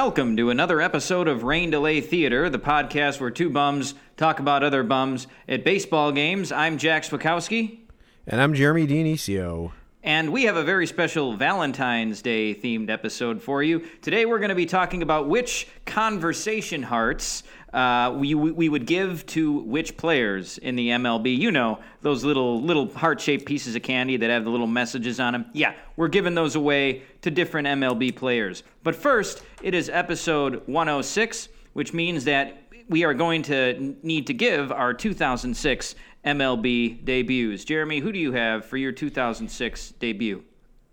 [0.00, 4.62] Welcome to another episode of Rain Delay Theater, the podcast where two bums talk about
[4.62, 6.52] other bums at baseball games.
[6.52, 7.80] I'm Jack Swakowski,
[8.24, 9.72] And I'm Jeremy Dionisio.
[10.04, 13.80] and we have a very special Valentine's Day themed episode for you.
[14.00, 19.26] Today, we're going to be talking about which conversation hearts uh, we, we would give
[19.26, 21.36] to which players in the MLB.
[21.36, 25.20] You know, those little little heart shaped pieces of candy that have the little messages
[25.20, 25.46] on them.
[25.52, 28.62] Yeah, we're giving those away to different MLB players.
[28.82, 34.34] But first, it is episode 106, which means that we are going to need to
[34.34, 37.64] give our 2006 MLB debuts.
[37.64, 40.42] Jeremy, who do you have for your 2006 debut?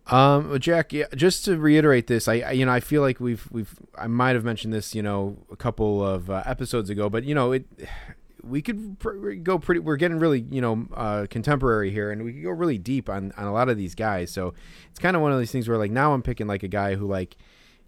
[0.07, 3.47] Um, Jack, yeah, just to reiterate this, I, I you know I feel like we've
[3.51, 7.23] we've I might have mentioned this you know a couple of uh, episodes ago, but
[7.23, 7.65] you know it
[8.43, 9.79] we could pr- go pretty.
[9.79, 13.33] We're getting really you know uh, contemporary here, and we could go really deep on
[13.35, 14.31] on a lot of these guys.
[14.31, 14.53] So
[14.91, 16.95] it's kind of one of these things where like now I'm picking like a guy
[16.95, 17.35] who like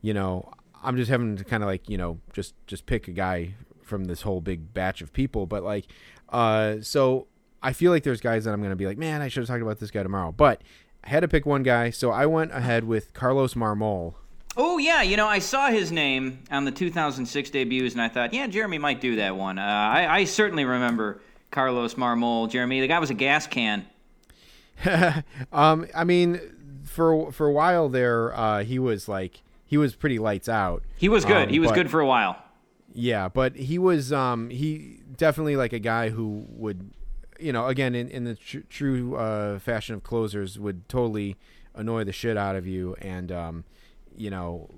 [0.02, 0.52] you know
[0.84, 4.06] I'm just having to kind of like you know just just pick a guy from
[4.06, 5.86] this whole big batch of people, but like
[6.30, 7.28] uh so
[7.62, 9.62] I feel like there's guys that I'm gonna be like, man, I should have talked
[9.62, 10.64] about this guy tomorrow, but.
[11.04, 14.16] I had to pick one guy, so I went ahead with Carlos Marmol.
[14.56, 18.34] Oh yeah, you know I saw his name on the 2006 debuts, and I thought,
[18.34, 19.60] yeah, Jeremy might do that one.
[19.60, 22.50] Uh, I, I certainly remember Carlos Marmol.
[22.50, 23.86] Jeremy, the guy was a gas can.
[25.52, 26.42] um, I mean,
[26.84, 30.84] for for a while there, uh, he was like he was pretty lights out.
[30.98, 31.48] He was good.
[31.48, 32.42] Um, he was but- good for a while.
[32.94, 36.92] Yeah, but he was um he definitely like a guy who would,
[37.40, 41.36] you know, again in in the tr- true uh, fashion of closers would totally
[41.76, 43.64] annoy the shit out of you and um,
[44.16, 44.70] you know.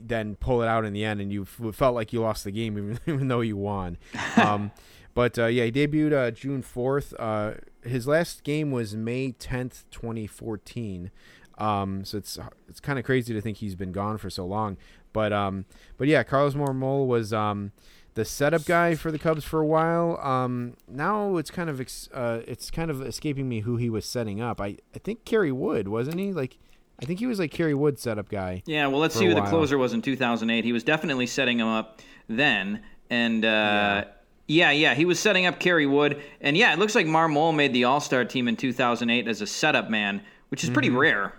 [0.00, 2.52] Then pull it out in the end, and you f- felt like you lost the
[2.52, 3.98] game, even, even though you won.
[4.36, 4.70] Um,
[5.12, 7.12] but uh, yeah, he debuted uh, June fourth.
[7.18, 11.10] Uh, his last game was May tenth, twenty fourteen.
[11.58, 14.76] Um, so it's it's kind of crazy to think he's been gone for so long.
[15.12, 15.64] But um,
[15.96, 17.72] but yeah, Carlos Marmol was um,
[18.18, 20.18] the setup guy for the Cubs for a while.
[20.20, 24.04] Um, now it's kind of ex- uh, it's kind of escaping me who he was
[24.04, 24.60] setting up.
[24.60, 26.32] I I think Kerry Wood wasn't he?
[26.32, 26.58] Like
[27.00, 28.64] I think he was like Kerry Wood setup guy.
[28.66, 30.64] Yeah, well, let's see who the closer was in 2008.
[30.64, 34.04] He was definitely setting him up then, and uh,
[34.48, 34.72] yeah.
[34.72, 37.84] yeah, he was setting up Kerry Wood, and yeah, it looks like Marmol made the
[37.84, 41.34] All Star team in 2008 as a setup man, which is pretty rare.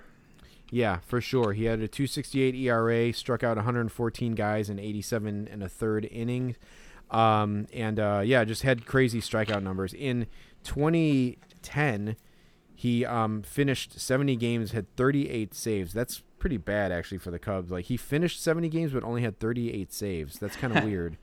[0.71, 1.53] Yeah, for sure.
[1.53, 6.57] He had a 268 ERA, struck out 114 guys in 87 and a third innings.
[7.09, 9.93] Um, and uh, yeah, just had crazy strikeout numbers.
[9.93, 10.27] In
[10.63, 12.15] 2010,
[12.75, 15.93] he um, finished 70 games, had 38 saves.
[15.93, 17.71] That's pretty bad actually for the Cubs.
[17.71, 20.39] Like he finished 70 games but only had 38 saves.
[20.39, 21.17] That's kind of weird.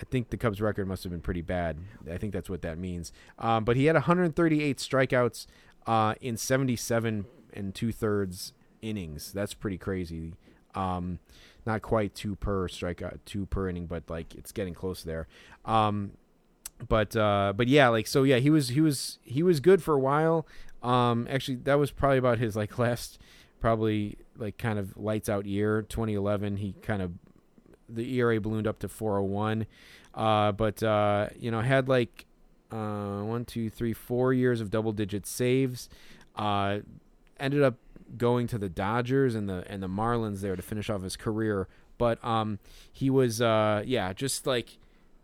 [0.00, 1.78] I think the Cubs record must have been pretty bad.
[2.10, 3.12] I think that's what that means.
[3.38, 5.46] Um, but he had 138 strikeouts
[5.86, 8.52] uh, in 77 and two thirds
[8.82, 9.32] innings.
[9.32, 10.34] That's pretty crazy.
[10.74, 11.18] Um,
[11.66, 15.26] not quite two per strikeout, two per inning, but like it's getting close there.
[15.64, 16.12] Um,
[16.86, 19.94] but uh, but yeah, like so yeah, he was he was he was good for
[19.94, 20.46] a while.
[20.82, 23.18] Um, actually, that was probably about his like last,
[23.60, 25.82] probably like kind of lights out year.
[25.82, 27.12] 2011, he kind of
[27.88, 29.66] the ERA ballooned up to 401.
[30.14, 32.26] Uh, but uh, you know, had like
[32.70, 35.88] uh, one, two, three, four years of double digit saves.
[36.36, 36.78] Uh,
[37.40, 37.76] ended up
[38.16, 41.68] going to the Dodgers and the and the Marlins there to finish off his career.
[41.98, 42.58] But um,
[42.92, 44.78] he was uh, yeah, just like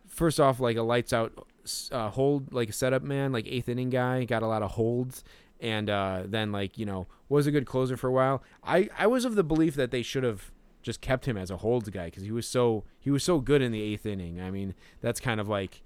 [0.09, 1.47] first off like a lights out
[1.91, 5.25] uh, hold like a setup man, like eighth inning guy, got a lot of holds.
[5.61, 8.43] And uh, then, like you know, was a good closer for a while.
[8.63, 10.51] I, I was of the belief that they should have
[10.83, 13.63] just kept him as a holds guy because he was so he was so good
[13.63, 14.41] in the eighth inning.
[14.41, 15.83] I mean, that's kind of like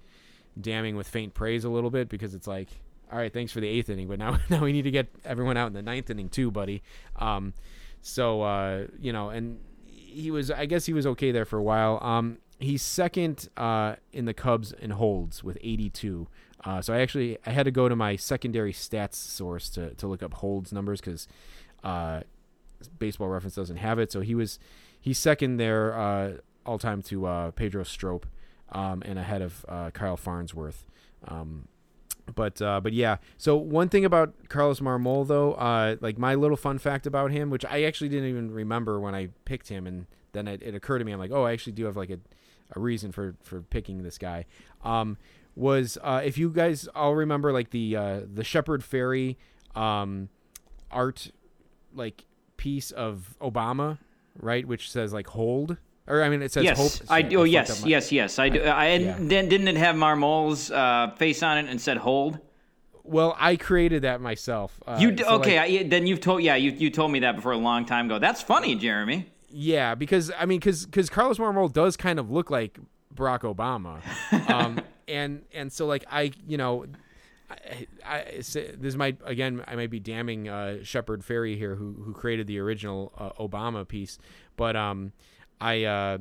[0.59, 2.69] damning with faint praise a little bit because it's like,
[3.11, 5.57] all right, thanks for the eighth inning, but now now we need to get everyone
[5.57, 6.81] out in the ninth inning too, buddy.
[7.15, 7.53] Um,
[8.01, 11.63] so uh, you know, and he was I guess he was okay there for a
[11.63, 11.99] while.
[12.01, 16.27] Um, he's second uh, in the Cubs in holds with 82.
[16.63, 20.07] Uh, so I actually I had to go to my secondary stats source to to
[20.07, 21.27] look up holds numbers because
[21.83, 22.21] uh,
[22.97, 24.11] Baseball Reference doesn't have it.
[24.11, 24.59] So he was
[24.99, 26.33] he's second there uh,
[26.65, 28.25] all time to uh, Pedro Strop
[28.71, 30.85] um, and ahead of uh, Kyle Farnsworth.
[31.27, 31.68] Um,
[32.35, 33.17] but uh, but yeah.
[33.37, 37.49] So one thing about Carlos Marmol though, uh, like my little fun fact about him,
[37.49, 40.99] which I actually didn't even remember when I picked him, and then it, it occurred
[40.99, 42.19] to me, I'm like, oh, I actually do have like a,
[42.75, 44.45] a reason for for picking this guy.
[44.83, 45.17] Um,
[45.55, 49.35] was uh, if you guys all remember like the uh, the Shepard Fairey
[49.75, 50.29] um,
[50.91, 51.31] art
[51.93, 52.25] like
[52.57, 53.97] piece of Obama,
[54.39, 55.77] right, which says like hold.
[56.09, 57.07] Or I mean, it says yes, hope.
[57.09, 57.41] I do.
[57.41, 58.39] Oh, yes, yes, yes.
[58.39, 58.61] I do.
[58.63, 59.15] I, and Yeah.
[59.19, 62.39] then didn't it have Marmol's uh, face on it and said hold?
[63.03, 64.79] Well, I created that myself.
[64.85, 65.57] Uh, You d- so, okay?
[65.59, 68.07] like, I, then you've told yeah you you told me that before a long time
[68.07, 68.19] ago.
[68.19, 69.27] That's funny, Jeremy.
[69.51, 72.77] Yeah, because I mean, because because Carlos Marmol does kind of look like
[73.15, 73.99] Barack Obama,
[74.49, 76.85] um, and and so like I you know,
[77.49, 78.23] I, I
[78.77, 82.59] this might again I might be damning uh, Shepard Fairey here who who created the
[82.59, 84.19] original uh, Obama piece,
[84.55, 85.13] but um,
[85.59, 86.17] I uh,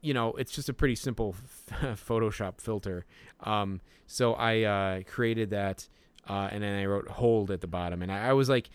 [0.00, 1.34] you know it's just a pretty simple
[1.70, 3.04] Photoshop filter,
[3.40, 5.88] um, so I uh, created that,
[6.28, 8.70] uh, and then I wrote hold at the bottom, and I, I was like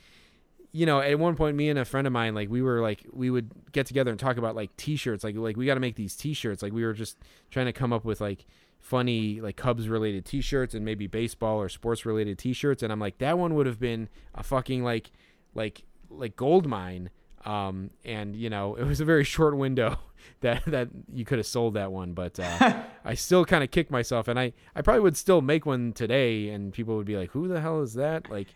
[0.74, 3.06] you know, at one point, me and a friend of mine, like we were like
[3.12, 5.96] we would get together and talk about like T-shirts, like like we got to make
[5.96, 6.64] these T-shirts.
[6.64, 7.18] Like we were just
[7.50, 8.46] trying to come up with like
[8.80, 12.84] funny like Cubs related T-shirts and maybe baseball or sports related T-shirts.
[12.84, 15.12] And I'm like, that one would have been a fucking like
[15.54, 17.10] like like gold mine.
[17.46, 19.98] Um, and you know, it was a very short window
[20.42, 23.92] that that you could have sold that one, but uh, I still kind of kicked
[23.92, 27.32] myself, and I I probably would still make one today, and people would be like,
[27.32, 28.30] who the hell is that?
[28.30, 28.48] Like.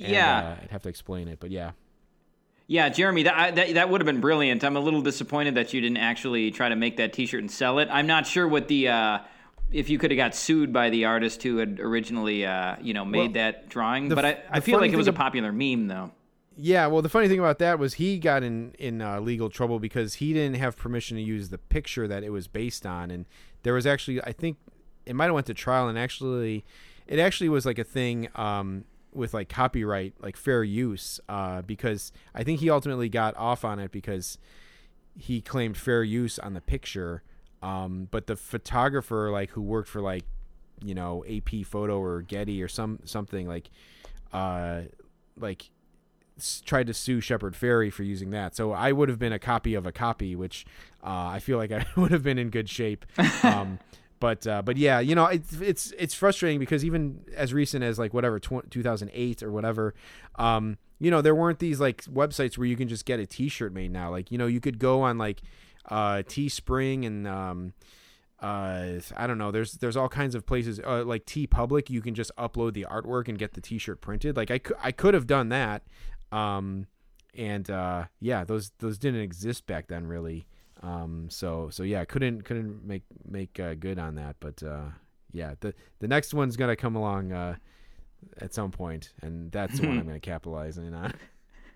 [0.00, 0.38] And, Yeah.
[0.60, 1.72] uh, I'd have to explain it, but yeah.
[2.68, 4.62] Yeah, Jeremy, that I- that, that would have been brilliant.
[4.62, 7.80] I'm a little disappointed that you didn't actually try to make that T-shirt and sell
[7.80, 7.88] it.
[7.90, 9.18] I'm not sure what the uh,
[9.72, 13.04] if you could have got sued by the artist who had originally uh, you know
[13.04, 16.12] made Well, that drawing, but I, the feel like it was a popular meme though.
[16.60, 19.78] Yeah, well, the funny thing about that was he got in in uh, legal trouble
[19.78, 23.26] because he didn't have permission to use the picture that it was based on, and
[23.62, 24.56] there was actually, I think,
[25.06, 26.64] it might have went to trial, and actually,
[27.06, 32.10] it actually was like a thing um, with like copyright, like fair use, uh, because
[32.34, 34.36] I think he ultimately got off on it because
[35.16, 37.22] he claimed fair use on the picture,
[37.62, 40.24] um, but the photographer, like who worked for like,
[40.82, 43.70] you know, AP Photo or Getty or some something like,
[44.32, 44.82] uh,
[45.38, 45.70] like
[46.64, 48.56] tried to sue Shepard Fairey for using that.
[48.56, 50.66] So I would have been a copy of a copy, which
[51.02, 53.04] uh, I feel like I would have been in good shape.
[53.42, 53.78] Um,
[54.20, 57.98] but uh, but yeah, you know, it's it's it's frustrating because even as recent as
[57.98, 59.94] like whatever tw- 2008 or whatever,
[60.36, 63.72] um, you know, there weren't these like websites where you can just get a T-shirt
[63.72, 64.10] made now.
[64.10, 65.40] Like you know, you could go on like
[65.88, 67.72] uh, Teespring and um,
[68.40, 69.50] uh, I don't know.
[69.50, 71.90] There's there's all kinds of places uh, like TeePublic.
[71.90, 74.36] You can just upload the artwork and get the T-shirt printed.
[74.36, 75.82] Like I could I could have done that,
[76.32, 76.86] um,
[77.34, 80.46] and uh, yeah, those those didn't exist back then really.
[80.82, 84.36] Um, so so yeah, couldn't couldn't make make uh, good on that.
[84.40, 84.90] But uh,
[85.32, 87.56] yeah, the the next one's gonna come along uh,
[88.40, 91.12] at some point, and that's the one I'm gonna capitalize on.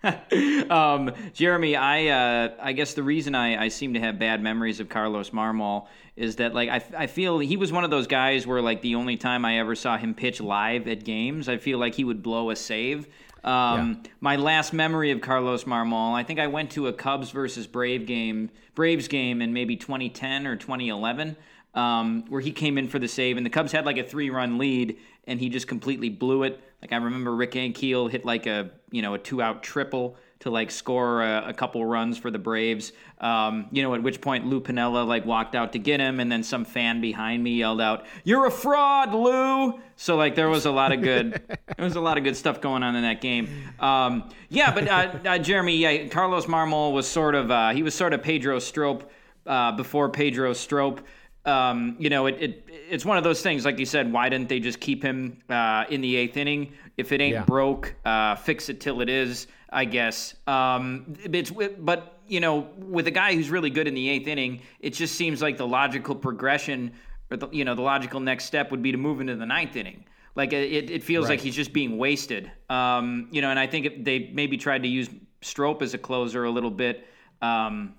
[0.69, 4.79] um, Jeremy, I uh, I guess the reason I, I seem to have bad memories
[4.79, 8.45] of Carlos Marmol is that like I, I feel he was one of those guys
[8.45, 11.77] where like the only time I ever saw him pitch live at games, I feel
[11.77, 13.07] like he would blow a save.
[13.43, 17.67] Um, My last memory of Carlos Marmol, I think I went to a Cubs versus
[17.67, 21.35] Brave game, Braves game in maybe 2010 or 2011,
[21.73, 24.57] um, where he came in for the save, and the Cubs had like a three-run
[24.57, 26.59] lead, and he just completely blew it.
[26.81, 30.71] Like I remember Rick Ankiel hit like a you know a two-out triple to like
[30.71, 32.93] score a, a couple runs for the Braves.
[33.19, 36.31] Um, you know, at which point Lou Pinella like walked out to get him, and
[36.31, 40.65] then some fan behind me yelled out, "You're a fraud, Lou!" So like there was
[40.65, 41.41] a lot of good,
[41.77, 43.47] there was a lot of good stuff going on in that game.
[43.79, 47.95] Um, yeah, but uh, uh, Jeremy, yeah, Carlos Marmol was sort of uh, he was
[47.95, 49.09] sort of Pedro Strop
[49.47, 50.99] uh, before Pedro Strop.
[51.45, 53.63] Um, you know, it, it it's one of those things.
[53.65, 56.73] Like you said, why didn't they just keep him uh, in the eighth inning?
[56.97, 57.43] If it ain't Yeah.
[57.45, 59.47] broke, uh, fix it till it is.
[59.73, 60.35] I guess.
[60.47, 64.61] Um, it's but you know, with a guy who's really good in the eighth inning,
[64.79, 66.93] it just seems like the logical progression,
[67.29, 69.75] or the, you know, the logical next step would be to move into the ninth
[69.75, 70.05] inning.
[70.35, 72.51] Like it, it feels like he's just being wasted.
[72.69, 75.09] Um, you know, and I think if they maybe tried to use
[75.41, 77.05] Strop as a closer a little bit.
[77.41, 77.95] Um,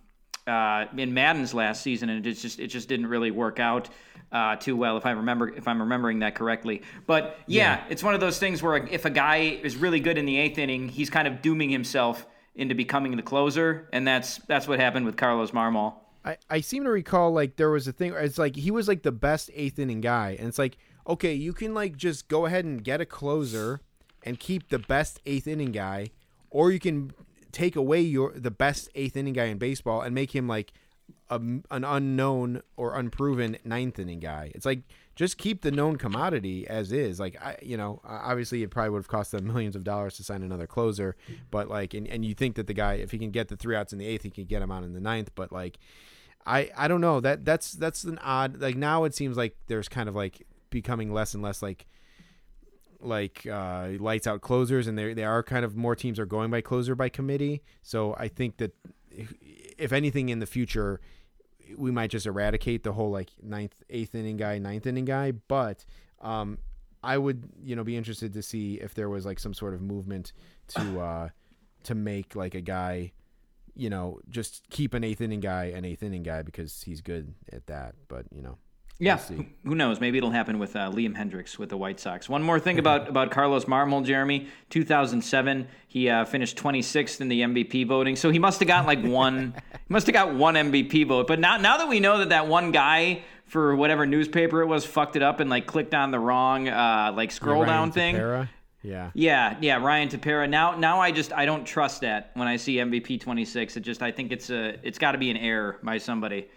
[0.46, 3.88] uh, in Maddon's last season, and it just it just didn't really work out
[4.34, 6.82] uh, too well if I remember if I'm remembering that correctly.
[7.06, 10.26] But yeah, it's one of those things where if a guy is really good in
[10.26, 12.26] the eighth inning, he's kind of dooming himself
[12.56, 15.94] into becoming the closer, and that's that's what happened with Carlos Marmol.
[16.24, 19.02] I, I seem to recall like there was a thing it's like he was like
[19.02, 22.64] the best eighth inning guy and it's like okay you can like just go ahead
[22.64, 23.82] and get a closer
[24.22, 26.06] and keep the best eighth inning guy
[26.48, 27.12] or you can
[27.52, 30.72] take away your the best eighth inning guy in baseball and make him like
[31.30, 34.52] a, an unknown or unproven ninth inning guy.
[34.54, 34.82] It's like
[35.16, 37.18] just keep the known commodity as is.
[37.20, 40.24] Like i you know obviously it probably would have cost them millions of dollars to
[40.24, 41.16] sign another closer
[41.50, 43.76] but like and, and you think that the guy if he can get the three
[43.76, 45.78] outs in the eighth he can get him out in the ninth but like
[46.46, 47.20] I I don't know.
[47.20, 51.12] That that's that's an odd like now it seems like there's kind of like becoming
[51.12, 51.86] less and less like
[53.00, 56.50] like uh, lights out closers, and they they are kind of more teams are going
[56.50, 57.62] by closer by committee.
[57.82, 58.74] So I think that
[59.78, 61.00] if, anything in the future,
[61.76, 65.32] we might just eradicate the whole like ninth, eighth inning guy, ninth inning guy.
[65.32, 65.84] But
[66.20, 66.58] um,
[67.02, 69.82] I would you know be interested to see if there was like some sort of
[69.82, 70.32] movement
[70.68, 71.28] to uh,
[71.84, 73.12] to make like a guy.
[73.76, 77.34] You know, just keep an eighth inning guy, an eighth inning guy because he's good
[77.52, 77.96] at that.
[78.06, 78.58] But you know,
[79.04, 79.48] Yeah, see.
[79.64, 80.00] who- knows?
[80.00, 82.28] Maybe it'll happen with uh, Liam Hendriks with the White Sox.
[82.28, 84.48] One more thing about about Carlos Marmol, Jeremy.
[84.70, 89.02] 2007, he uh, finished 26th in the MVP voting, so he must have got like
[89.04, 89.54] one.
[89.72, 91.26] he must have got one MVP vote.
[91.26, 94.86] But now now that we know that that one guy for whatever newspaper it was
[94.86, 98.14] fucked it up and like clicked on the wrong uh, like scroll Ryan down thing.
[98.82, 99.10] Yeah.
[99.14, 100.48] Yeah, yeah, Ryan Tepera.
[100.48, 103.76] Now, now I just I don't trust that when I see MVP 26.
[103.78, 106.48] It just I think it's a it's got to be an error by somebody.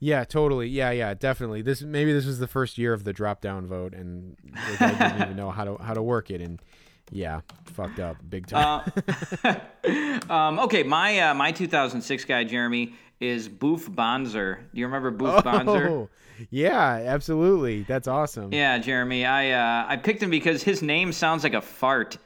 [0.00, 0.68] Yeah, totally.
[0.68, 1.62] Yeah, yeah, definitely.
[1.62, 4.36] This maybe this was the first year of the drop down vote, and
[4.78, 6.60] guy didn't even know how to how to work it, and
[7.10, 8.90] yeah, fucked up big time.
[10.30, 14.60] Um, okay, my uh, my 2006 guy Jeremy is Boof Bonser.
[14.72, 15.88] Do you remember Boof Bonser?
[15.90, 16.08] oh,
[16.50, 17.82] yeah, absolutely.
[17.82, 18.52] That's awesome.
[18.52, 19.26] Yeah, Jeremy.
[19.26, 22.16] I uh, I picked him because his name sounds like a fart.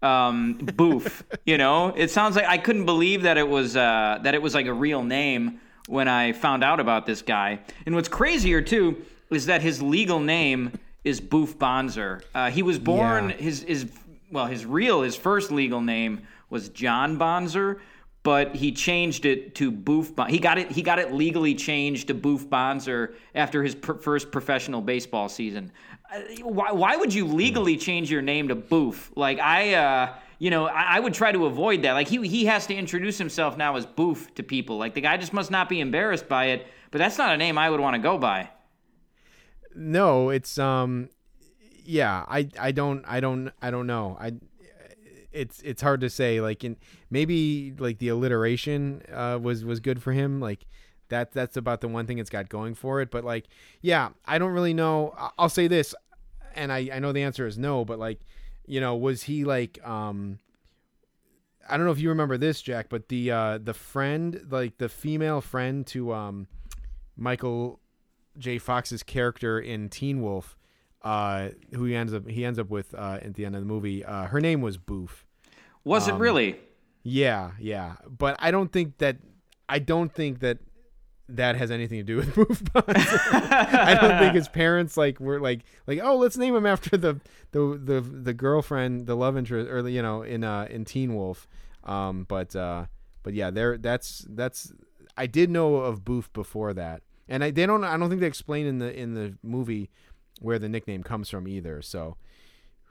[0.00, 1.22] Um, Boof.
[1.44, 4.54] you know, it sounds like I couldn't believe that it was uh, that it was
[4.54, 5.60] like a real name
[5.92, 7.60] when I found out about this guy.
[7.84, 10.72] And what's crazier too is that his legal name
[11.04, 12.22] is Boof Bonser.
[12.34, 13.36] Uh, he was born Yeah.
[13.36, 13.86] his his
[14.30, 17.80] well his real his first legal name was John Bonser.
[18.24, 20.14] But he changed it to Boof.
[20.14, 20.70] Bon- he got it.
[20.70, 25.72] He got it legally changed to Boof Bonser after his pr- first professional baseball season.
[26.14, 29.10] Uh, Why, why would you legally change your name to Boof?
[29.16, 31.92] Like I, uh, you know, I, I would try to avoid that.
[31.92, 34.76] Like he he has to introduce himself now as Boof to people.
[34.76, 36.66] Like the guy just must not be embarrassed by it.
[36.90, 38.50] But that's not a name I would want to go by.
[39.76, 41.10] No, it's um,
[41.84, 42.24] yeah.
[42.26, 44.16] I I don't I don't I don't know.
[44.20, 44.32] I
[45.30, 46.40] it's it's hard to say.
[46.40, 46.76] Like in
[47.08, 50.40] maybe like the alliteration uh, was was good for him.
[50.40, 50.66] Like
[51.08, 53.12] that that's about the one thing it's got going for it.
[53.12, 53.46] But like
[53.80, 55.14] yeah, I don't really know.
[55.38, 55.94] I'll say this,
[56.56, 57.84] and I I know the answer is no.
[57.84, 58.18] But like
[58.72, 60.38] you know, was he like um.
[61.68, 64.88] I don't know if you remember this, Jack, but the uh, the friend, like the
[64.88, 66.48] female friend to um,
[67.16, 67.78] Michael
[68.36, 68.58] J.
[68.58, 70.56] Fox's character in Teen Wolf,
[71.02, 73.66] uh, who he ends up he ends up with uh, at the end of the
[73.66, 74.04] movie.
[74.04, 75.24] Uh, her name was Boof.
[75.84, 76.56] Was Um, it really?
[77.04, 79.18] Yeah, yeah, but I don't think that
[79.68, 80.58] I don't think that
[81.28, 82.34] that has anything to do with
[82.72, 82.84] Bonds.
[82.96, 87.20] I don't think his parents like were like like oh let's name him after the
[87.52, 91.46] the the, the girlfriend the love interest or you know in uh in Teen Wolf.
[91.84, 92.86] Um, but uh,
[93.22, 94.72] but yeah, there that's that's
[95.16, 98.26] I did know of Boof before that, and I they don't I don't think they
[98.26, 99.90] explain in the in the movie
[100.40, 101.82] where the nickname comes from either.
[101.82, 102.16] So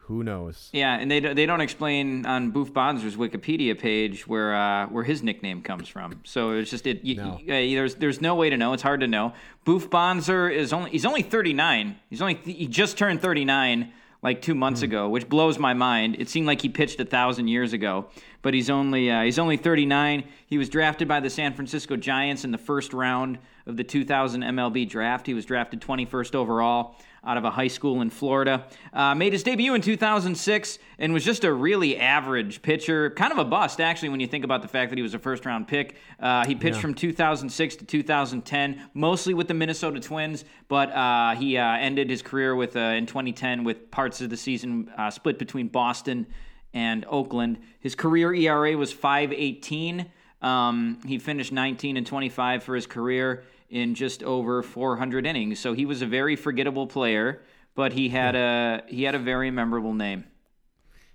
[0.06, 0.70] who knows?
[0.74, 5.04] Yeah, and they don't- they don't explain on Boof Bonser's Wikipedia page where uh, where
[5.04, 6.20] his nickname comes from.
[6.24, 7.04] So it's just it.
[7.04, 7.40] You, No.
[7.44, 8.74] you- uh, there's there's no way to know.
[8.74, 9.34] It's hard to know.
[9.64, 11.96] Boof Bonser is only he's only 39.
[12.10, 13.92] He's only he just turned 39
[14.24, 16.16] like two months ago, which blows my mind.
[16.20, 18.08] It seemed like he pitched a thousand years ago,
[18.44, 20.24] but he's only uh, he's only 39.
[20.46, 24.42] He was drafted by the San Francisco Giants in the first round of the 2000
[24.44, 25.26] MLB draft.
[25.26, 28.66] He was drafted 21st overall out of a high school in Florida.
[28.92, 33.12] Uh, made his debut in 2006 and was just a really average pitcher.
[33.12, 35.20] Kind of a bust, actually, when you think about the fact that he was a
[35.20, 35.98] first round pick.
[36.20, 41.58] Uh, he pitched from 2006 to 2010, mostly with the Minnesota Twins, but uh, he
[41.58, 45.38] uh, ended his career with uh, in 2010 with parts of the season uh, split
[45.38, 46.26] between Boston
[46.74, 47.60] and Oakland.
[47.82, 50.08] His career ERA was 518.
[50.42, 55.60] Um, he finished 19 and 25 for his career in just over 400 innings.
[55.60, 57.42] So he was a very forgettable player,
[57.74, 60.26] but he had a he had a very memorable name.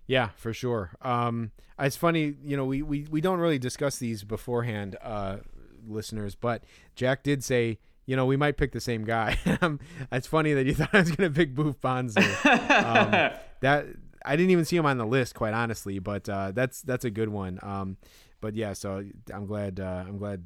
[0.07, 0.93] Yeah, for sure.
[1.03, 5.39] Um, it's funny, you know, we, we, we don't really discuss these beforehand, uh,
[5.87, 6.63] listeners, but
[6.95, 9.39] Jack did say, you know, we might pick the same guy.
[9.63, 9.81] Um,
[10.13, 12.21] it's funny that you thought I was going to pick Boof Bonser.
[12.85, 13.87] um, that
[14.25, 17.11] I didn't even see him on the list, quite honestly, but uh, that's that's a
[17.11, 17.59] good one.
[17.63, 17.97] Um,
[18.41, 20.45] but yeah, so I'm glad uh, I'm glad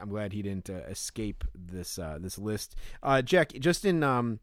[0.00, 2.76] I'm glad he didn't uh, escape this uh, this list.
[3.02, 4.40] Uh, Jack, just in um,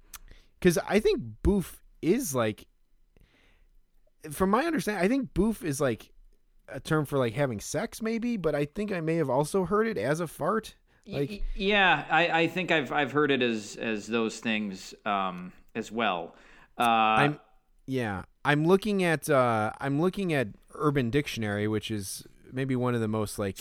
[0.59, 2.67] because I think Boof is like
[4.31, 6.11] from my understanding, I think boof is like
[6.69, 8.37] a term for like having sex, maybe.
[8.37, 10.75] But I think I may have also heard it as a fart.
[11.09, 15.89] Like, yeah, I, I think I've I've heard it as as those things um, as
[15.89, 16.35] well.
[16.77, 17.39] Uh, I'm,
[17.85, 22.99] yeah, I'm looking at uh, I'm looking at Urban Dictionary, which is maybe one of
[22.99, 23.57] the most like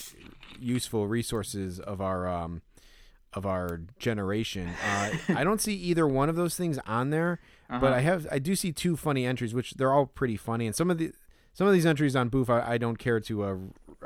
[0.61, 2.63] useful resources of our um
[3.33, 4.71] of our generation.
[4.83, 8.39] Uh, I don't see either one of those things on there, but I have I
[8.39, 11.13] do see two funny entries, which they're all pretty funny, and some of the
[11.53, 13.57] some of these entries on Boof I, I don't care to uh,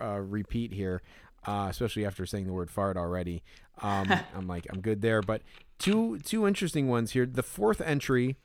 [0.00, 1.02] uh, repeat here,
[1.46, 3.42] uh, especially after saying the word fart already.
[3.82, 5.42] Um, I'm like I'm good there, but
[5.78, 7.26] two two interesting ones here.
[7.26, 8.36] The fourth entry.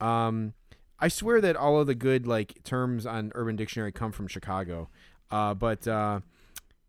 [0.00, 0.54] Um,
[0.98, 4.88] I swear that all of the good like terms on Urban Dictionary come from Chicago,
[5.30, 6.20] uh, but uh,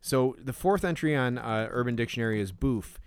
[0.03, 2.99] so the fourth entry on uh, Urban Dictionary is boof,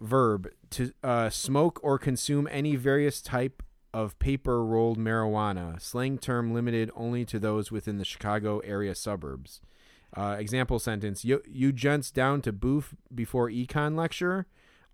[0.00, 6.54] verb to uh, smoke or consume any various type of paper rolled marijuana, slang term
[6.54, 9.60] limited only to those within the Chicago area suburbs.
[10.16, 14.46] Uh, example sentence: you, you gents down to boof before econ lecture.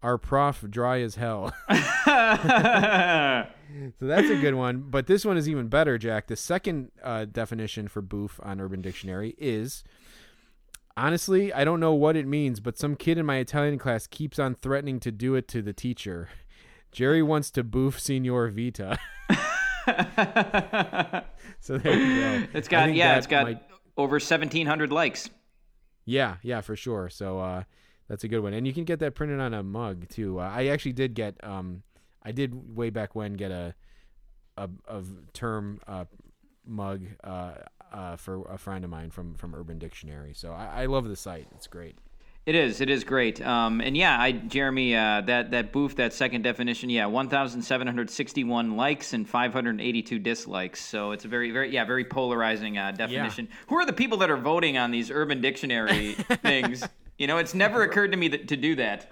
[0.02, 1.54] Our prof dry as hell.
[3.98, 4.84] So that's a good one.
[4.88, 6.28] But this one is even better, Jack.
[6.28, 9.84] The second uh, definition for boof on Urban Dictionary is
[10.96, 14.38] honestly, I don't know what it means, but some kid in my Italian class keeps
[14.38, 16.28] on threatening to do it to the teacher.
[16.92, 18.98] Jerry wants to boof Signor Vita.
[21.60, 22.46] so there you go.
[22.54, 23.62] It's got yeah, it's got might-
[23.96, 25.28] over seventeen hundred likes.
[26.04, 27.08] yeah, yeah, for sure.
[27.08, 27.62] So uh,
[28.08, 30.40] that's a good one, and you can get that printed on a mug too.
[30.40, 31.82] Uh, I actually did get, um,
[32.22, 33.74] I did way back when get a,
[34.56, 36.04] a, a term uh,
[36.66, 37.02] mug
[37.96, 40.34] uh, for a friend of mine from from Urban Dictionary.
[40.34, 41.96] So I, I love the site; it's great.
[42.44, 42.80] It is.
[42.80, 43.44] It is great.
[43.44, 47.62] Um, and yeah, I Jeremy, uh, that that boof, that second definition, yeah, one thousand
[47.62, 50.80] seven hundred sixty-one likes and five hundred eighty-two dislikes.
[50.80, 53.48] So it's a very, very, yeah, very polarizing uh, definition.
[53.68, 56.12] Who are the people that are voting on these Urban Dictionary
[56.42, 56.84] things?
[57.18, 59.10] You know, it's never occurred to me that, to do that.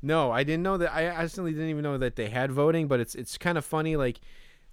[0.00, 0.94] No, I didn't know that.
[0.94, 3.96] I actually didn't even know that they had voting, but it's it's kind of funny,
[3.96, 4.20] like.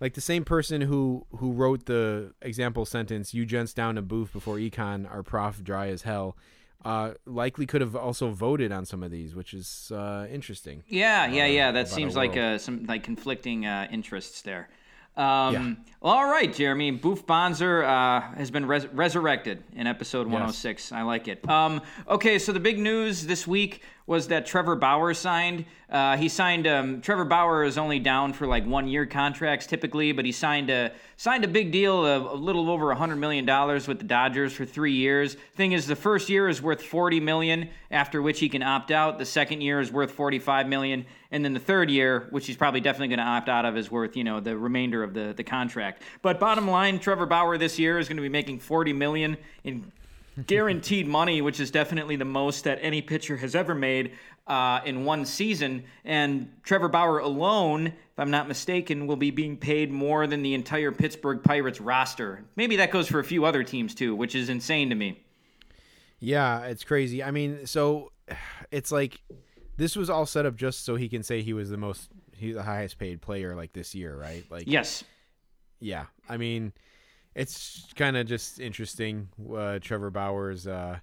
[0.01, 4.33] Like the same person who who wrote the example sentence, "You gents down a booth
[4.33, 6.35] before econ, our prof dry as hell,"
[6.83, 10.83] uh, likely could have also voted on some of these, which is uh, interesting.
[10.87, 11.71] Yeah, yeah, yeah.
[11.71, 14.67] That seems like uh, some like conflicting uh, interests there.
[15.17, 15.73] Um, Yeah.
[16.01, 16.91] well, all right, Jeremy.
[16.91, 20.91] Boof Bonser uh, has been res- resurrected in episode 106.
[20.91, 21.47] I like it.
[21.49, 25.65] Um, okay, so the big news this week was that Trevor Bauer signed.
[25.89, 26.67] Uh, he signed.
[26.67, 30.69] Um, Trevor Bauer is only down for like one year contracts typically, but he signed
[30.69, 34.53] a signed a big deal of a little over hundred million dollars with the Dodgers
[34.53, 35.37] for three years.
[35.55, 39.17] Thing is, the first year is worth forty million, after which he can opt out.
[39.17, 42.57] The second year is worth forty five million, and then the third year, which he's
[42.57, 45.33] probably definitely going to opt out of, is worth you know the remainder of the
[45.35, 46.03] the contract.
[46.21, 49.91] But bottom line, Trevor Bauer this year is going to be making forty million in
[50.47, 54.11] guaranteed money, which is definitely the most that any pitcher has ever made
[54.47, 55.83] uh, in one season.
[56.03, 60.53] And Trevor Bauer alone, if I'm not mistaken, will be being paid more than the
[60.53, 62.43] entire Pittsburgh Pirates roster.
[62.55, 65.21] Maybe that goes for a few other teams too, which is insane to me.
[66.19, 67.23] Yeah, it's crazy.
[67.23, 68.11] I mean, so
[68.71, 69.21] it's like
[69.77, 72.51] this was all set up just so he can say he was the most, he
[72.51, 74.43] the highest paid player like this year, right?
[74.49, 75.03] Like, Yes.
[75.79, 76.05] yeah.
[76.29, 76.73] I mean,
[77.35, 79.29] it's kind of just interesting.
[79.53, 80.99] Uh, Trevor Bauer's, uh,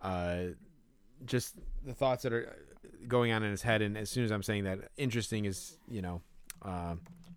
[0.00, 0.36] uh,
[1.26, 2.56] just the thoughts that are
[3.06, 3.82] going on in his head.
[3.82, 6.22] And as soon as I'm saying that, interesting is, you know,
[6.62, 6.94] uh,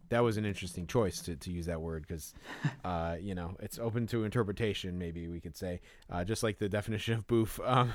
[0.09, 2.33] that was an interesting choice to, to use that word because,
[2.85, 4.97] uh, you know, it's open to interpretation.
[4.97, 7.59] Maybe we could say, uh, just like the definition of boof.
[7.67, 7.91] Um,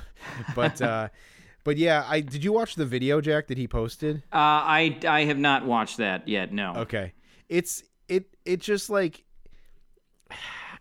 [0.54, 1.08] but, uh,
[1.64, 4.16] but yeah, I did you watch the video, Jack, that he posted?
[4.32, 6.52] Uh, I I have not watched that yet.
[6.52, 6.74] No.
[6.74, 7.12] Okay.
[7.48, 9.24] It's it it just like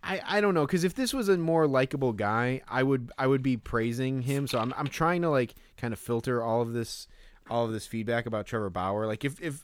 [0.04, 3.28] I I don't know cuz if this was a more likable guy, I would I
[3.28, 4.48] would be praising him.
[4.48, 7.08] So I'm I'm trying to like kind of filter all of this
[7.50, 9.06] all of this feedback about Trevor Bauer.
[9.06, 9.64] Like if if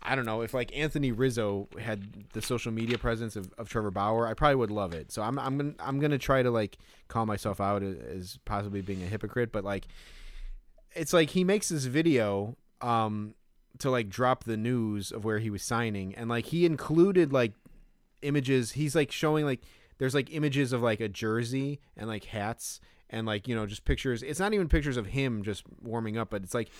[0.00, 3.90] I don't know if like Anthony Rizzo had the social media presence of, of Trevor
[3.90, 5.10] Bauer, I probably would love it.
[5.10, 9.02] So I'm I'm gonna I'm gonna try to like call myself out as possibly being
[9.02, 9.88] a hypocrite, but like
[10.94, 13.34] it's like he makes this video um
[13.78, 17.52] to like drop the news of where he was signing and like he included like
[18.22, 19.60] images he's like showing like
[19.98, 23.84] there's like images of like a jersey and like hats and like you know just
[23.84, 24.22] pictures.
[24.22, 26.70] It's not even pictures of him just warming up but it's like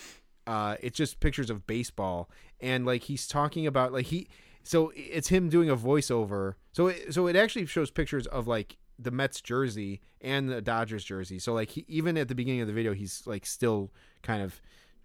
[0.46, 2.31] uh it's just pictures of baseball.
[2.61, 4.29] And like he's talking about like he
[4.62, 6.55] so it's him doing a voiceover.
[6.72, 11.05] So it, so it actually shows pictures of like the Mets jersey and the Dodgers
[11.05, 11.38] jersey.
[11.38, 14.61] So like he, even at the beginning of the video he's like still kind of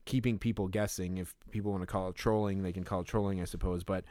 [0.05, 3.41] keeping people guessing if people want to call it trolling they can call it trolling
[3.41, 3.83] I suppose.
[3.83, 4.03] But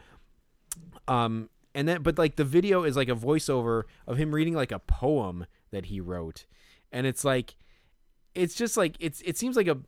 [1.07, 4.73] um and then but like the video is like a voiceover of him reading like
[4.73, 6.47] a poem that he wrote.
[6.91, 7.57] And it's like
[8.35, 9.79] it's just like it's it seems like a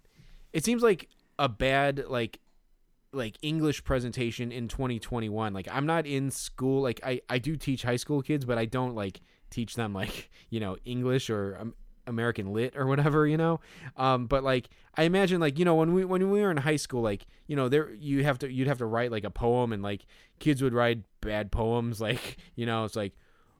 [0.53, 2.41] it seems like a bad like
[3.13, 7.83] like English presentation in 2021 like I'm not in school like I I do teach
[7.83, 9.21] high school kids but I don't like
[9.51, 11.75] teach them like you know English or um,
[12.07, 13.61] American Lit or whatever, you know.
[13.97, 16.77] Um, but like I imagine like you know when we when we were in high
[16.77, 19.73] school, like you know there you have to you'd have to write like a poem
[19.73, 20.07] and like
[20.39, 23.13] kids would write bad poems, like you know it's like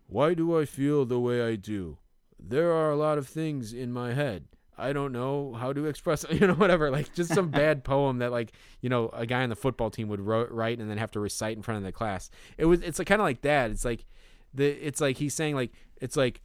[0.07, 1.99] why do I feel the way I do?
[2.39, 4.45] There are a lot of things in my head.
[4.77, 6.91] I don't know how to express, you know, whatever.
[6.91, 10.09] Like just some bad poem that, like, you know, a guy on the football team
[10.09, 12.31] would ro- write and then have to recite in front of the class.
[12.59, 13.71] It was, it's like, kind of like that.
[13.71, 14.05] It's like,
[14.53, 16.41] the, it's like he's saying like, it's like,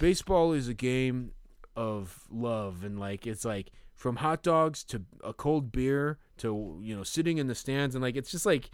[0.00, 1.32] baseball is a game
[1.76, 2.84] of love.
[2.84, 7.38] And like, it's like from hot dogs to a cold beer to you know sitting
[7.38, 7.94] in the stands.
[7.94, 8.70] And like it's just like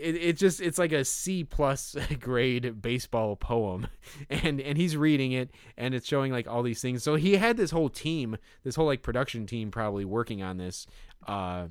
[0.00, 3.86] it, it just it's like a C plus grade baseball poem,
[4.30, 7.02] and and he's reading it, and it's showing like all these things.
[7.02, 10.86] So he had this whole team, this whole like production team, probably working on this,
[11.26, 11.66] uh,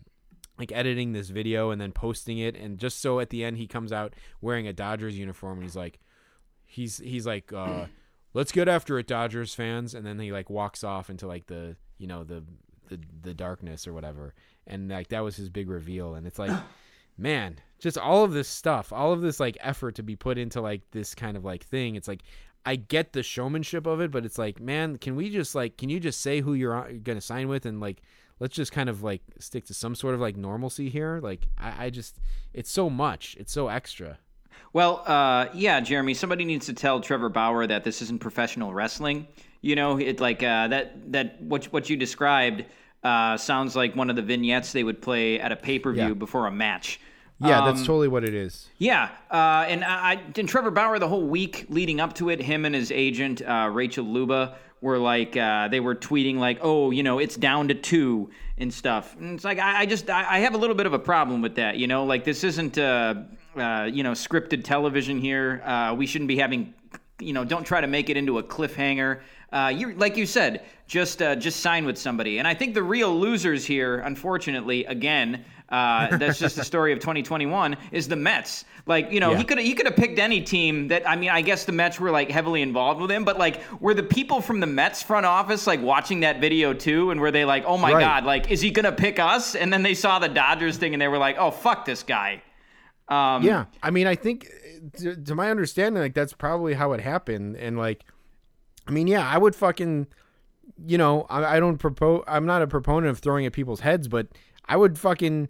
[0.57, 3.67] like editing this video and then posting it, and just so at the end he
[3.67, 5.99] comes out wearing a Dodgers uniform, and he's like,
[6.65, 7.85] he's he's like, uh,
[8.33, 11.75] let's get after it, Dodgers fans, and then he like walks off into like the
[11.97, 12.43] you know the
[12.89, 14.33] the the darkness or whatever,
[14.67, 16.57] and like that was his big reveal, and it's like
[17.17, 20.61] man, just all of this stuff, all of this like effort to be put into
[20.61, 21.95] like this kind of like thing.
[21.95, 22.23] It's like
[22.65, 25.89] I get the showmanship of it, but it's like, man, can we just like, can
[25.89, 28.01] you just say who you're uh, going to sign with and like,
[28.39, 31.19] let's just kind of like stick to some sort of like normalcy here.
[31.21, 32.19] Like, I, I just,
[32.53, 34.19] it's so much, it's so extra.
[34.73, 36.13] Well, uh, yeah, Jeremy.
[36.13, 39.27] Somebody needs to tell Trevor Bauer that this isn't professional wrestling.
[39.61, 41.11] You know, it like uh, that.
[41.11, 42.65] That what what you described
[43.03, 46.09] uh, sounds like one of the vignettes they would play at a pay per view
[46.09, 46.13] Yeah.
[46.13, 46.99] before a match.
[47.41, 48.67] Yeah, Um, that's totally what it is.
[48.79, 52.41] Yeah, uh, and I, I- and Trevor Bauer the whole week leading up to it,
[52.41, 56.91] him and his agent uh, Rachel Luba were like uh, they were tweeting like, oh,
[56.91, 59.15] you know, it's down to two and stuff.
[59.17, 61.41] And it's like I, I just I, I have a little bit of a problem
[61.41, 61.77] with that.
[61.77, 62.77] You know, like this isn't
[63.57, 65.61] uh, you know scripted television here.
[65.65, 66.73] Uh, we shouldn't be having
[67.19, 69.19] you know don't try to make it into a cliffhanger.
[69.51, 72.37] Uh, you like you said, just uh, just sign with somebody.
[72.39, 75.45] And I think the real losers here, unfortunately, again.
[75.69, 78.65] Uh, that's just the story of 2021 is the Mets.
[78.87, 79.37] Like, you know, Yeah.
[79.37, 81.99] he could he could have picked any team that I mean, I guess the Mets
[81.99, 85.27] were like heavily involved with him, but like were the people from the Mets front
[85.27, 87.99] office like watching that video too and were they like, "Oh my Right.
[88.01, 90.93] god, like is he going to pick us?" And then they saw the Dodgers thing
[90.93, 92.41] and they were like, "Oh, fuck this guy."
[93.09, 94.47] Um Yeah, I mean, I think
[94.97, 97.57] to, to my understanding, like that's probably how it happened.
[97.57, 98.03] And like,
[98.87, 100.07] I mean, yeah, I would fucking,
[100.85, 102.23] you know, I, I don't propose.
[102.27, 104.27] I'm not a proponent of throwing at people's heads, but
[104.65, 105.49] I would fucking,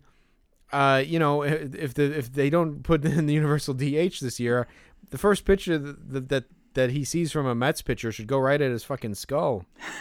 [0.72, 4.40] uh, you know, if if the if they don't put in the universal DH this
[4.40, 4.68] year,
[5.10, 8.62] the first pitcher that that that he sees from a Mets pitcher should go right
[8.62, 9.66] at his fucking skull.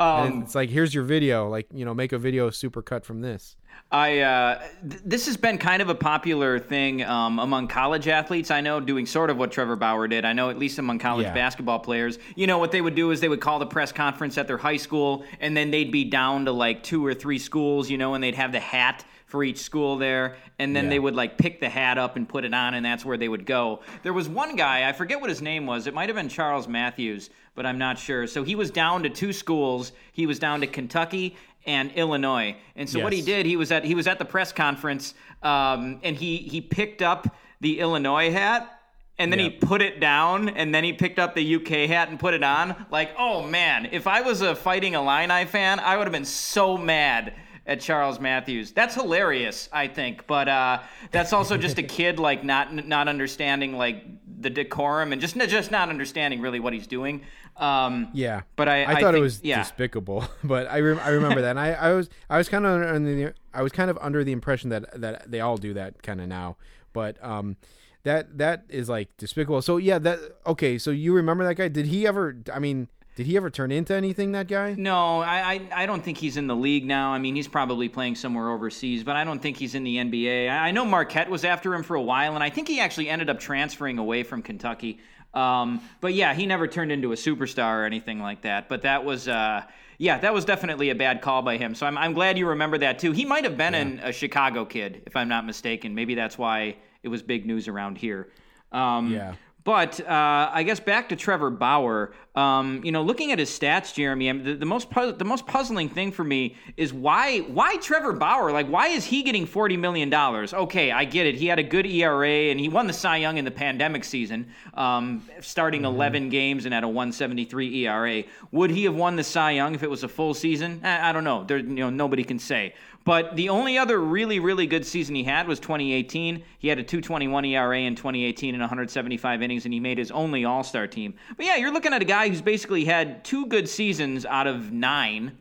[0.00, 1.48] and it's like, here's your video.
[1.48, 3.56] Like, you know, make a video super cut from this.
[3.94, 4.58] I uh,
[4.90, 8.50] th- this has been kind of a popular thing um, among college athletes.
[8.50, 10.24] I know doing sort of what Trevor Bauer did.
[10.24, 11.32] I know at least among college Yeah.
[11.32, 12.18] basketball players.
[12.34, 14.58] You know what they would do is they would call the press conference at their
[14.58, 17.88] high school, and then they'd be down to like two or three schools.
[17.88, 20.90] You know, and they'd have the hat for each school there, and then Yeah.
[20.90, 23.28] they would like pick the hat up and put it on, and that's where they
[23.28, 23.78] would go.
[24.02, 25.86] There was one guy I forget what his name was.
[25.86, 28.26] It might have been Charles Matthews, but I'm not sure.
[28.26, 29.92] So he was down to two schools.
[30.12, 32.56] He was down to Kentucky and Illinois.
[32.76, 36.00] And so what he did, he was at he was at the press conference, um,
[36.02, 38.70] and he he picked up the Illinois hat.
[39.16, 42.18] And then he put it down, and then he picked up the UK hat and
[42.18, 42.74] put it on.
[42.90, 46.76] Like, oh man, if I was a Fighting Illini fan, I would have been so
[46.76, 47.32] mad
[47.66, 48.72] at Charles Matthews.
[48.72, 50.26] That's hilarious, I think.
[50.26, 54.04] But uh, that's also just a kid like not not understanding like
[54.44, 57.22] the decorum and just just not understanding really what he's doing.
[57.56, 59.58] Um, Yeah, But I- I thought think- it was yeah.
[59.62, 61.50] despicable, but I rem- I remember that.
[61.50, 64.22] And I, I was I was kind of under the I was kind of under
[64.24, 66.56] the impression that that they all do that kind of now,
[66.92, 67.56] but um,
[68.04, 69.62] that that is like despicable.
[69.62, 70.78] So yeah, that okay.
[70.78, 71.68] So you remember that guy?
[71.68, 72.36] Did he ever?
[72.52, 74.32] I mean, did he ever turn into anything?
[74.32, 74.74] That guy?
[74.76, 77.12] No, I, I I don't think he's in the league now.
[77.12, 80.48] I mean, he's probably playing somewhere overseas, but I don't think he's in the NBA.
[80.50, 83.08] I, I know Marquette was after him for a while, and I think he actually
[83.08, 84.98] ended up transferring away from Kentucky.
[85.32, 88.68] Um, but yeah, he never turned into a superstar or anything like that.
[88.68, 89.62] But that was, uh,
[89.98, 91.74] yeah, that was definitely a bad call by him.
[91.74, 93.10] So I'm, I'm glad you remember that too.
[93.10, 95.94] He might have been an, a Chicago kid, if I'm not mistaken.
[95.94, 98.28] Maybe that's why it was big news around here.
[98.70, 99.34] Um, Yeah.
[99.64, 102.12] But uh, I guess back to Trevor Bauer.
[102.34, 105.24] Um, you know, looking at his stats, Jeremy, I mean, the, the most pu- the
[105.24, 108.52] most puzzling thing for me is why why Trevor Bauer?
[108.52, 110.52] Like, why is he getting forty million dollars?
[110.52, 111.36] Okay, I get it.
[111.36, 114.48] He had a good ERA and he won the Cy Young in the pandemic season,
[114.74, 118.24] um, starting eleven games and had a one seventy three ERA.
[118.50, 120.80] Would he have won the Cy Young if it was a full season?
[120.84, 121.44] I, I don't know.
[121.44, 122.74] There, you know, nobody can say.
[123.04, 126.42] But the only other really, really good season he had was 2018.
[126.58, 129.66] He had a 221 ERA in 2018 in 175 innings.
[129.66, 131.14] and he made his only All Star team.
[131.36, 134.72] But yeah, you're looking at a guy who's basically had two good seasons out of
[134.72, 135.36] nine.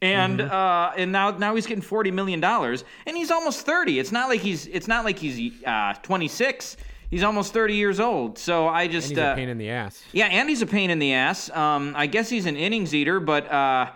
[0.00, 3.98] And uh, and now now he's getting forty million dollars, and he's almost thirty.
[3.98, 6.76] It's not like he's it's not like he's uh, twenty six.
[7.10, 8.38] He's almost thirty years old.
[8.38, 10.00] So I just And he's a uh, pain in the ass.
[10.12, 11.50] yeah, and he's a pain in the ass.
[11.50, 13.90] Um, I guess he's an innings eater, but uh,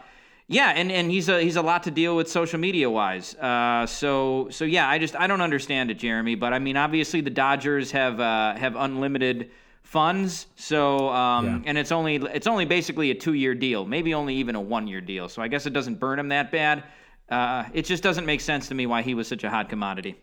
[0.48, 3.34] yeah, and, and he's a he's a lot to deal with social media wise.
[3.36, 6.34] Uh, so so yeah, I just I don't understand it, Jeremy.
[6.34, 9.50] But I mean, obviously the Dodgers have uh, have unlimited
[9.82, 10.46] funds.
[10.56, 11.60] So um, Yeah.
[11.66, 14.86] and it's only it's only basically a two year deal, maybe only even a one
[14.86, 15.28] year deal.
[15.28, 16.84] So I guess it doesn't burn him that bad.
[17.28, 20.16] Uh, it just doesn't make sense to me why he was such a hot commodity.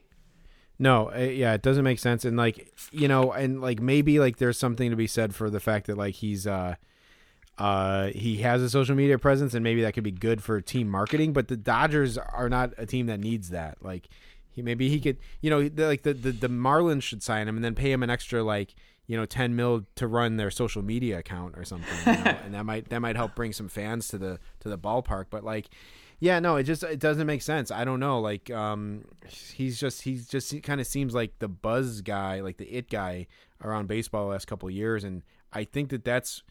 [0.77, 2.23] No, uh, yeah, it doesn't make sense.
[2.23, 5.59] And like, you know, and like maybe like there's something to be said for the
[5.59, 6.75] fact that like he's uh
[7.59, 10.89] uh he has a social media presence and maybe that could be good for team
[10.89, 13.77] marketing, but the Dodgers are not a team that needs that.
[13.81, 14.07] Like
[14.49, 17.63] he maybe he could, you know, like the, the the Marlins should sign him and
[17.63, 18.73] then pay him an extra like
[19.09, 22.37] you know 10 mil to run their social media account or something you know?
[22.45, 25.43] and that might that might help bring some fans to the to the ballpark but
[25.43, 25.69] like
[26.19, 30.03] yeah no it just it doesn't make sense i don't know like um he's just
[30.03, 33.25] he's just he kind of seems like the buzz guy like the it guy
[33.63, 36.43] around baseball the last couple of years and i think that that's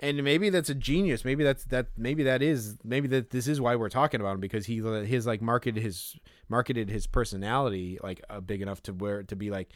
[0.00, 1.24] and maybe that's a genius.
[1.24, 4.40] Maybe that's that maybe that is maybe that this is why we're talking about him
[4.40, 6.16] because he his like marketed his
[6.48, 9.70] marketed his personality like uh, big enough to where to be like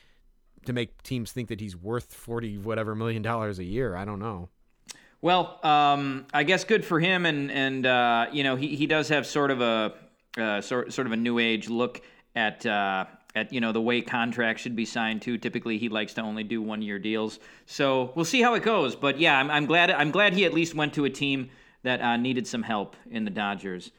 [0.66, 3.94] to make teams think that he's worth 40 whatever million dollars a year.
[3.94, 4.48] I don't know.
[5.20, 9.08] Well, um, I guess good for him, and and uh, you know he, he does
[9.08, 9.94] have sort of a
[10.38, 12.02] uh, sort sort of a new age look
[12.34, 15.38] at uh, at you know the way contracts should be signed too.
[15.38, 18.96] Typically, he likes to only do one year deals, so we'll see how it goes.
[18.96, 21.50] But yeah, I'm, I'm glad I'm glad he at least went to a team
[21.82, 23.90] that uh, needed some help in the Dodgers.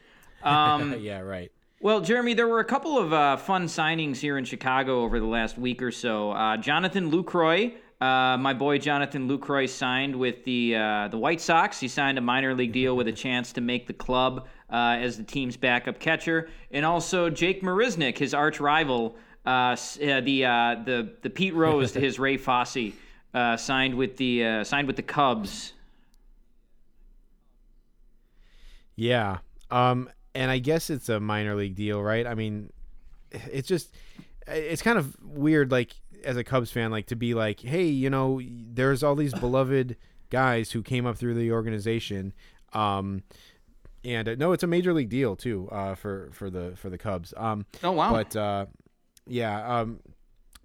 [0.44, 1.52] Um, yeah right
[1.86, 5.26] well, Jeremy, there were a couple of uh, fun signings here in Chicago over the
[5.28, 6.32] last week or so.
[6.32, 11.80] Uh, Jonathan Lucroy, uh, my boy Jonathan Lucroy, signed with the uh, the White Sox.
[11.80, 15.18] He signed a minor league deal with a chance to make the club uh, as
[15.18, 19.16] the team's backup catcher, and also Jake Marisnick, his arch rival,
[19.46, 19.76] uh, uh,
[20.22, 22.94] the uh, the the Pete Rose to his Ray Fosse,
[23.34, 25.74] uh, signed with the uh, signed with the Cubs.
[28.96, 29.40] yeah
[29.72, 32.72] um and i guess it's a minor league deal right i mean
[33.32, 33.94] it's just
[34.48, 38.10] it's kind of weird like as a cubs fan like to be like hey you
[38.10, 38.40] know
[38.72, 39.98] there's all these beloved
[40.30, 42.34] guys who came up through the organization
[42.74, 43.22] um
[44.06, 46.98] and uh, no it's a major league deal too uh for for the for the
[46.98, 48.12] cubs um Oh wow!
[48.12, 48.66] But uh,
[49.28, 50.00] yeah, um,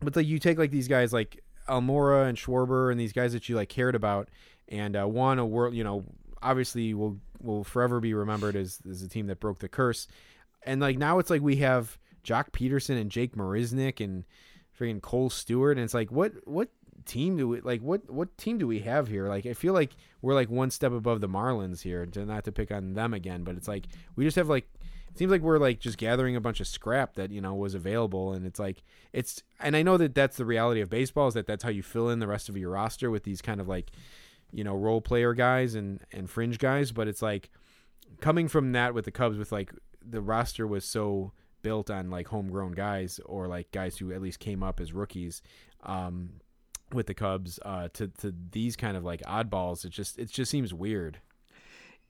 [0.01, 3.49] but like you take like these guys like Almora and Schwarber and these guys that
[3.49, 4.29] you like cared about,
[4.68, 6.05] and uh, one a world, you know,
[6.42, 10.09] obviously will will forever be remembered as as a team that broke the curse,
[10.62, 14.25] and like now it's like we have Joc Pederson and Jake Marisnick and
[14.79, 16.68] freaking Kohl Stewart, and it's like what what
[17.07, 19.29] team do we like what what team do we have here?
[19.29, 22.53] Like i feel like we're like one step above the marlins here to not to
[22.53, 24.68] pick on them again but it's like we just have like
[25.11, 27.75] it seems like we're like just gathering a bunch of scrap that you know was
[27.75, 31.35] available and it's like it's and i know that that's the reality of baseball is
[31.35, 33.68] that that's how you fill in the rest of your roster with these kind of
[33.68, 33.90] like
[34.53, 37.51] you know role player guys and and fringe guys but it's like
[38.20, 39.73] coming from that with the cubs with like
[40.05, 44.40] the roster was so built on like homegrown guys or like guys who at least
[44.40, 45.42] came up as rookies
[45.85, 46.31] um
[46.92, 50.51] with the cubs uh to to these kind of like oddballs it just it just
[50.51, 51.18] seems weird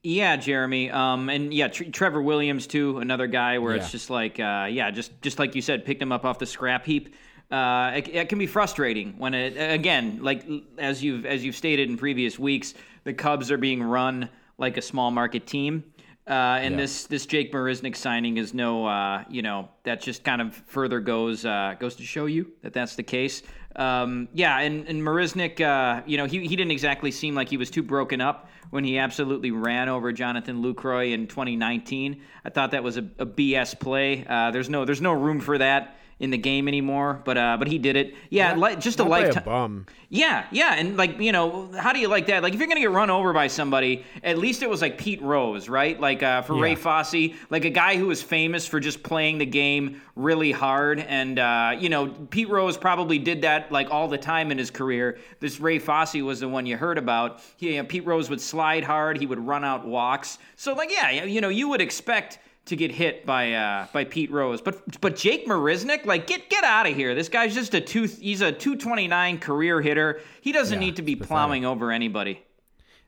[0.02, 0.90] Yeah, Jeremy.
[0.90, 3.82] Um, and yeah, Tr- Trevor Williams too, another guy where Yeah.
[3.82, 6.46] it's just like, uh, yeah, just just like you said, picked him up off the
[6.46, 7.14] scrap heap.
[7.50, 10.44] Uh, it, it can be frustrating when it again, like
[10.78, 12.72] as you've as you've stated in previous weeks,
[13.04, 15.84] the Cubs are being run like a small market team.
[16.28, 16.80] Uh, and Yeah.
[16.83, 21.00] this this Jake Marisnick signing is no, uh, you know, that just kind of further
[21.00, 23.42] goes uh, goes to show you that that's the case.
[23.76, 27.56] Um, yeah, and and Marisnick, uh, you know, he he didn't exactly seem like he
[27.56, 32.20] was too broken up when he absolutely ran over Jonathan Lucroy in 2019.
[32.44, 34.24] I thought that was a, a BS play.
[34.28, 37.20] Uh, there's no there's no room for that in the game anymore.
[37.24, 38.14] But uh, but he did it.
[38.28, 39.44] Yeah, li- just a lifetime.
[39.44, 42.42] bum Yeah, yeah, and like you know, how do you like that?
[42.42, 45.22] Like if you're gonna get run over by somebody, at least it was like Pete
[45.22, 45.98] Rose, right?
[45.98, 46.76] Like uh, for Ray Yeah.
[46.76, 51.38] Fosse, like a guy who was famous for just playing the game really hard, and
[51.38, 55.18] uh, you know, Pete Rose probably did that like all the time in his career.
[55.40, 57.40] This Ray Fosse was the one you heard about.
[57.56, 60.38] He, you know, Pete Rose would slide hard, he would run out walks.
[60.56, 62.38] So like, yeah, you know, you would expect
[62.70, 64.61] to get hit by uh, by Pete Rose.
[64.61, 67.14] But but Jake Marisnick, like get get out of here.
[67.14, 70.20] This guy's just a two he's a 229 career hitter.
[70.40, 72.42] He doesn't Yeah, need to be plowing over anybody.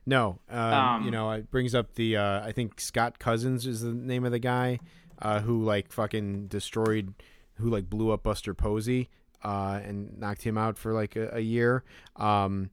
[0.05, 3.81] No, um, Um, you know, it brings up the uh, I think Scott Cousins is
[3.81, 4.79] the name of the guy
[5.21, 7.13] uh, who like fucking destroyed,
[7.55, 9.09] who like blew up Buster Posey.
[9.45, 11.83] uh, and knocked him out for like a, a year.
[12.15, 12.69] Um,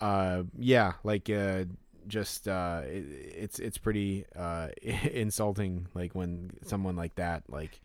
[0.00, 1.64] uh, yeah, like uh,
[2.06, 3.04] just uh, it,
[3.36, 7.80] it's it's pretty uh, insulting like when someone like that like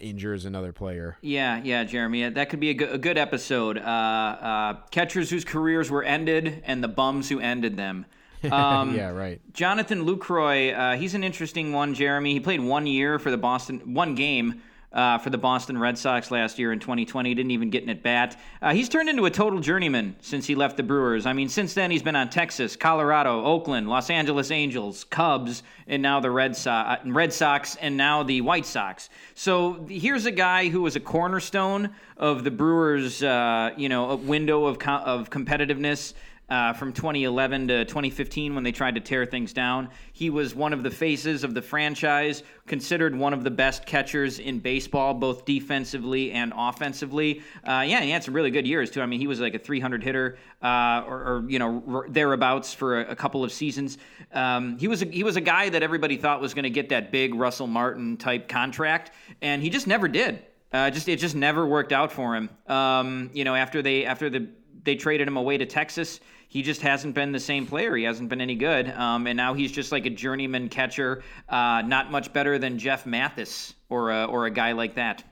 [0.00, 1.16] injures another player.
[1.20, 2.28] Yeah, yeah, Jeremy.
[2.28, 3.78] That could be a good, a good episode.
[3.78, 8.06] Uh, uh, catchers whose careers were ended and the bums who ended them.
[8.52, 9.40] Um, yeah, right.
[9.52, 12.32] Jonathan Lucroy, uh, he's an interesting one, Jeremy.
[12.32, 16.30] He played one year for the Boston, one game uh, for the Boston Red Sox
[16.30, 17.34] last year in 2020.
[17.34, 18.38] Didn't even get an at bat.
[18.62, 21.26] Uh, he's turned into a total journeyman since he left the Brewers.
[21.26, 26.02] I mean, since then he's been on Texas, Colorado, Oakland, Los Angeles Angels, Cubs, and
[26.02, 29.10] now the Red Sox, uh, Red Sox, and now the White Sox.
[29.34, 34.16] So here's a guy who was a cornerstone of the Brewers, uh, you know, a
[34.16, 36.14] window of co- of competitiveness
[36.48, 39.90] uh, from 2011 to 2015 when they tried to tear things down.
[40.12, 44.38] He was one of the faces of the franchise, considered one of the best catchers
[44.38, 47.42] in baseball, both defensively and offensively.
[47.64, 49.02] Uh, yeah, he had some really good years too.
[49.02, 53.00] I mean, he was like a 300 hitter uh, or, or, you know thereabouts for
[53.00, 53.98] a, a couple of seasons.
[54.32, 56.88] Um, he was a, he was a guy that everybody thought was going to get
[56.88, 60.42] that big Russell Martin type contract, and he just never did.
[60.72, 62.50] Uh, just it just never worked out for him.
[62.66, 64.48] Um, you know, after they after the
[64.84, 67.94] they traded him away to Texas he just hasn't been the same player.
[67.94, 68.90] He hasn't been any good.
[68.90, 73.04] Um, and now he's just like a journeyman catcher, uh, not much better than Jeff
[73.06, 75.22] Mathis or a, or a guy like that.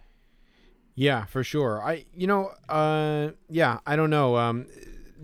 [0.95, 1.83] Yeah, for sure.
[1.83, 4.37] I you know, uh, yeah, I don't know.
[4.37, 4.67] Um,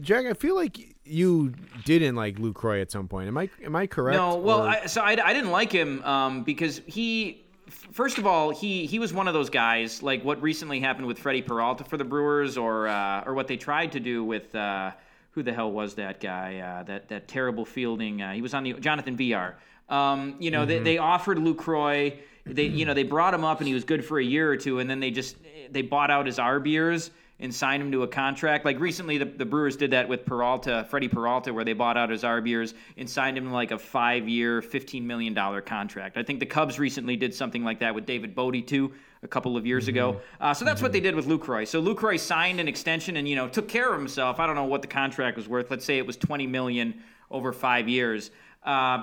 [0.01, 3.29] Jack, I feel like you didn't like Lucroy at some point.
[3.29, 4.17] Am I am I correct?
[4.17, 4.63] No, well.
[4.63, 7.45] I, so I, I didn't like him um, because he
[7.93, 11.19] first of all, he he was one of those guys like what recently happened with
[11.19, 14.93] Freddie Peralta for the Brewers, or uh, or what they tried to do with uh,
[15.33, 16.59] who the hell was that guy?
[16.59, 18.23] Uh, that that terrible fielding.
[18.23, 19.57] Uh, he was on the Jonathan Villar.
[19.89, 20.69] Um, you know, mm-hmm.
[20.69, 22.17] they, they offered Lucroy.
[22.45, 24.57] They you know they brought him up and he was good for a year or
[24.57, 25.37] two, and then they just
[25.71, 27.11] they bought out his years
[27.43, 28.65] and signed him to a contract.
[28.65, 32.09] Like recently, the, the Brewers did that with Peralta, Freddie Peralta, where they bought out
[32.09, 36.17] his arb years and signed him like a five-year, $15 million contract.
[36.17, 38.93] I think the Cubs recently did something like that with David Bote, too,
[39.25, 39.91] a couple of years mm-hmm.
[39.91, 40.21] ago.
[40.41, 40.85] Uh, so that's mm-hmm.
[40.85, 41.67] what they did with Lucroy.
[41.67, 44.39] So Lucroy signed an extension and, you know, took care of himself.
[44.39, 45.71] I don't know what the contract was worth.
[45.71, 46.95] Let's say it was 20 million
[47.29, 48.31] over five years.
[48.63, 49.03] Uh,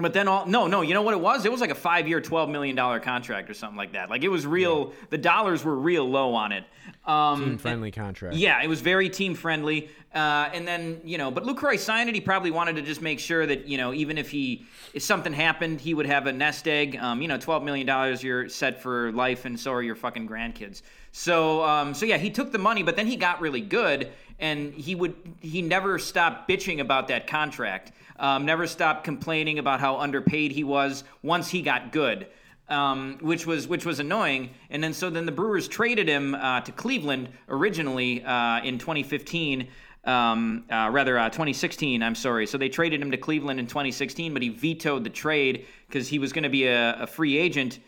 [0.00, 1.44] but then all no no you know what it was?
[1.44, 4.10] It was like a five year twelve million dollar contract or something like that.
[4.10, 5.06] Like it was real yeah.
[5.10, 6.64] the dollars were real low on it.
[7.04, 8.36] Um, team friendly contract.
[8.36, 12.14] Yeah it was very team friendly uh, and then you know but Lucroy signed it.
[12.14, 15.32] He probably wanted to just make sure that you know even if he if something
[15.32, 16.96] happened he would have a nest egg.
[16.96, 20.28] Um, you know twelve million dollars you're set for life and so are your fucking
[20.28, 20.82] grandkids
[21.18, 24.72] so um, so yeah he took the money but then he got really good and
[24.74, 29.96] he would he never stopped bitching about that contract um, never stopped complaining about how
[29.98, 32.26] underpaid he was once he got good.
[32.68, 34.50] Um, which was which was annoying.
[34.68, 39.68] And then so then the Brewers traded him uh, to Cleveland originally uh, in 2015.
[40.04, 42.02] Um, uh, rather, uh, 2016.
[42.02, 42.46] I'm sorry.
[42.46, 46.18] So they traded him to Cleveland in 2016, but he vetoed the trade because he
[46.18, 47.78] was going to be a, a, free agent.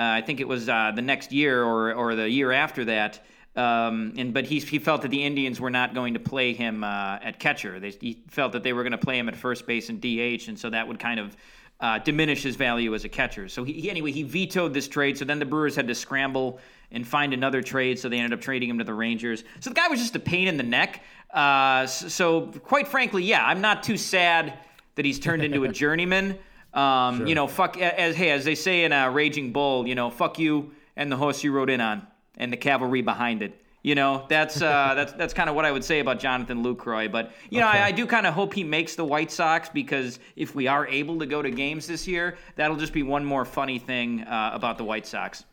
[0.00, 3.20] Uh, I think it was uh, the next year or or the year after that.
[3.54, 6.82] Um, and but he he felt that the Indians were not going to play him
[6.82, 7.78] uh, at catcher.
[7.78, 10.48] They, he felt that they were going to play him at first base and DH,
[10.48, 11.36] and so that would kind of
[11.80, 13.46] uh, diminish his value as a catcher.
[13.48, 15.18] So he, he, anyway he vetoed this trade.
[15.18, 16.60] So then the Brewers had to scramble
[16.92, 17.98] and find another trade.
[17.98, 19.44] So they ended up trading him to the Rangers.
[19.60, 21.02] So the guy was just a pain in the neck.
[21.30, 24.58] Uh, so, so, quite frankly, yeah, I'm not too sad
[24.96, 26.38] that he's turned into a journeyman.
[26.74, 27.26] Um, sure.
[27.26, 30.38] You know, fuck as hey as they say in a Raging Bull, you know, fuck
[30.38, 32.06] you and the horse you rode in on
[32.36, 33.56] and the cavalry behind it.
[33.82, 37.10] You know, that's uh, that's that's kind of what I would say about Jonathan Lucroy.
[37.10, 40.18] But you know, I, I, do kind of hope he makes the White Sox because
[40.36, 43.44] if we are able to go to games this year, that'll just be one more
[43.44, 45.44] funny thing uh, about the White Sox.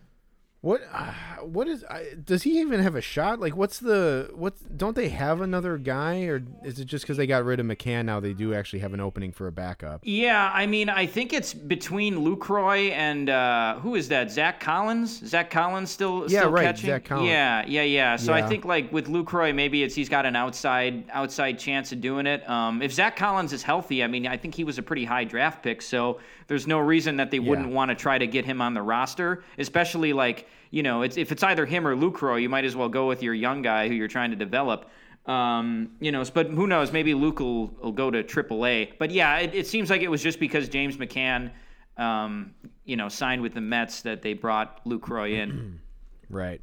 [0.61, 3.39] What uh, what is uh, does he even have a shot?
[3.39, 7.27] Like what's the what don't they have another guy or is it just cuz they
[7.27, 10.01] got rid of McCann now they do actually have an opening for a backup?
[10.03, 14.31] Yeah, I mean, I think it's between Lucroy and uh, who is that?
[14.31, 15.27] Zack Collins?
[15.27, 16.87] Zack Collins still yeah, still right, catching?
[16.87, 17.29] Zack Collins.
[17.29, 18.15] Yeah, yeah, yeah.
[18.15, 18.43] So yeah.
[18.43, 22.25] I think like with Lucroy maybe it's he's got an outside outside chance of doing
[22.25, 22.49] it.
[22.49, 25.23] Um, if Zack Collins is healthy, I mean, I think he was a pretty high
[25.23, 28.59] draft pick, so there's no reason that they wouldn't want to try to get him
[28.61, 32.49] on the roster, especially like you know, it's if it's either him or Lucroy, you
[32.49, 34.89] might as well go with your young guy who you're trying to develop.
[35.25, 36.93] Um, you know, but who knows?
[36.93, 38.93] Maybe Luke will, will go to AAA.
[38.97, 41.51] But yeah, it, it, seems like it was just because James McCann,
[41.97, 42.53] um,
[42.85, 45.81] you know, signed with the Mets that they brought Lucroy in.
[46.29, 46.61] right.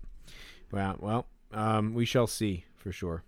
[0.73, 3.23] Well, well, um, we shall see for sure.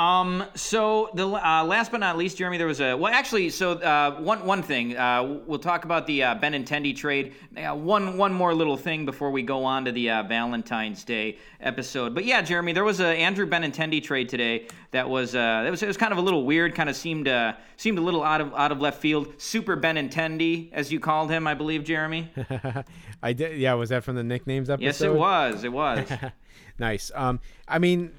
[0.00, 0.44] Um.
[0.54, 3.50] So the uh, last but not least, Jeremy, there was a well, actually.
[3.50, 4.96] So uh, one one thing.
[4.96, 7.34] Uh, we'll talk about the uh, Benintendi trade.
[7.54, 12.14] One one more little thing before we go on to the uh, Valentine's Day episode.
[12.14, 15.82] But yeah, Jeremy, there was a Andrew Benintendi trade today that was uh, that was
[15.82, 16.74] it was kind of a little weird.
[16.74, 19.34] Kind of seemed uh, seemed a little out of out of left field.
[19.36, 22.30] Super Benintendi, as you called him, I believe, Jeremy.
[23.22, 23.58] I did.
[23.58, 24.86] Yeah, was that from the nicknames episode?
[24.86, 25.62] yes, it was.
[25.64, 26.10] It was.
[26.78, 27.12] nice.
[27.14, 28.12] Um, I mean,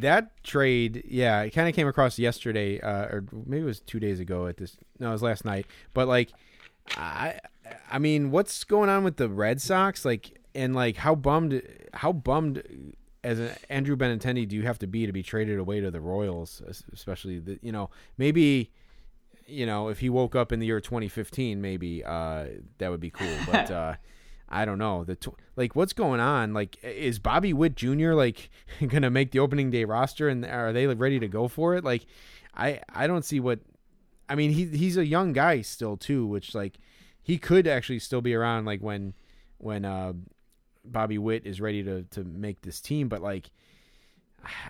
[0.00, 4.00] that trade, yeah, it kind of came across yesterday, uh, or maybe it was two
[4.00, 4.46] days ago.
[4.46, 5.66] At this, no, it was last night.
[5.92, 6.30] But like,
[6.96, 7.38] I,
[7.90, 10.04] I mean, what's going on with the Red Sox?
[10.04, 12.62] Like, and like, how bummed, how bummed
[13.22, 16.00] as an Andrew Benintendi do you have to be to be traded away to the
[16.00, 18.70] Royals, especially the, you know, maybe.
[19.46, 22.46] You know, if he woke up in the year 2015, maybe uh,
[22.78, 23.36] that would be cool.
[23.44, 23.94] But uh,
[24.54, 26.54] I don't know the tw- like what's going on.
[26.54, 28.12] Like, is Bobby Witt Jr.
[28.12, 28.50] like
[28.86, 31.82] gonna make the opening day roster, and are they ready to go for it?
[31.82, 32.06] Like,
[32.54, 33.58] I I don't see what.
[34.28, 36.78] I mean, he he's a young guy still too, which like
[37.20, 39.14] he could actually still be around like when
[39.58, 40.12] when uh,
[40.84, 43.08] Bobby Witt is ready to to make this team.
[43.08, 43.50] But like,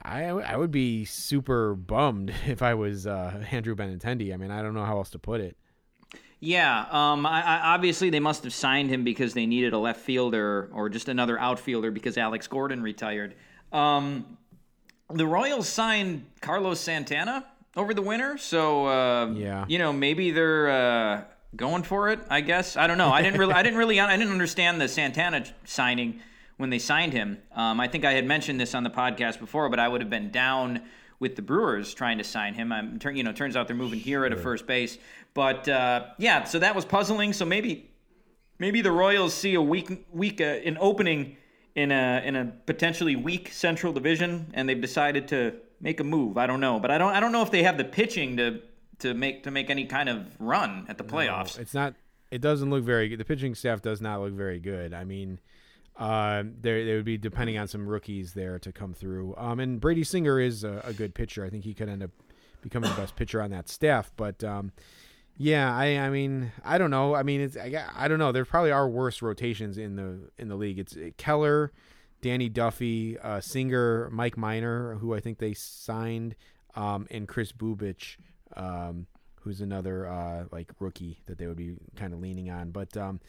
[0.02, 4.32] I I would be super bummed if I was uh, Andrew Benintendi.
[4.32, 5.58] I mean, I don't know how else to put it.
[6.44, 10.00] Yeah, um, I, I, obviously they must have signed him because they needed a left
[10.00, 13.34] fielder or just another outfielder because Alex Gordon retired.
[13.72, 14.36] Um,
[15.10, 19.64] the Royals signed Carlos Santana over the winter, so uh, Yeah.
[19.68, 21.24] you know maybe they're uh,
[21.56, 22.20] going for it.
[22.28, 23.10] I guess I don't know.
[23.10, 26.20] I didn't really, I didn't really, I didn't understand the Santana signing
[26.58, 27.38] when they signed him.
[27.54, 30.10] Um, I think I had mentioned this on the podcast before, but I would have
[30.10, 30.82] been down
[31.24, 32.70] with the Brewers trying to sign him.
[32.70, 34.98] I'm, turn- you know, turns out they're moving here at a first base.
[35.32, 37.32] But uh, yeah, so that was puzzling.
[37.32, 37.90] So maybe
[38.58, 41.38] maybe the Royals see a weak weak uh, an opening
[41.74, 46.36] in a in a potentially weak Central Division, and they've decided to make a move.
[46.36, 48.60] I don't know, but I don't I don't know if they have the pitching to
[48.98, 51.58] to make to make any kind of run at the playoffs.
[51.58, 51.94] It's not.
[52.30, 53.18] It doesn't look very good.
[53.18, 54.92] The pitching staff does not look very good.
[54.92, 55.38] I mean,
[55.96, 59.34] uh, they they would be depending on some rookies there to come through.
[59.36, 61.44] Um, and Brady Singer is a, a good pitcher.
[61.44, 62.10] I think he could end up
[62.62, 64.10] becoming the best pitcher on that staff.
[64.16, 64.72] But um,
[65.36, 67.14] yeah, I I mean I don't know.
[67.14, 68.32] I mean it's I, I don't know.
[68.32, 70.80] There probably are worse rotations in the in the league.
[70.80, 71.72] It's uh, Keller,
[72.22, 76.34] Danny Duffy, uh, Singer, Mike Minor, who I think they signed,
[76.74, 78.16] um, and Kris Bubic,
[78.56, 79.06] um,
[79.42, 82.70] who's another uh, like rookie that they would be kind of leaning on.
[82.70, 83.20] But um,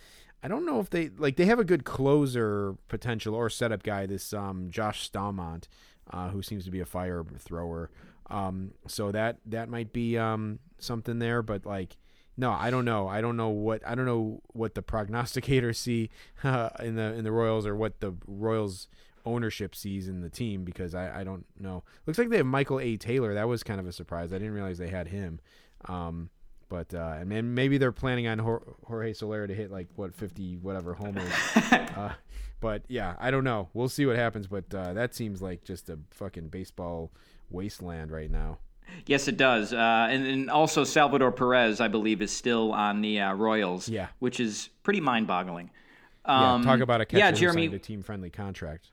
[0.45, 4.05] I don't know if they like they have a good closer potential or setup guy.
[4.05, 5.67] This um, Josh Staumont,
[6.11, 7.89] uh, who seems to be a fire thrower.
[8.29, 11.97] Um, so that that might be um, something there, but like.
[12.37, 13.07] No, I don't know.
[13.07, 16.09] I don't know what I don't know what the prognosticators see
[16.43, 18.89] uh, in the in the Royals or what the Royals
[19.25, 21.85] ownership sees in the team because I, I don't know.
[22.05, 22.97] Looks like they have Michael A.
[22.97, 23.33] Taylor.
[23.33, 24.33] That was kind of a surprise.
[24.33, 25.39] I didn't realize they had him.
[25.85, 26.29] Um,
[26.69, 30.93] but uh, and maybe they're planning on Jorge Soler to hit like what fifty whatever
[30.93, 31.31] homers.
[31.71, 32.13] uh,
[32.59, 33.69] but yeah, I don't know.
[33.73, 34.47] We'll see what happens.
[34.47, 37.11] But uh, that seems like just a fucking baseball
[37.49, 38.59] wasteland right now.
[39.07, 39.73] Yes, it does.
[39.73, 43.89] Uh, and, and also Salvador Perez, I believe, is still on the uh, Royals.
[43.89, 44.07] Yeah.
[44.19, 45.71] which is pretty mind-boggling.
[46.27, 47.65] Yeah, Um, talk about a catcher yeah, Jeremy.
[47.67, 48.91] a team-friendly contract.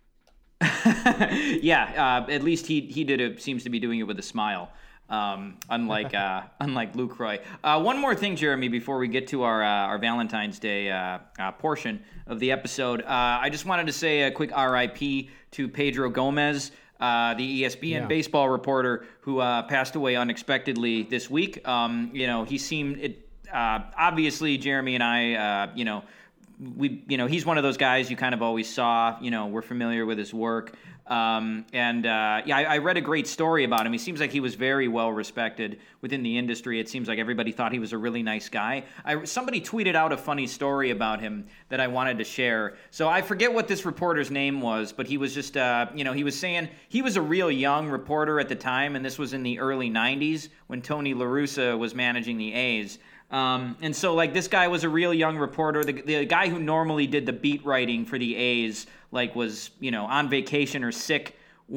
[0.63, 3.43] yeah, uh, at least he he did it.
[3.43, 4.71] Seems to be doing it with a smile.
[5.13, 7.41] Um, unlike uh, unlike Lucroy.
[7.63, 11.19] Uh, one more thing, Jeremy, before we get to our uh, our Valentine's Day uh,
[11.39, 13.07] uh, portion of the episode, uh,
[13.43, 15.29] I just wanted to say a quick R.I.P.
[15.53, 16.73] to Pedro Gomez.
[16.99, 18.07] Uh, the ESPN Yeah.
[18.07, 21.67] baseball reporter who uh, passed away unexpectedly this week.
[21.67, 23.29] Um, you know, he seemed it.
[23.53, 26.05] Uh, obviously, Jeremy and I, uh, you know,
[26.77, 29.47] we you know he's one of those guys you kind of always saw you know
[29.49, 30.77] we're familiar with his work
[31.13, 33.93] um, and uh, yeah I, I read a great story about him.
[33.93, 36.81] He seems like he was very well respected within the industry.
[36.81, 38.85] It seems like everybody thought he was a really nice guy.
[39.05, 42.77] I, somebody tweeted out a funny story about him that i wanted to share.
[42.91, 46.15] So i forget what this reporter's name was but he was just uh, you know
[46.15, 49.35] he was saying he was a real young reporter at the time and this was
[49.35, 52.99] in the early 90s when tony la russa was managing the a's.
[53.33, 55.83] Um, and so, like, this guy was a real young reporter.
[55.83, 59.93] The, the guy who normally did the beat writing for the A's, like, was, you
[59.93, 61.37] know, on vacation or sick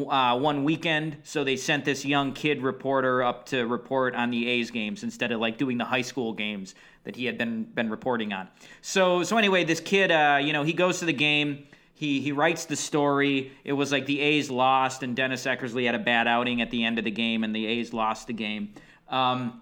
[0.09, 1.17] uh, one weekend.
[1.23, 5.31] So they sent this young kid reporter up to report on the A's games instead
[5.31, 6.73] of, like, doing the high school games
[7.03, 8.47] that he had been, been reporting on.
[8.81, 11.67] So, so anyway, this kid, uh, you know, he goes to the game.
[11.93, 13.51] He, he writes the story.
[13.63, 16.83] It was like the A's lost, and Dennis Eckersley had a bad outing at the
[16.83, 18.73] end of the game, and the A's lost the game.
[19.07, 19.61] Um,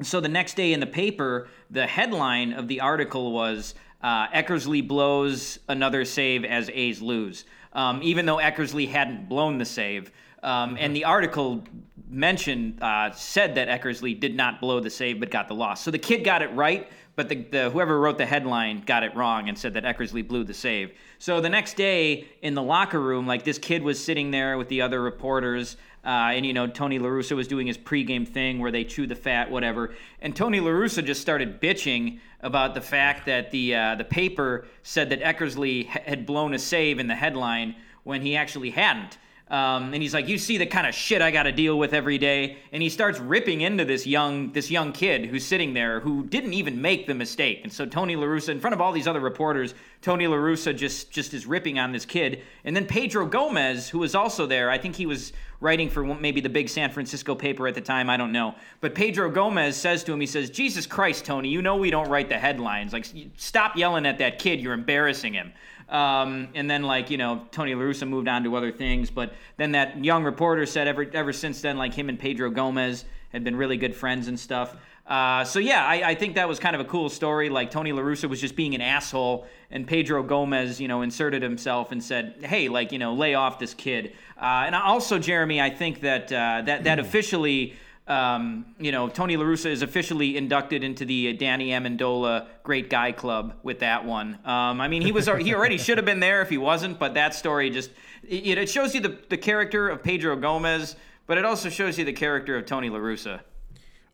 [0.00, 4.86] so the next day in the paper, the headline of the article was uh, Eckersley
[4.86, 7.44] blows another save as A's lose.
[7.72, 10.10] um, even though Eckersley hadn't blown the save.
[10.42, 11.62] Um, and the article
[12.08, 15.82] mentioned uh, said that Eckersley did not blow the save but got the loss.
[15.82, 19.14] So the kid got it right, but the, the whoever wrote the headline got it
[19.14, 20.92] wrong and said that Eckersley blew the save.
[21.18, 24.68] So the next day in the locker room, like this kid was sitting there with
[24.68, 25.76] the other reporters.
[26.02, 29.06] Uh, and you know Tony La Russa was doing his pregame thing where they chew
[29.06, 29.94] the fat, whatever.
[30.22, 34.66] And Tony La Russa just started bitching about the fact that the uh, the paper
[34.82, 39.18] said that Eckersley ha- had blown a save in the headline when he actually hadn't.
[39.50, 41.92] Um, and he's like, "You see the kind of shit I got to deal with
[41.92, 45.98] every day." And he starts ripping into this young this young kid who's sitting there
[45.98, 47.60] who didn't even make the mistake.
[47.64, 50.74] And so Tony La Russa, in front of all these other reporters, Tony La Russa
[50.76, 52.42] just just is ripping on this kid.
[52.64, 56.40] And then Pedro Gomez, who was also there, I think he was writing for maybe
[56.40, 58.08] the big San Francisco paper at the time.
[58.08, 58.54] I don't know.
[58.80, 62.08] But Pedro Gomez says to him, he says, "Jesus Christ, Tony, you know we don't
[62.08, 62.92] write the headlines.
[62.92, 64.60] Like, stop yelling at that kid.
[64.60, 65.52] You're embarrassing him."
[65.90, 69.34] Um, and then like you know Tony La Russa moved on to other things, but
[69.56, 73.42] then that young reporter said ever ever since then like him and Pedro Gomez had
[73.44, 74.76] been really good friends and stuff.
[75.06, 77.48] Uh, so yeah, I, I, think that was kind of a cool story.
[77.48, 81.42] Like Tony La Russa was just being an asshole, and Pedro Gomez, you know, inserted
[81.42, 85.60] himself and said, "Hey, like you know, lay off this kid." Uh, and also, Jeremy,
[85.60, 87.74] I think that uh, that that officially
[88.10, 93.12] um, you know, Tony La Russa is officially inducted into the Danny Amendola Great Guy
[93.12, 94.38] Club with that one.
[94.44, 97.14] Um, I mean, he was he already should have been there if he wasn't, but
[97.14, 97.90] that story just
[98.28, 100.96] it, it shows you the, the character of Pedro Gomez,
[101.28, 103.40] but it also shows you the character of Tony La Russa.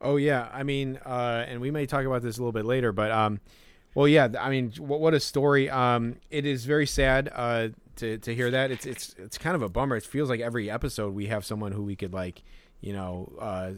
[0.03, 2.93] Oh yeah, I mean, uh, and we may talk about this a little bit later,
[2.93, 3.41] but um,
[3.95, 5.71] well, yeah, I mean, what, what a story.
[5.71, 8.71] Um, it is very sad uh, to to hear that.
[8.71, 9.97] It's it's it's kind of a bummer.
[9.97, 12.43] It feels like every episode we have someone who we could like
[12.87, 13.73] you know, uh,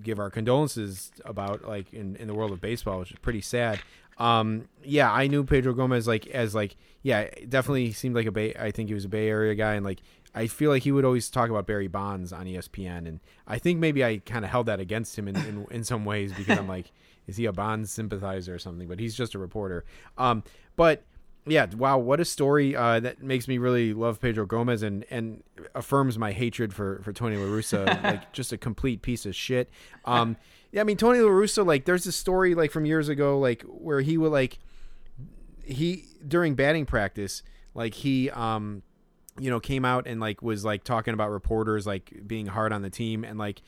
[0.00, 3.80] give our condolences about like in, in the world of baseball, which is pretty sad.
[4.16, 8.54] Um, yeah, I knew Pedro Gomez like as like yeah, definitely seemed like a Bay.
[8.54, 10.02] I think he was a Bay Area guy, and like
[10.36, 13.80] I feel like he would always talk about Barry Bonds on ESPN, and I think
[13.80, 16.68] maybe I kind of held that against him in, in in some ways because I'm
[16.68, 16.92] like,
[17.26, 18.86] is he a Bonds sympathizer or something?
[18.86, 19.84] But he's just a reporter.
[20.16, 20.44] Um,
[20.76, 21.02] but
[21.46, 25.42] yeah, wow, what a story uh, that makes me really love Pedro Gomez and and
[25.74, 29.68] affirms my hatred for for Tony La Russa, like just a complete piece of shit.
[30.06, 30.36] Um,
[30.72, 33.62] yeah, I mean Tony La Russa, like there's a story like from years ago, like
[33.62, 34.58] where he would like
[35.64, 37.42] he during batting practice,
[37.74, 38.82] like he um
[39.38, 42.82] you know came out and like was like talking about reporters like being hard on
[42.82, 43.60] the team and like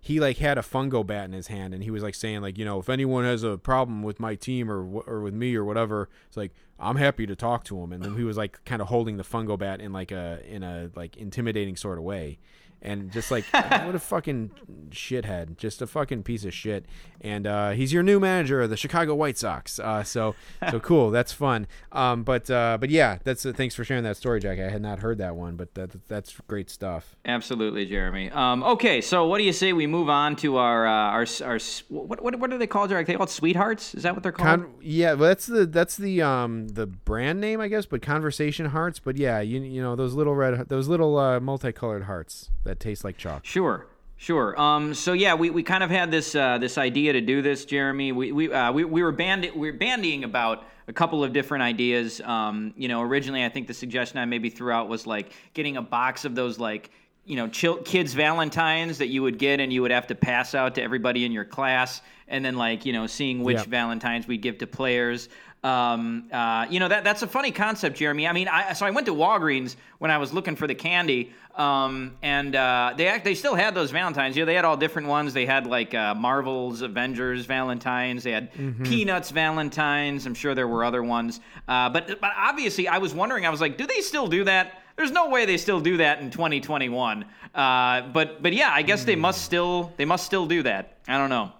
[0.00, 2.56] he like had a fungo bat in his hand and he was like saying like
[2.56, 5.64] you know if anyone has a problem with my team or or with me or
[5.64, 7.92] whatever it's like I'm happy to talk to him.
[7.92, 10.62] And then he was like kind of holding the fungo bat in like a in
[10.62, 12.38] a like intimidating sort of way
[12.82, 14.50] and just like what a fucking
[14.90, 16.86] shithead, just a fucking piece of shit.
[17.20, 19.78] And uh, he's your new manager of the Chicago White Sox.
[19.78, 20.34] Uh, so
[20.70, 21.66] so cool, that's fun.
[21.92, 24.58] Um, but uh, but yeah, that's uh, thanks for sharing that story, Jack.
[24.58, 27.16] I had not heard that one, but that that's great stuff.
[27.24, 28.30] Absolutely, Jeremy.
[28.30, 31.58] Um, okay, so what do you say we move on to our uh, our our
[31.88, 32.90] what what what are they called?
[32.90, 33.06] Jack?
[33.06, 33.94] They call it sweethearts?
[33.94, 34.62] Is that what they're called?
[34.62, 37.84] Con- yeah, well, that's the that's the um the brand name, I guess.
[37.84, 38.98] But conversation hearts.
[38.98, 43.04] But yeah, you you know those little red those little uh, multicolored hearts that taste
[43.04, 43.44] like chalk.
[43.44, 43.86] Sure.
[44.16, 44.58] Sure.
[44.60, 47.64] Um, so yeah, we, we kind of had this uh, this idea to do this,
[47.64, 48.12] Jeremy.
[48.12, 51.62] We we uh, we, we were band we were bandying about a couple of different
[51.62, 52.20] ideas.
[52.20, 55.78] Um, you know, originally I think the suggestion I maybe threw out was like getting
[55.78, 56.90] a box of those like
[57.24, 60.74] you know kids Valentines that you would get and you would have to pass out
[60.74, 63.60] to everybody in your class, and then like you know seeing which.
[63.62, 65.30] Valentines we'd give to players.
[65.62, 68.26] Um, uh, you know that that's a funny concept, Jeremy.
[68.26, 71.32] I mean, I, so I went to Walgreens when I was looking for the candy,
[71.54, 74.36] um, and uh, they they still had those Valentines.
[74.36, 75.34] You know, they had all different ones.
[75.34, 78.22] They had like uh, Marvel's Avengers Valentines.
[78.22, 78.84] They had mm-hmm.
[78.84, 80.24] Peanuts Valentines.
[80.24, 81.40] I'm sure there were other ones.
[81.68, 83.44] Uh, but but obviously, I was wondering.
[83.44, 84.80] I was like, do they still do that?
[84.96, 87.26] There's no way they still do that in 2021.
[87.54, 89.06] Uh, but but yeah, I guess mm.
[89.06, 90.96] they must still they must still do that.
[91.06, 91.52] I don't know.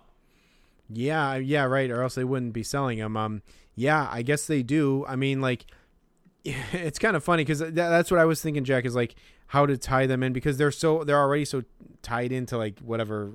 [0.93, 1.91] Yeah, yeah, right.
[1.91, 3.17] Or else they wouldn't be selling them.
[3.17, 3.43] Um,
[3.75, 5.05] yeah, I guess they do.
[5.07, 5.67] I mean, like,
[6.45, 8.85] it's kind of funny because that's what I was thinking, Jack.
[8.85, 9.15] Is like
[9.49, 11.63] how to tie them in because they're so they're already so
[12.03, 13.33] tied into like whatever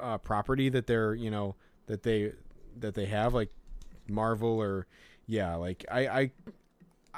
[0.00, 1.56] uh, property that they're you know
[1.86, 2.32] that they
[2.78, 3.50] that they have like
[4.08, 4.86] Marvel or
[5.26, 6.30] yeah, like I I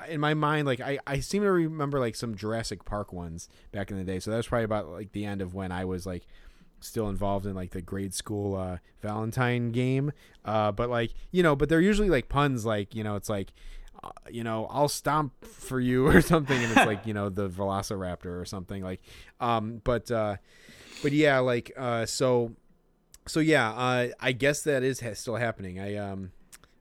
[0.09, 3.91] in my mind, like I, I seem to remember like some Jurassic Park ones back
[3.91, 4.21] in the day.
[4.21, 6.27] So that's probably about like the end of when I was like
[6.81, 10.13] still involved in like the grade school uh, Valentine game.
[10.45, 13.53] Uh, but like you know, but they're usually like puns, like you know, it's like.
[14.01, 17.49] Uh, you know, I'll stomp for you or something, and it's like you know the
[17.49, 19.01] Velociraptor or something like.
[19.41, 20.37] Um, but uh,
[21.03, 22.53] but yeah, like uh, so,
[23.27, 25.81] so yeah, uh, I guess that is ha- still happening.
[25.81, 26.31] I um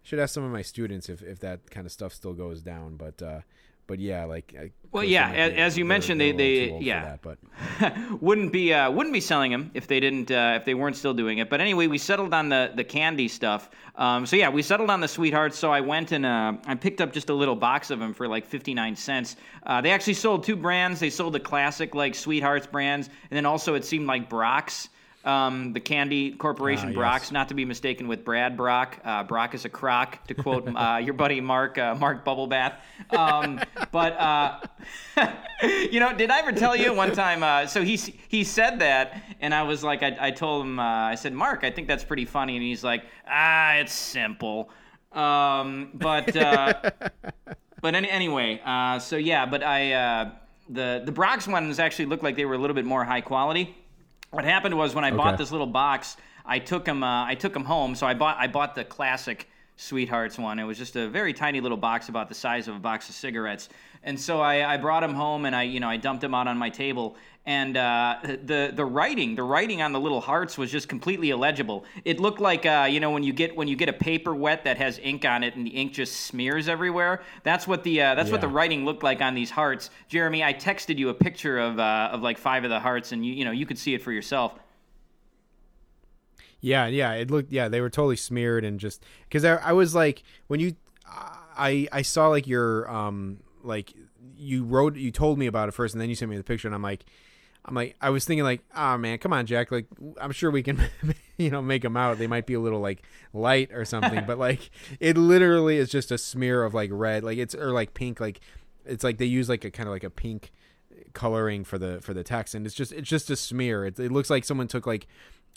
[0.07, 2.95] should ask some of my students if, if that kind of stuff still goes down,
[2.95, 3.41] but uh,
[3.87, 6.71] but yeah, like I, Well, yeah, might a- be- as you mentioned, they- they- too
[6.73, 7.05] old for yeah.
[7.05, 7.37] that, but
[8.21, 11.13] wouldn't be uh, wouldn't be selling them if they didn't uh, if they weren't still
[11.13, 11.49] doing it.
[11.49, 13.69] But anyway, we settled on the the candy stuff.
[13.95, 15.57] Um, so yeah, we settled on the sweethearts.
[15.57, 18.27] So I went and uh, I picked up just a little box of them for
[18.27, 19.35] like fifty nine cents.
[19.65, 20.99] Uh, they actually sold two brands.
[20.99, 24.89] They sold the classic like sweethearts brands, and then also it seemed like Brach's.
[25.27, 26.95] Um, the Candy Corporation Ah, yes.
[26.95, 28.97] Brach's, not to be mistaken with Brad Brock.
[29.03, 32.75] Uh, Brock is a crock, to quote uh, your buddy Mark uh, Mark Bubblebath.
[33.11, 33.59] Um,
[33.91, 34.59] but uh,
[35.91, 37.43] you know, did I ever tell you one time?
[37.43, 37.97] Uh, so he
[38.29, 41.63] he said that, and I was like, I, I told him, uh, I said, Mark,
[41.63, 44.69] I think that's pretty funny, and he's like, Ah, it's simple.
[45.11, 46.91] Um, but uh,
[47.81, 50.31] but any, anyway, uh, so yeah, but I uh,
[50.69, 53.75] the the Brach's ones actually looked like they were a little bit more high quality.
[54.31, 57.53] What happened was when I bought this little box, I took them uh, I took
[57.53, 57.95] them home.
[57.95, 59.47] So I bought I bought the classic
[59.77, 60.59] Sweethearts one.
[60.59, 63.15] It was just a very tiny little box about the size of a box of
[63.15, 63.69] cigarettes.
[64.03, 66.47] And so I, I brought them home and I you know I dumped them out
[66.47, 67.15] on my table.
[67.47, 71.85] And uh, the the writing the writing on the little hearts was just completely illegible.
[72.03, 74.65] It looked like uh, you know when you get when you get a paper wet
[74.65, 77.21] that has ink on it and the ink just smears everywhere.
[77.43, 79.89] That's what the uh, that's what the writing looked like on these hearts.
[80.09, 83.25] Jeremy, I texted you a picture of uh, of like five of the hearts, and
[83.25, 84.53] you you know you could see it for yourself.
[86.59, 89.95] Yeah, yeah, it looked yeah, they were totally smeared and just because I, I was
[89.95, 90.75] like when you
[91.07, 93.93] I I saw like your um like
[94.35, 96.67] you wrote you told me about it first and then you sent me the picture
[96.67, 97.05] and I'm like
[97.67, 99.87] I'm like I was thinking like oh man come on Jack like
[100.19, 100.81] I'm sure we can
[101.37, 102.17] you know make them out.
[102.17, 103.03] They might be a little like
[103.33, 107.37] light or something but like it literally is just a smear of like red like
[107.37, 108.39] it's or like pink like
[108.85, 110.51] it's like they use like a kind of like a pink
[111.13, 113.85] coloring for the for the text and it's just it's just a smear.
[113.85, 115.07] It, it looks like someone took like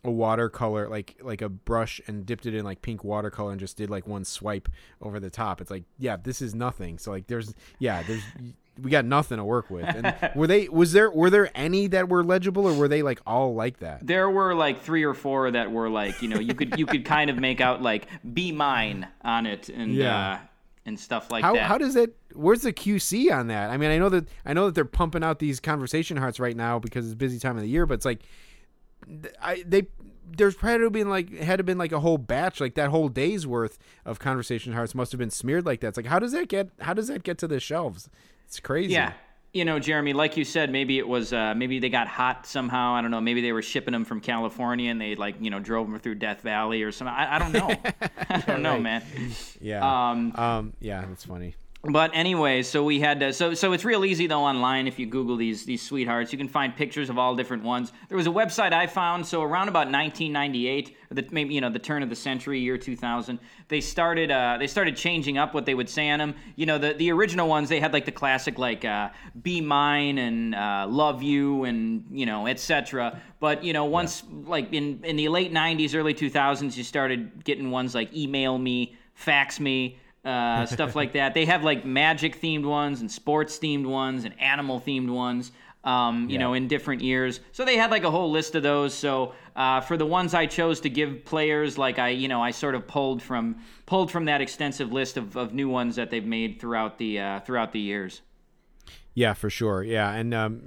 [0.03, 3.77] a watercolor like like a brush and dipped it in like pink watercolor and just
[3.77, 4.69] did like one swipe
[5.01, 5.61] over the top.
[5.61, 6.99] It's like yeah this is nothing.
[6.99, 8.23] So like there's yeah there's
[8.83, 12.09] we got nothing to work with and were they was there were there any that
[12.09, 15.51] were legible or were they like all like that There were like three or four
[15.51, 18.53] that were like you know you could you could kind of make out like "be
[18.53, 20.31] mine" on it and Yeah.
[20.33, 20.39] uh,
[20.87, 21.63] and stuff like how that.
[21.67, 23.71] how does that where's the QC on that?
[23.71, 26.57] I mean, I know that I know that they're pumping out these conversation hearts right
[26.57, 28.21] now because it's busy time of the year, but it's like
[29.43, 29.87] I they
[30.37, 33.47] there's probably been like had to been like a whole batch like that whole day's
[33.47, 35.89] worth of conversation hearts must have been smeared like that.
[35.89, 38.09] It's like how does that get how does that get to the shelves?
[38.51, 38.95] It's crazy.
[38.95, 39.13] Yeah.
[39.53, 42.95] You know, Jeremy, like you said, maybe it was uh, maybe they got hot somehow.
[42.95, 43.21] I don't know.
[43.21, 46.17] Maybe they were shipping them from California and they like you know drove them through
[46.17, 47.15] Death Valley or something.
[47.15, 47.71] I, I don't know.
[48.29, 48.83] I don't know, right.
[48.83, 49.05] man.
[49.61, 50.11] Yeah.
[50.11, 51.55] Um, um yeah, that's funny.
[51.83, 55.07] But anyway, so we had to, so so it's real easy though online if you
[55.07, 57.91] Google these these sweethearts, you can find pictures of all different ones.
[58.11, 61.79] There was a website I found, so around about 1998, the, maybe you know the
[61.79, 65.75] turn of the century, year 2000, they started uh, they started changing up what they
[65.75, 66.35] would say on them.
[66.55, 69.09] You know, the the original ones they had like the classic like uh,
[69.41, 73.19] "Be Mine" and uh, "Love You" and you know etc.
[73.41, 77.71] But you know once like in in the late 90s, early 2000s, you started getting
[77.71, 81.35] ones like "Email Me," "Fax Me." Uh, stuff like that.
[81.35, 85.53] They have like magic themed ones and sports themed ones and animal themed ones.
[85.83, 87.41] Um, you know, in different years.
[87.53, 88.93] So they had like a whole list of those.
[88.93, 92.51] So uh, for the ones I chose to give players, like I, you know, I
[92.51, 96.23] sort of pulled from pulled from that extensive list of, of new ones that they've
[96.23, 98.21] made throughout the uh, throughout the years.
[99.15, 99.83] Yeah, for sure.
[99.83, 100.63] Yeah, and um,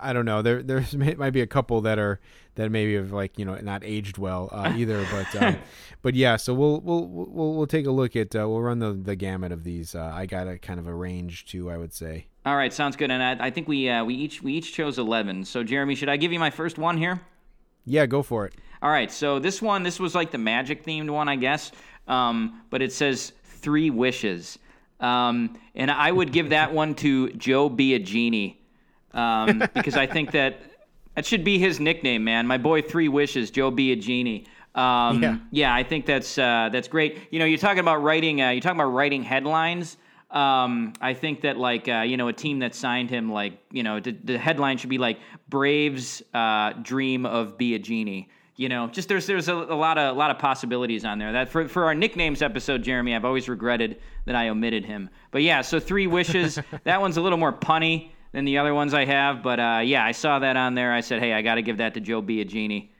[0.00, 0.42] I don't know.
[0.42, 2.20] There there's might be a couple that are
[2.58, 5.06] that maybe have like you know not aged well uh, either.
[5.10, 5.56] But um,
[6.02, 6.36] but yeah.
[6.36, 9.52] So we'll we'll we'll we'll take a look at uh, we'll run the the gamut
[9.52, 9.94] of these.
[9.94, 11.70] Uh, I got a kind of a range too.
[11.70, 12.26] I would say.
[12.44, 13.10] All right, sounds good.
[13.10, 15.44] And I, I think we uh, we each we each chose eleven.
[15.44, 17.20] So Jeremy, should I give you my first one here?
[17.86, 18.54] Yeah, go for it.
[18.82, 21.72] All right, so this one, this was like the magic themed one, I guess.
[22.06, 24.58] Um, but it says three wishes,
[25.00, 28.56] um, and I would give that one to Joe Biagini,
[29.12, 30.60] um, because I think that
[31.18, 32.46] that should be his nickname, man.
[32.46, 34.46] My boy, Three Wishes, Joe Be a Genie.
[34.76, 35.74] Um, Yeah.
[35.74, 37.18] I think that's uh, that's great.
[37.32, 38.40] You know, you're talking about writing.
[38.40, 39.96] Uh, you're talking about writing headlines.
[40.30, 43.82] Um, I think that like uh, you know a team that signed him like you
[43.82, 48.28] know the, the headline should be like Braves uh, dream of be a genie.
[48.54, 51.32] You know, just there's there's a, a lot of a lot of possibilities on there.
[51.32, 55.10] That for for our nicknames episode, Jeremy, I've always regretted that I omitted him.
[55.32, 56.60] But yeah, so three wishes.
[56.84, 59.42] that one's a little more punny than the other ones I have.
[59.42, 60.92] But uh, yeah, I saw that on there.
[60.92, 62.92] I said, hey, I got to give that to Joe genie.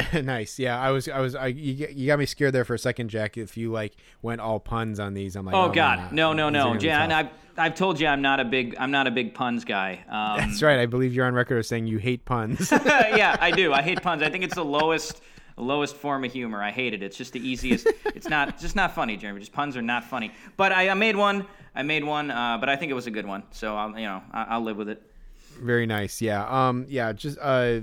[0.22, 0.58] nice.
[0.58, 3.08] Yeah, I was I was I you, you got me scared there for a second,
[3.08, 3.36] Jack.
[3.36, 6.48] If you like went all puns on these, I'm like, Oh man, God, no, no,
[6.48, 7.12] no, Jan.
[7.12, 7.28] I've
[7.58, 10.02] I've told you I'm not a big I'm not a big puns guy.
[10.08, 10.78] Um, That's right.
[10.78, 12.70] I believe you're on record as saying you hate puns.
[12.84, 13.72] yeah, I do.
[13.72, 14.22] I hate puns.
[14.22, 15.20] I think it's the lowest
[15.56, 16.62] lowest form of humor.
[16.62, 17.02] I hate it.
[17.02, 17.86] It's just the easiest.
[18.06, 19.40] it's not just not funny, Jeremy.
[19.40, 20.32] Just puns are not funny.
[20.56, 21.46] But I, I made one.
[21.74, 22.30] I made one.
[22.30, 23.42] Uh, but I think it was a good one.
[23.50, 25.02] So I'll you know I, I'll live with it.
[25.60, 26.22] Very nice.
[26.22, 26.46] Yeah.
[26.46, 26.86] Um.
[26.88, 27.12] Yeah.
[27.12, 27.80] Just uh,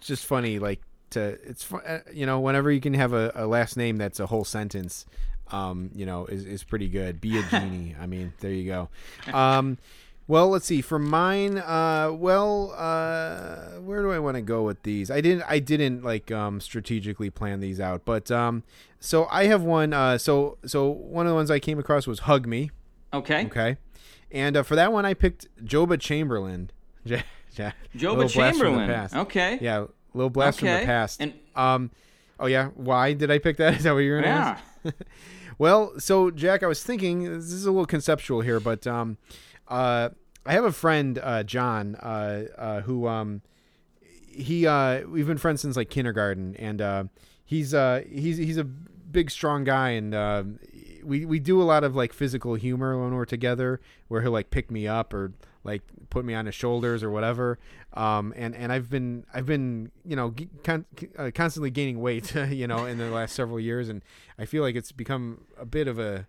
[0.00, 0.58] just funny.
[0.58, 1.80] Like to it's fun.
[1.86, 5.06] Uh, you know, whenever you can have a, a last name that's a whole sentence,
[5.50, 7.20] um, you know, is is pretty good.
[7.20, 7.96] Be a genie.
[8.00, 8.88] I mean, there you go.
[9.32, 9.78] Um.
[10.28, 10.80] Well, let's see.
[10.80, 15.08] For mine, uh, well, uh, where do I want to go with these?
[15.10, 18.64] I didn't, I didn't like um, strategically plan these out, but um,
[18.98, 19.92] so I have one.
[19.92, 22.70] Uh, so, so one of the ones I came across was "Hug Me."
[23.12, 23.46] Okay.
[23.46, 23.76] Okay,
[24.32, 26.70] and uh, for that one, I picked Joba Chamberlain.
[27.06, 29.08] Joba little blast from the Chamberlain.
[29.14, 29.58] Okay.
[29.60, 31.20] Yeah, little blast from the past.
[31.22, 31.90] And- um,
[32.40, 33.74] oh yeah, why did I pick that?
[33.78, 34.58] Is that what you're gonna Yeah.
[34.84, 34.94] ask?
[35.58, 39.16] Well, so Jack, I was thinking this is a little conceptual here, but um,
[39.68, 40.10] uh,
[40.44, 43.42] I have a friend, uh, John, uh, uh, who um,
[44.00, 47.04] he uh, we've been friends since like kindergarten, and uh,
[47.44, 50.58] he's he's he's a big, strong guy, and
[51.02, 54.50] we we do a lot of like physical humor when we're together, where he'll like
[54.50, 55.32] pick me up or
[55.64, 57.58] like put me on his shoulders or whatever.
[57.94, 60.86] Um, and and I've been I've been you know con-
[61.18, 64.02] uh, constantly gaining weight, you know, in the last several years, and
[64.38, 66.26] I feel like it's become a bit of a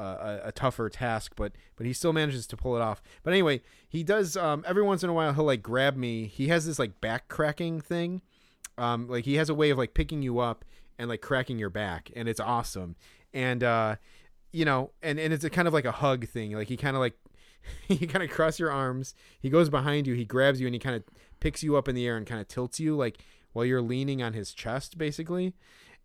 [0.00, 3.02] a, a tougher task, but but he still manages to pull it off.
[3.22, 6.26] But anyway, he does um, every once in a while he'll like grab me.
[6.26, 8.22] He has this like back cracking thing.
[8.76, 10.64] Um, like he has a way of like picking you up
[10.98, 12.96] and like cracking your back, and it's awesome.
[13.32, 13.96] And uh,
[14.52, 16.52] you know, and and it's a kind of like a hug thing.
[16.52, 17.14] Like he kind of like
[17.88, 19.14] he kind of cross your arms.
[19.40, 20.14] He goes behind you.
[20.14, 21.04] He grabs you and he kind of
[21.40, 23.18] picks you up in the air and kind of tilts you like
[23.52, 25.54] while you're leaning on his chest, basically.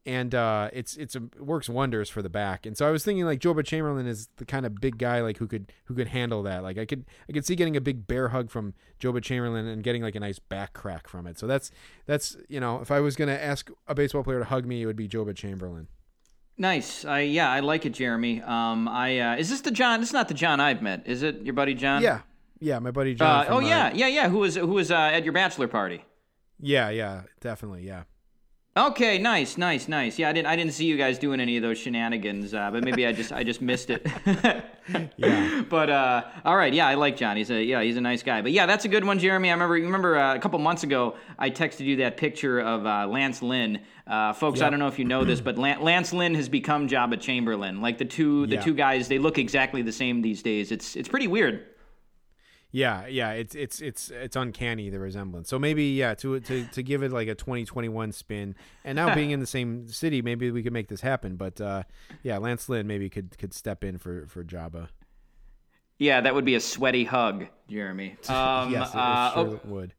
[0.05, 2.65] And uh, it's it's a, it works wonders for the back.
[2.65, 5.37] And so I was thinking like Joba Chamberlain is the kind of big guy like
[5.37, 6.63] who could who could handle that.
[6.63, 9.83] Like I could I could see getting a big bear hug from Joba Chamberlain and
[9.83, 11.37] getting like a nice back crack from it.
[11.37, 11.69] So that's
[12.05, 14.85] that's you know if I was gonna ask a baseball player to hug me, it
[14.85, 15.87] would be Joba Chamberlain.
[16.57, 17.05] Nice.
[17.05, 18.41] I yeah, I like it, Jeremy.
[18.41, 20.01] Um, I uh, is this the John?
[20.01, 21.41] It's not the John I've met, is it?
[21.41, 22.01] Your buddy John?
[22.01, 22.21] Yeah,
[22.59, 23.45] yeah, my buddy John.
[23.45, 24.29] Uh, oh uh, yeah, yeah, yeah.
[24.29, 26.03] Who was who was uh, at your bachelor party?
[26.59, 28.03] yeah, yeah, definitely, yeah.
[28.79, 30.17] Okay, nice, nice, nice.
[30.17, 32.81] Yeah, I didn't I didn't see you guys doing any of those shenanigans, uh, but
[32.81, 34.07] maybe I just I just missed it.
[35.17, 35.61] Yeah.
[35.69, 37.37] But uh, all right, yeah, I like John.
[37.37, 38.41] He's a yeah, he's a nice guy.
[38.41, 39.49] But yeah, that's a good one, Jeremy.
[39.49, 42.87] I remember you remember uh, a couple months ago I texted you that picture of
[42.87, 43.81] uh, Lance Lynn.
[44.07, 47.19] Uh, folks, I don't know if you know this, but Lance Lynn has become Jabba
[47.21, 47.81] Chamberlain.
[47.81, 48.61] Like the two the Yeah.
[48.61, 50.71] two guys, they look exactly the same these days.
[50.71, 51.65] It's it's pretty weird.
[52.71, 55.49] Yeah, yeah, it's it's it's it's uncanny the resemblance.
[55.49, 59.31] So maybe yeah, to to to give it like a 2021 spin, and now being
[59.31, 61.35] in the same city, maybe we could make this happen.
[61.35, 61.83] But uh,
[62.21, 64.89] yeah, Lance Lynn maybe could could step in for for Jabba.
[65.97, 68.17] Yeah, that would be a sweaty hug, Jeremy.
[68.29, 69.93] Um, yes, it, uh, sure oh, would.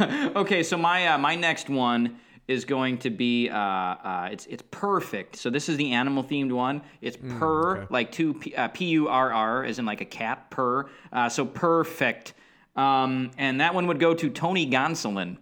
[0.36, 4.62] okay, so my uh, my next one is going to be uh, uh, it's it's
[4.70, 5.36] perfect.
[5.36, 6.82] So this is the animal themed one.
[7.00, 7.86] It's purr, okay.
[7.90, 10.86] like two p uh, p u r r, as in like a cat purr.
[11.12, 12.34] Uh, so perfect.
[12.76, 15.38] Um, and that one would go to Tony Gonsolin.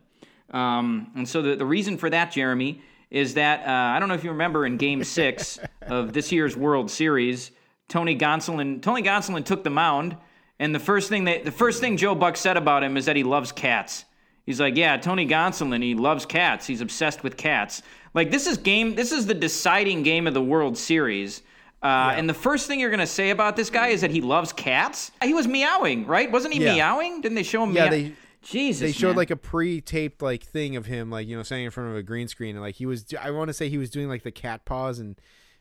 [0.51, 4.15] Um, and so the the reason for that, Jeremy, is that uh, I don't know
[4.15, 7.51] if you remember in Game Six of this year's World Series,
[7.89, 10.17] Tony Gonsolin Tony Gonsolin took the mound.
[10.59, 13.17] And the first thing that the first thing Joe Buck said about him is that
[13.17, 14.05] he loves cats.
[14.47, 16.67] He's like, yeah, Tony Gonsolin, he loves cats.
[16.67, 17.83] He's obsessed with cats.
[18.15, 18.95] Like this is game.
[18.95, 21.43] This is the deciding game of the World Series.
[21.83, 24.53] Uh, And the first thing you're gonna say about this guy is that he loves
[24.53, 25.11] cats.
[25.23, 26.31] He was meowing, right?
[26.31, 26.75] Wasn't he Yeah.
[26.75, 27.21] meowing?
[27.21, 27.73] Didn't they show him?
[27.75, 28.13] Yeah, meow- they-
[28.43, 28.81] Jesus.
[28.81, 29.17] They showed man.
[29.19, 32.03] like a pre-taped like thing of him like you know standing in front of a
[32.03, 34.33] green screen and like he was I want to say he was doing like the
[34.33, 35.17] cat paws and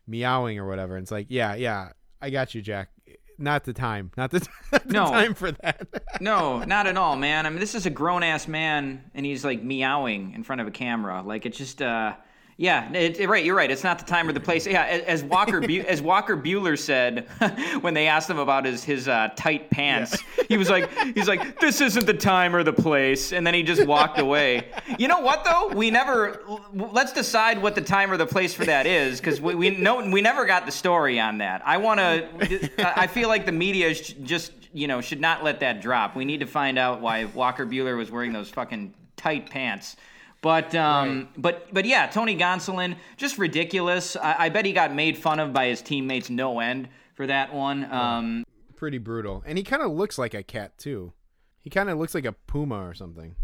[0.07, 0.95] meowing or whatever.
[0.95, 1.89] And it's like yeah yeah
[2.21, 2.89] I got you Jack.
[3.41, 4.11] Not the time.
[4.15, 5.05] Not the, not the No.
[5.07, 5.87] time for that.
[6.21, 7.45] No, not at all, man.
[7.47, 10.67] I mean, this is a grown ass man, and he's like meowing in front of
[10.67, 11.23] a camera.
[11.23, 12.13] Like it's just, uh,
[12.57, 13.43] yeah, it, right.
[13.43, 13.71] You're right.
[13.71, 14.67] It's not the time or the place.
[14.67, 17.27] Yeah, as, as Walker Bu- as Walker Buehler said
[17.81, 21.59] when they asked him about his his uh, tight pants, he was like, he's like,
[21.59, 24.67] this isn't the time or the place, and then he just walked away.
[24.99, 25.75] You know what though?
[25.75, 26.41] We never.
[26.73, 30.09] Let's decide what the time or the place for that is, because we we know
[30.09, 31.61] we never got the story on that.
[31.65, 32.99] I want to.
[32.99, 36.15] I feel like the media just you know should not let that drop.
[36.15, 39.95] We need to find out why Walker Buehler was wearing those fucking tight pants.
[40.41, 44.15] But um, but but yeah, Tony Gonsolin, just ridiculous.
[44.15, 47.53] I, I bet he got made fun of by his teammates no end for that
[47.53, 47.85] one.
[47.91, 48.43] Um,
[48.75, 49.43] Pretty brutal.
[49.45, 51.13] And he kind of looks like a cat too.
[51.59, 53.35] He kind of looks like a puma or something.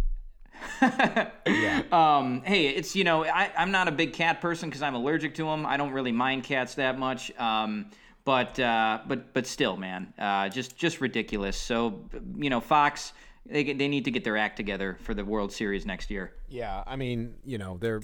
[0.81, 1.83] yeah.
[1.91, 5.35] um, hey, it's you know I, I'm not a big cat person because I'm allergic
[5.35, 5.67] to them.
[5.67, 7.31] I don't really mind cats that much.
[7.37, 7.91] Um,
[8.25, 11.55] but uh, but but still, man, uh, just just ridiculous.
[11.55, 13.13] So you know, Fox,
[13.49, 16.33] they get- they need to get their act together for the World Series next year.
[16.49, 18.01] Yeah, I mean, you know, they're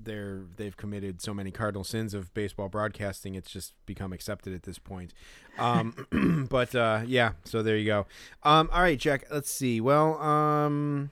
[0.00, 3.34] they're they've committed so many cardinal sins of baseball broadcasting.
[3.34, 5.12] It's just become accepted at this point.
[5.58, 8.06] Um, but uh, yeah, so there you go.
[8.42, 9.24] Um, all right, Jack.
[9.30, 9.80] Let's see.
[9.80, 11.10] Well, um,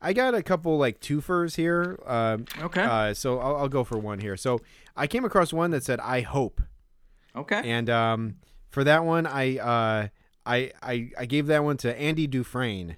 [0.00, 1.98] I got a couple like twofers here.
[2.06, 2.82] Um, Okay.
[2.82, 4.36] Uh, so I'll, I'll go for one here.
[4.36, 4.60] So
[4.96, 6.60] I came across one that said "I hope."
[7.34, 7.62] Okay.
[7.64, 8.36] And um,
[8.68, 10.08] for that one, I, uh,
[10.46, 12.96] I I I gave that one to Andy Dufresne.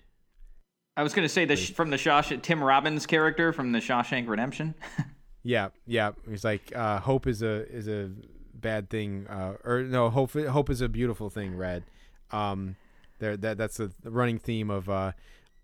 [0.97, 3.81] I was going to say the sh- from the Shawsh Tim Robbins character from the
[3.81, 4.75] Shawshank Redemption.
[5.45, 6.13] Yeah, yeah.
[6.29, 8.11] He's like, uh, hope is a is a
[8.55, 11.55] bad thing, uh, or no, hope hope is a beautiful thing.
[11.55, 11.85] Red.
[12.33, 12.77] Um,
[13.19, 15.13] there that that's the running theme of uh,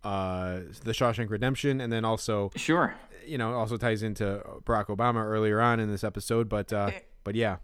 [0.04, 2.94] uh, the Shawshank Redemption, and then also sure.
[3.26, 6.50] you know also ties into Barack Obama earlier on in this episode.
[6.50, 6.90] But uh,
[7.24, 7.56] but yeah,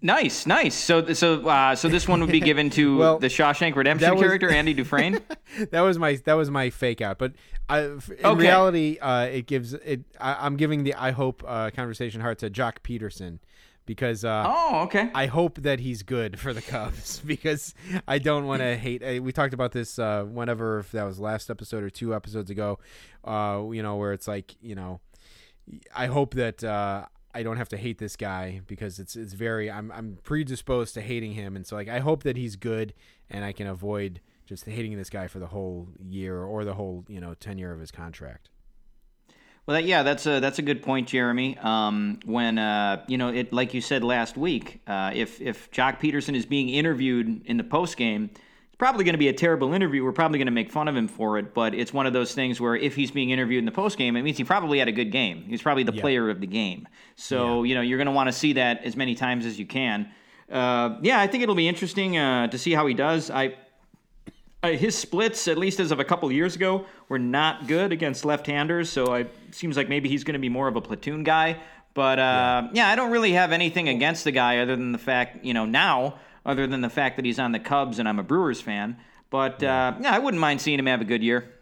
[0.00, 0.76] Nice, nice.
[0.76, 4.20] So, so, uh, so this one would be given to Well, the Shawshank Redemption was-
[4.20, 5.20] character, Andy Dufresne.
[5.72, 7.18] that was my that was my fake out.
[7.18, 7.32] But
[7.68, 8.40] I, f- in Okay.
[8.40, 10.04] reality, uh, it gives it.
[10.20, 13.40] I, I'm giving the I hope uh, conversation heart to Joc Pederson
[13.86, 15.10] because uh, oh, okay.
[15.14, 17.74] I hope that he's good for the Cubs because
[18.06, 19.02] I don't want to hate.
[19.02, 22.50] uh, We talked about this uh, whenever if that was last episode or two episodes
[22.50, 22.78] ago.
[23.24, 25.00] Uh, you know where it's like you know,
[25.92, 29.70] I hope that uh, I don't have to hate this guy because it's it's very
[29.70, 32.94] I'm I'm predisposed to hating him, and so like I hope that he's good
[33.30, 37.04] and I can avoid just hating this guy for the whole year or the whole
[37.08, 38.48] you know tenure of his contract.
[39.66, 41.58] Well, that, yeah, that's a that's a good point, Jeremy.
[41.58, 46.00] Um, when uh, you know it, like you said last week, uh, if if Joc
[46.00, 48.30] Pederson is being interviewed in the post game,
[48.78, 50.04] probably going to be a terrible interview.
[50.04, 52.32] We're probably going to make fun of him for it, but it's one of those
[52.32, 54.88] things where if he's being interviewed in the post game, it means he probably had
[54.88, 55.42] a good game.
[55.42, 56.88] He's probably the player of the game.
[57.16, 59.66] So you know you're going to want to see that as many times as you
[59.66, 60.10] can.
[60.50, 63.30] Uh, yeah, I think it'll be interesting uh, to see how he does.
[63.30, 63.56] I
[64.62, 68.24] uh, his splits, at least as of a couple years ago, were not good against
[68.24, 68.90] left-handers.
[68.90, 71.60] So it seems like maybe he's going to be more of a platoon guy.
[71.94, 72.88] But uh, yeah.
[72.88, 76.18] I don't really have anything against the guy other than the fact, you know, now,
[76.48, 78.96] other than the fact that he's on the Cubs and I'm a Brewers fan.
[79.30, 81.52] But uh, yeah, I wouldn't mind seeing him have a good year.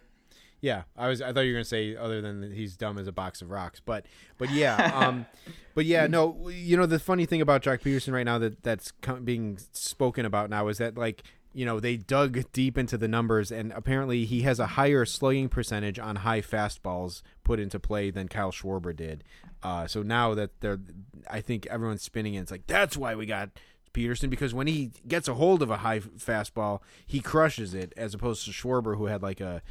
[0.61, 1.21] Yeah, I was.
[1.21, 3.51] I thought you were gonna say other than that he's dumb as a box of
[3.51, 4.07] rocks, but
[4.39, 5.27] but yeah, um,
[5.75, 6.49] but yeah, no.
[6.49, 8.93] You know the funny thing about Joc Pederson right now that that's
[9.25, 13.51] being spoken about now is that like you know they dug deep into the numbers
[13.51, 18.29] and apparently he has a higher slugging percentage on high fastballs put into play than
[18.29, 19.25] Kyle Schwarber did.
[19.63, 20.79] Uh, so now that they're,
[21.29, 22.41] I think everyone's spinning it.
[22.41, 23.51] It's like that's why we got
[23.97, 28.15] Pederson because when he gets a hold of a high fastball, he crushes it as
[28.15, 29.63] opposed to Schwarber who had like a,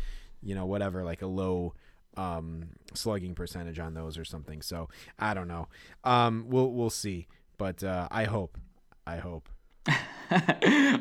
[0.42, 1.74] you know, whatever, like a low
[2.18, 4.62] um, slugging percentage on those or something.
[4.62, 5.68] So I don't know.
[6.04, 8.58] Um, we'll we'll see, but uh, I hope,
[9.06, 9.50] I hope.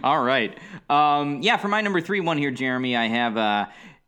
[0.05, 0.59] All right.
[0.91, 3.37] Um, yeah, for my number three one here, Jeremy, I have.
[3.37, 3.66] Uh,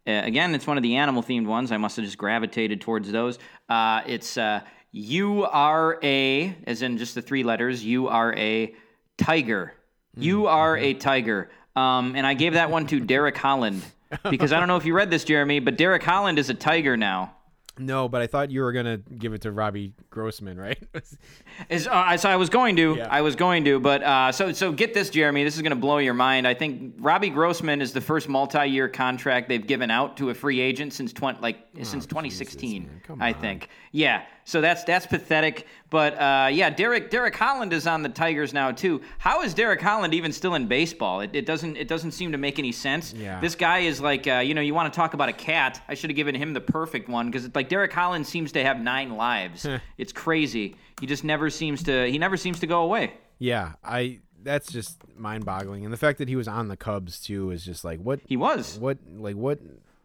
[0.09, 1.73] uh, again, it's one of the animal themed ones.
[1.73, 3.39] I must have just gravitated towards those.
[3.69, 4.61] Uh, it's uh,
[4.93, 7.85] U R A, as in just the three letters.
[7.85, 8.75] U R A
[9.19, 9.73] tiger.
[10.17, 11.51] You are a tiger.
[11.75, 13.83] Um, and I gave that one to Derek Holland
[14.31, 16.97] because I don't know if you read this, Jeremy, but Derek Holland is a tiger
[16.97, 17.33] now.
[17.79, 20.83] No, but I thought you were gonna give it to Robbie Grossman, right?
[21.69, 23.09] Is uh, so I was going to, Yeah.
[23.11, 25.45] I was going to, but uh, so so get this, Jeremy.
[25.45, 26.49] This is going to blow your mind.
[26.49, 30.59] I think Robbie Grossman is the first multi-year contract they've given out to a free
[30.59, 32.89] agent since twenty like since 2016.
[33.09, 33.19] man.
[33.21, 33.69] I think.
[33.97, 34.25] Yeah.
[34.45, 35.67] So that's that's pathetic.
[35.91, 39.01] But uh, yeah, Derek Derek Holland is on the Tigers now too.
[39.19, 41.21] How is Derek Holland even still in baseball?
[41.21, 43.13] It, it doesn't it doesn't seem to make any sense.
[43.13, 43.41] Yeah.
[43.41, 45.83] This guy is like uh, you know you want to talk about a cat.
[45.89, 48.63] I should have given him the perfect one because it's like Derek Holland seems to
[48.63, 49.67] have nine lives.
[49.99, 50.77] it's crazy.
[51.01, 52.09] He just never seems to.
[52.11, 53.15] He never seems to go away.
[53.39, 54.21] yeah, I.
[54.43, 57.85] That's just mind-boggling, and the fact that he was on the Cubs too is just
[57.85, 58.79] like what He was.
[58.79, 59.59] what like what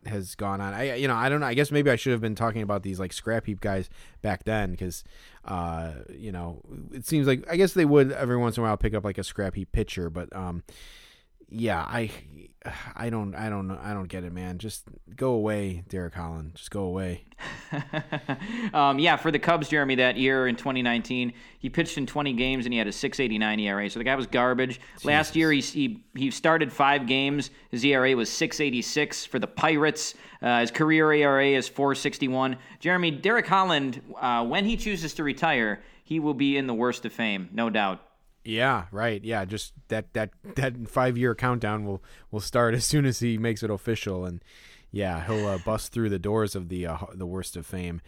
[0.06, 0.74] has gone on.
[0.74, 1.46] I you know i don't know.
[1.46, 3.90] I guess maybe i should have been talking about these like scrap heap guys
[4.22, 5.04] back then because
[5.46, 8.78] uh you know it seems like i guess they would every once in a while
[8.78, 10.64] pick up like a scrap heap pitcher but um
[11.50, 12.10] yeah i
[12.96, 14.84] i don't i don't know i don't get it man just
[15.16, 17.26] go away derek holland just go away
[18.74, 22.66] um, yeah, for the Cubs, Jeremy, that year in 2019, he pitched in 20 games
[22.66, 23.90] and he had a 6.89 ERA.
[23.90, 24.80] So the guy was garbage.
[25.04, 27.52] Last year, he, he he started five games.
[27.70, 30.16] His ERA was 6.86 for the Pirates.
[30.42, 32.58] Uh, his career ERA is 4.61.
[32.80, 37.06] Jeremy, Derek Holland, uh, when he chooses to retire, he will be in the worst
[37.06, 38.02] of fame, no doubt.
[38.44, 39.24] Yeah, right.
[39.24, 43.38] Yeah, just that that that five year countdown will will start as soon as he
[43.38, 44.44] makes it official, and
[44.92, 48.02] yeah, he'll uh, bust through the doors of the uh, the worst of fame.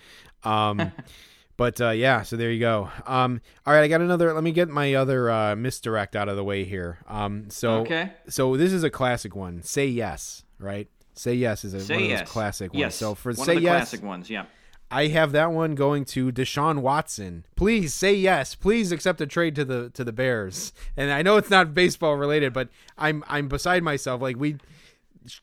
[0.43, 0.91] Um,
[1.57, 2.89] but uh, yeah, so there you go.
[3.05, 4.33] Um, all right, I got another.
[4.33, 6.97] Let me get my other uh, misdirect out of the way here.
[7.07, 8.11] Um, so Okay.
[8.27, 9.61] so this is a classic one.
[9.61, 10.87] Say yes, right?
[11.13, 12.79] Say yes is a, one of those classic ones.
[12.79, 12.95] Yes.
[12.95, 14.45] So for one say of the yes, classic ones, yeah.
[14.93, 17.45] I have that one going to Deshaun Watson.
[17.55, 18.53] Please say yes.
[18.53, 20.71] Please accept a trade to the to the Bears.
[20.95, 24.21] And I know it's not baseball related, but I'm I'm beside myself.
[24.21, 24.57] Like we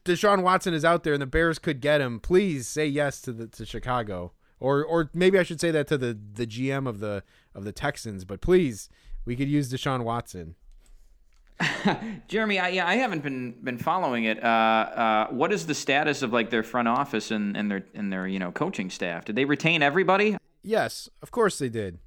[0.04, 2.20] Deshaun Watson is out there and the Bears could get him.
[2.20, 4.32] Please say yes to the to Chicago.
[4.60, 7.72] Or or maybe I should say that to the the GM of the of the
[7.72, 8.88] Texans, but please,
[9.24, 10.54] we could use Deshaun Watson.
[12.28, 14.42] Jeremy, I, yeah, I haven't been been following it.
[14.42, 18.12] Uh, uh, what is the status of like their front office and, and their and
[18.12, 19.24] their you know coaching staff?
[19.24, 20.36] Did they retain everybody?
[20.62, 21.98] Yes, of course they did.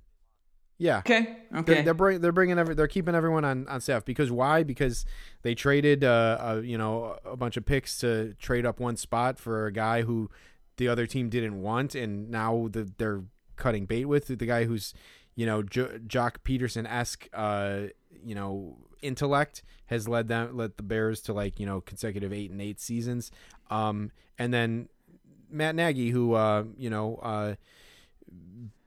[0.78, 0.99] Yeah.
[0.99, 1.38] Okay.
[1.51, 1.82] They're, Okay.
[1.84, 4.64] they're, bring, they're bringing every, they're keeping everyone on, on staff because why?
[4.64, 5.06] Because
[5.43, 9.39] they traded uh, uh you know a bunch of picks to trade up one spot
[9.39, 10.30] for a guy who
[10.78, 13.22] the other team didn't want, and now the, they're
[13.56, 14.93] cutting bait with the guy who's
[15.36, 17.84] you know jo- Joc Pederson esque uh
[18.26, 22.51] you know intellect has led them led the Bears to like you know consecutive eight
[22.51, 23.32] and eight seasons,
[23.70, 24.89] um and then
[25.49, 27.56] Matt Nagy who uh you know uh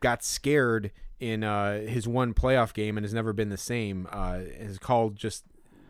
[0.01, 4.07] got scared in uh, his one playoff game and has never been the same.
[4.13, 5.45] Uh, has called just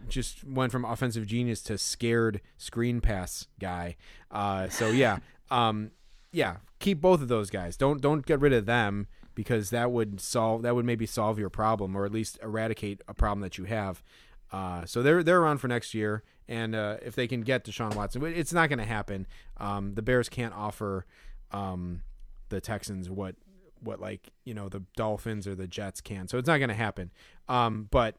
[0.08, 3.96] just went from offensive genius to scared screen pass guy.
[4.30, 5.18] Uh, so yeah,
[5.50, 5.90] um,
[6.32, 7.76] yeah, keep both of those guys.
[7.76, 11.50] Don't don't get rid of them because that would solve that would maybe solve your
[11.50, 14.02] problem or at least eradicate a problem that you have.
[14.50, 17.94] Uh, so they're they're around for next year, and uh, if they can get Deshaun
[17.94, 19.28] Watson, it's not going to happen.
[19.58, 21.06] Um, the Bears can't offer
[21.52, 22.02] um,
[22.48, 23.36] the Texans what
[23.80, 26.26] what like you know the Dolphins or the Jets can.
[26.26, 27.12] So it's not going to happen.
[27.48, 28.16] Um, but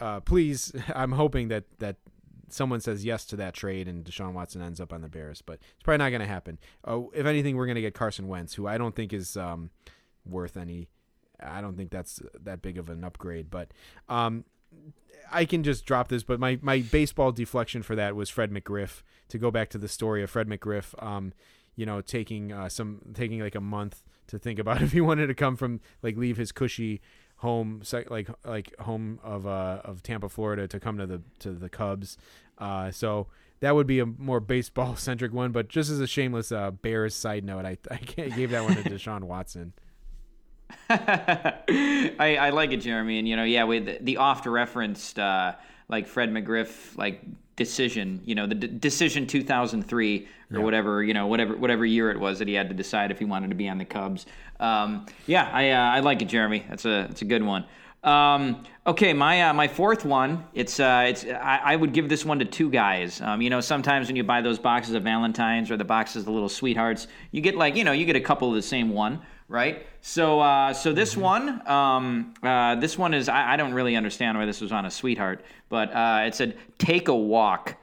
[0.00, 1.96] uh, please, I'm hoping that that
[2.48, 5.42] someone says yes to that trade and Deshaun Watson ends up on the Bears.
[5.42, 6.58] But it's probably not going to happen.
[6.86, 9.70] Uh, if anything, we're going to get Carson Wentz, who I don't think is um,
[10.26, 10.88] worth any.
[11.42, 13.50] I don't think that's that big of an upgrade.
[13.50, 13.72] But
[14.08, 14.44] um,
[15.30, 19.02] I can just drop this, but my, my baseball deflection for that was Fred McGriff.
[19.30, 21.32] To go back to the story of Fred McGriff, um,
[21.76, 25.26] you know, taking uh, some taking like a month to think about if he wanted
[25.28, 27.00] to come from like leave his cushy
[27.36, 31.68] home like like home of uh of Tampa, Florida to come to the to the
[31.68, 32.16] Cubs.
[32.58, 33.26] Uh, so
[33.60, 35.52] that would be a more baseball centric one.
[35.52, 38.82] But just as a shameless uh, Bears side note, I I gave that one to
[38.90, 39.72] Deshaun Watson.
[40.90, 45.54] I, I like it, Jeremy, and you know, yeah, with the, the oft referenced uh,
[45.88, 47.22] like Fred McGriff like
[47.56, 52.20] decision, you know, the d- decision 2003 or whatever, you know, whatever whatever year it
[52.20, 54.26] was that he had to decide if he wanted to be on the Cubs.
[54.60, 56.64] Um, yeah, I uh, I like it, Jeremy.
[56.68, 57.64] That's a that's a good one.
[58.04, 60.44] Um, okay, my uh, my fourth one.
[60.52, 63.20] It's uh, it's I, I would give this one to two guys.
[63.20, 66.26] Um, you know, sometimes when you buy those boxes of Valentines or the boxes of
[66.26, 68.90] the little sweethearts, you get like you know you get a couple of the same
[68.90, 69.86] one, right?
[70.00, 74.38] So uh, so this one, um, uh, this one is I, I don't really understand
[74.38, 77.76] why this was on a sweetheart, but uh, it said take a walk.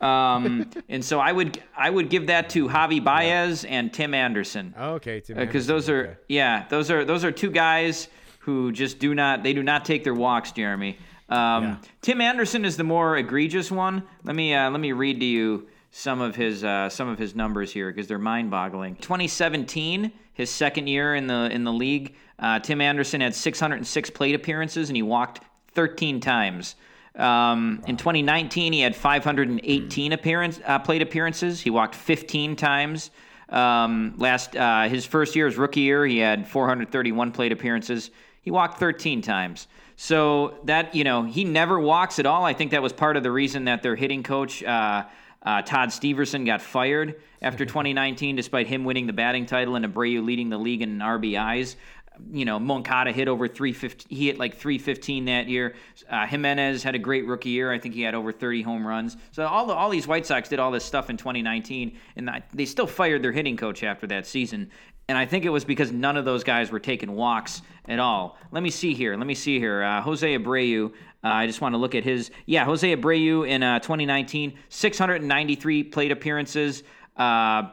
[0.00, 4.74] Um, and so I would I would give that to Javi Baez and Tim Anderson
[4.78, 6.16] Okay, Tim because Anderson, those are okay.
[6.28, 8.08] yeah those are those are two guys
[8.40, 10.98] who just do not they do not take their walks jeremy
[11.28, 11.76] um, Yeah.
[12.00, 15.68] tim anderson is the more egregious one let me uh, let me read to you
[15.92, 20.88] some of his uh, some of his numbers here because they're mind-boggling 2017 his second
[20.88, 25.02] year in the in the league uh, tim anderson had 606 plate appearances and he
[25.02, 25.40] walked
[25.74, 26.74] 13 times
[27.14, 31.60] um, In 2019, he had 518 appearance uh, plate appearances.
[31.60, 33.10] He walked 15 times.
[33.50, 38.10] Um, last uh, his first year as rookie year, he had 431 plate appearances.
[38.40, 39.68] He walked 13 times.
[39.96, 42.44] So that you know, he never walks at all.
[42.44, 44.62] I think that was part of the reason that their hitting coach.
[44.62, 45.04] Uh,
[45.42, 50.24] uh, Todd Steverson got fired after 2019, despite him winning the batting title and Abreu
[50.24, 51.76] leading the league in RBIs
[52.30, 54.14] you know, Moncada hit over 350.
[54.14, 55.74] He hit like 315 that year.
[56.08, 57.72] Uh, Jimenez had a great rookie year.
[57.72, 59.16] I think he had over 30 home runs.
[59.32, 62.64] So all the, all these White Sox did all this stuff in 2019, and they
[62.64, 64.70] still fired their hitting coach after that season.
[65.08, 68.38] And I think it was because none of those guys were taking walks at all.
[68.50, 69.16] Let me see here.
[69.16, 69.82] Let me see here.
[69.82, 70.86] Uh, Jose Abreu.
[70.88, 72.30] Uh, I just want to look at his.
[72.46, 76.82] Yeah, Jose Abreu in uh, 2019, 693 plate appearances,
[77.16, 77.70] uh,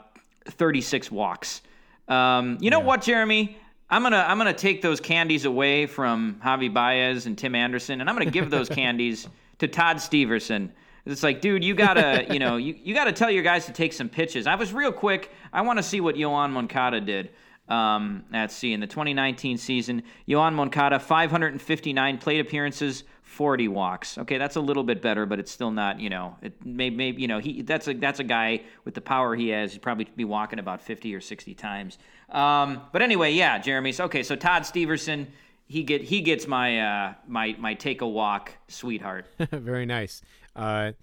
[0.47, 1.61] 36 walks.
[2.07, 3.57] Um, you know what, Jeremy?
[3.91, 8.09] I'm gonna I'm gonna take those candies away from Javi Baez and Tim Anderson, and
[8.09, 9.27] I'm gonna give those candies
[9.59, 10.69] to Todd Steverson.
[11.05, 13.93] It's like, dude, you gotta, you know, you, you gotta tell your guys to take
[13.93, 14.45] some pitches.
[14.45, 15.31] I was real quick.
[15.53, 17.31] I want to see what Yoán Moncada did
[17.69, 20.03] um, at sea in the 2019 season.
[20.27, 24.17] Yoán Moncada, 559 plate appearances, 40 walks.
[24.17, 27.21] Okay, that's a little bit better, but it's still not, you know, it may, maybe,
[27.21, 29.71] you know, he that's a that's a guy with the power he has.
[29.71, 31.99] He'd probably be walking about 50 or 60 times.
[32.29, 33.91] Um, but anyway, yeah, Jeremy.
[33.91, 35.27] So okay, so Todd Steverson,
[35.67, 39.27] he get he gets my uh, my my take a walk, sweetheart.
[39.51, 40.23] Very nice.
[40.55, 40.93] Uh,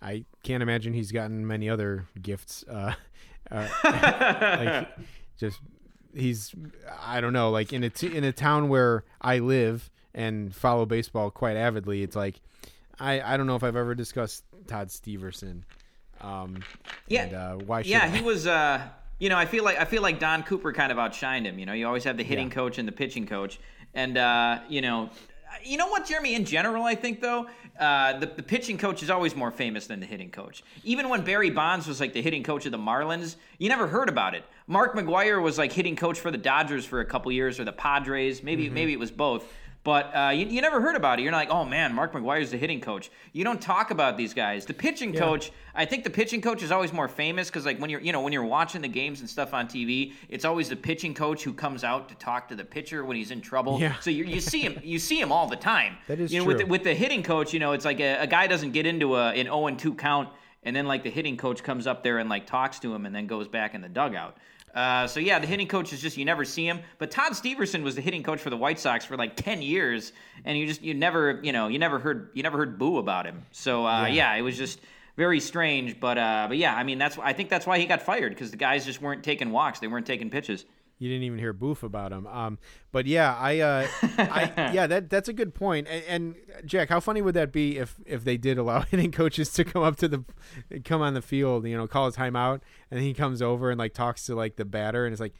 [0.00, 2.64] I can't imagine he's gotten many other gifts.
[2.68, 2.94] Uh,
[3.52, 4.88] uh, like
[5.38, 5.60] just
[6.14, 6.54] he's
[7.00, 10.86] I don't know, like in a t- in a town where I live and follow
[10.86, 12.02] baseball quite avidly.
[12.02, 12.40] It's like
[12.98, 15.62] I I don't know if I've ever discussed Todd Steverson.
[16.20, 16.62] Um,
[17.08, 17.24] Yeah.
[17.24, 18.08] And, uh, why should Yeah, I?
[18.08, 18.46] he was.
[18.46, 18.82] Uh,
[19.18, 21.58] you know, I feel like I feel like Don Cooper kind of outshined him.
[21.58, 22.54] You know, you always have the hitting Yeah.
[22.54, 23.60] coach and the pitching coach,
[23.94, 25.10] and uh, you know,
[25.64, 26.34] you know what, Jeremy?
[26.34, 27.46] In general, I think though,
[27.78, 30.62] uh, the the pitching coach is always more famous than the hitting coach.
[30.84, 34.08] Even when Barry Bonds was like the hitting coach of the Marlins, you never heard
[34.08, 34.44] about it.
[34.66, 37.72] Mark McGwire was like hitting coach for the Dodgers for a couple years or the
[37.72, 38.42] Padres.
[38.42, 38.74] Maybe Mm-hmm.
[38.74, 39.50] maybe it was both.
[39.84, 41.22] But uh, you, you never heard about it.
[41.22, 43.10] You're not like, oh man, Mark McGwire's the hitting coach.
[43.32, 44.64] You don't talk about these guys.
[44.64, 47.90] The pitching coach, I think the pitching coach is always more famous because like when
[47.90, 50.76] you're you know when you're watching the games and stuff on TV, it's always the
[50.76, 53.80] pitching coach who comes out to talk to the pitcher when he's in trouble.
[53.80, 53.98] Yeah.
[53.98, 55.96] So you, you see him you see him all the time.
[56.06, 58.18] That is you know, With the, with the hitting coach, you know, it's like a,
[58.22, 60.28] a guy doesn't get into a an 0 and 2 count,
[60.62, 63.12] and then like the hitting coach comes up there and like talks to him, and
[63.12, 64.36] then goes back in the dugout.
[64.74, 66.80] Uh, so yeah, the hitting coach is just you never see him.
[66.98, 70.12] But Todd Steverson was the hitting coach for the White Sox for like ten years,
[70.44, 73.26] and you just you never you know you never heard you never heard boo about
[73.26, 73.42] him.
[73.52, 74.34] So uh, yeah.
[74.34, 74.80] it was just
[75.16, 76.00] very strange.
[76.00, 78.50] But uh, but yeah, I mean that's I think that's why he got fired because
[78.50, 80.64] the guys just weren't taking walks, they weren't taking pitches.
[81.02, 82.28] You didn't even hear boof about him.
[82.28, 82.60] Um,
[82.92, 83.88] but yeah, I, uh,
[84.18, 85.88] I yeah, that that's a good point.
[85.90, 86.34] And, and
[86.64, 89.82] Jack, how funny would that be if if they did allow hitting coaches to come
[89.82, 90.24] up to the
[90.84, 93.94] come on the field, you know, call a timeout, and he comes over and like
[93.94, 95.34] talks to like the batter, and it's like,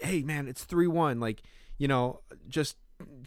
[0.00, 1.42] hey man, it's three one, like
[1.78, 2.18] you know,
[2.48, 2.76] just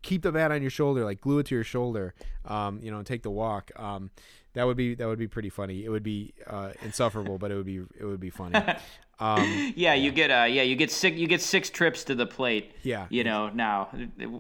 [0.02, 2.98] keep the bat on your shoulder, like glue it to your shoulder, um, you know,
[2.98, 3.72] and take the walk.
[3.78, 4.12] Um,
[4.56, 5.86] that would be that would be pretty funny.
[5.86, 8.60] It would be uh, insufferable, but it would be it would be funny.
[9.20, 12.26] Um, Yeah, you get uh yeah, you get six you get six trips to the
[12.26, 12.74] plate.
[12.84, 13.08] Yeah.
[13.10, 13.90] You know, now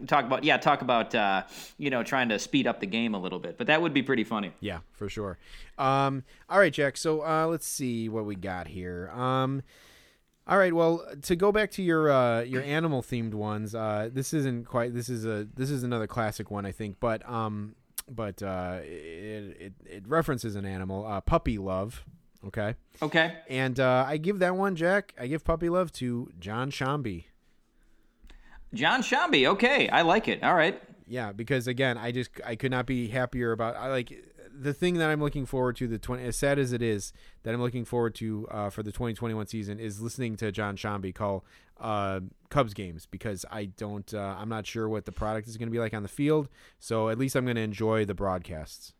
[0.07, 1.43] talk about yeah, talk about uh
[1.78, 3.57] you know, trying to speed up the game a little bit.
[3.57, 4.51] But that would be pretty funny.
[4.59, 5.38] Yeah, for sure.
[5.78, 6.97] Um, all right, Jack.
[6.97, 9.09] So uh, let's see what we got here.
[9.09, 9.63] Um,
[10.47, 10.73] all right.
[10.73, 14.93] Well, to go back to your uh, your animal themed ones, uh, this isn't quite.
[14.93, 16.97] This is a this is another classic one, I think.
[16.99, 17.76] But um,
[18.09, 22.05] but uh, it, it it references an animal, uh, puppy love.
[22.47, 23.37] Okay, Okay.
[23.49, 25.13] and uh, I give that one, Jack.
[25.19, 27.25] I give puppy love to Jon Sciambi.
[28.73, 29.87] Jon Sciambi, okay.
[29.89, 30.43] I like it.
[30.43, 30.81] All right.
[31.07, 34.11] Yeah, because again, I just I could not be happier about I like
[34.57, 37.11] the thing that I'm looking forward to the 20 as sad as it is
[37.43, 41.13] that I'm looking forward to uh, for the 2021 season is listening to Jon Sciambi
[41.13, 41.43] call
[41.79, 45.67] uh, Cubs games because I don't uh, I'm not sure what the product is going
[45.67, 46.47] to be like on the field,
[46.79, 48.93] so at least I'm going to enjoy the broadcasts.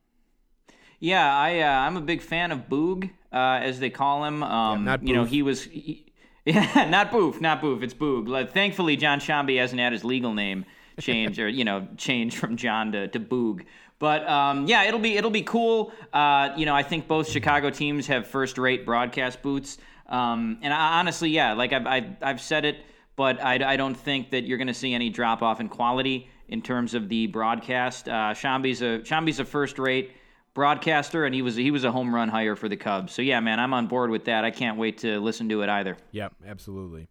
[1.05, 4.41] Yeah, I uh, I'm a big fan of Boog, uh, as they call him.
[4.41, 5.61] Um, not you know, he was.
[5.61, 6.03] He,
[6.45, 7.83] yeah, not Boof, not Boof.
[7.83, 8.27] It's Boog.
[8.27, 10.65] Like, thankfully, Jon Sciambi hasn't had his legal name
[10.99, 13.65] changed or you know changed from John to, to Boog.
[13.99, 15.93] But um, yeah, it'll be it'll be cool.
[16.11, 19.77] Uh, you know, I think both Chicago teams have first rate broadcast boots.
[20.07, 22.77] Um, and I, honestly, yeah, like I've, I've I've said it,
[23.15, 26.29] but I, I don't think that you're going to see any drop off in quality
[26.47, 28.09] in terms of the broadcast.
[28.09, 30.11] Uh, Sciambi's a Sciambi's a first rate
[30.55, 33.13] broadcaster, and he was he was a home run hire for the Cubs.
[33.13, 34.43] So yeah, man, I'm on board with that.
[34.43, 35.97] I can't wait to listen to it either.
[36.11, 37.07] Yep, absolutely.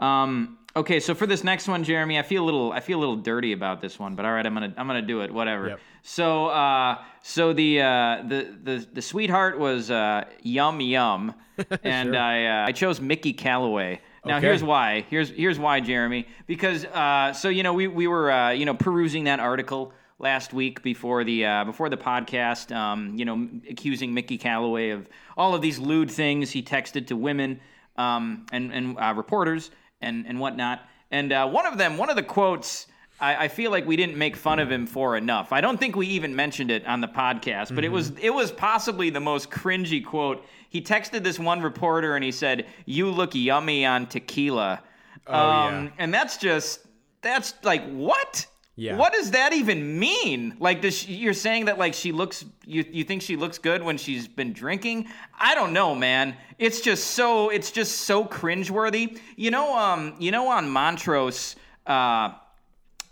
[0.00, 3.00] Um, okay, so for this next one, Jeremy, I feel a little I feel a
[3.00, 5.32] little dirty about this one, but all right, I'm gonna I'm gonna do it.
[5.32, 5.68] Whatever.
[5.68, 5.80] Yep.
[6.02, 11.34] So uh, so the uh, the the the sweetheart was uh, yum yum,
[11.84, 12.16] and Sure.
[12.18, 14.00] I uh, I chose Mickey Callaway.
[14.24, 14.46] Now Okay.
[14.46, 15.04] here's why.
[15.08, 16.26] Here's here's why, Jeremy.
[16.46, 19.92] Because uh, so you know we we were uh, you know perusing that article
[20.22, 22.74] last week before the uh, before the podcast.
[22.74, 27.16] Um, you know, accusing Mickey Callaway of all of these lewd things he texted to
[27.16, 27.60] women
[27.96, 29.70] um, and and uh, reporters
[30.00, 30.80] and and whatnot.
[31.10, 32.86] And uh, one of them, one of the quotes.
[33.20, 35.52] I, I feel like we didn't make fun of him for enough.
[35.52, 38.50] I don't think we even mentioned it on the podcast, but it was it was
[38.50, 40.44] possibly the most cringy quote.
[40.70, 44.82] He texted this one reporter and he said, "You look yummy on tequila,"
[45.26, 45.66] Oh, yeah.
[45.66, 46.80] Um, and that's just
[47.20, 48.46] that's like what?
[48.74, 48.96] Yeah.
[48.96, 50.56] What does that even mean?
[50.58, 52.44] Like, she, you're saying that like she looks?
[52.64, 55.08] You you think she looks good when she's been drinking?
[55.38, 56.34] I don't know, man.
[56.58, 59.18] It's just so it's just so cringeworthy.
[59.36, 61.54] You know, um, you know, on Montrose,
[61.86, 62.32] uh,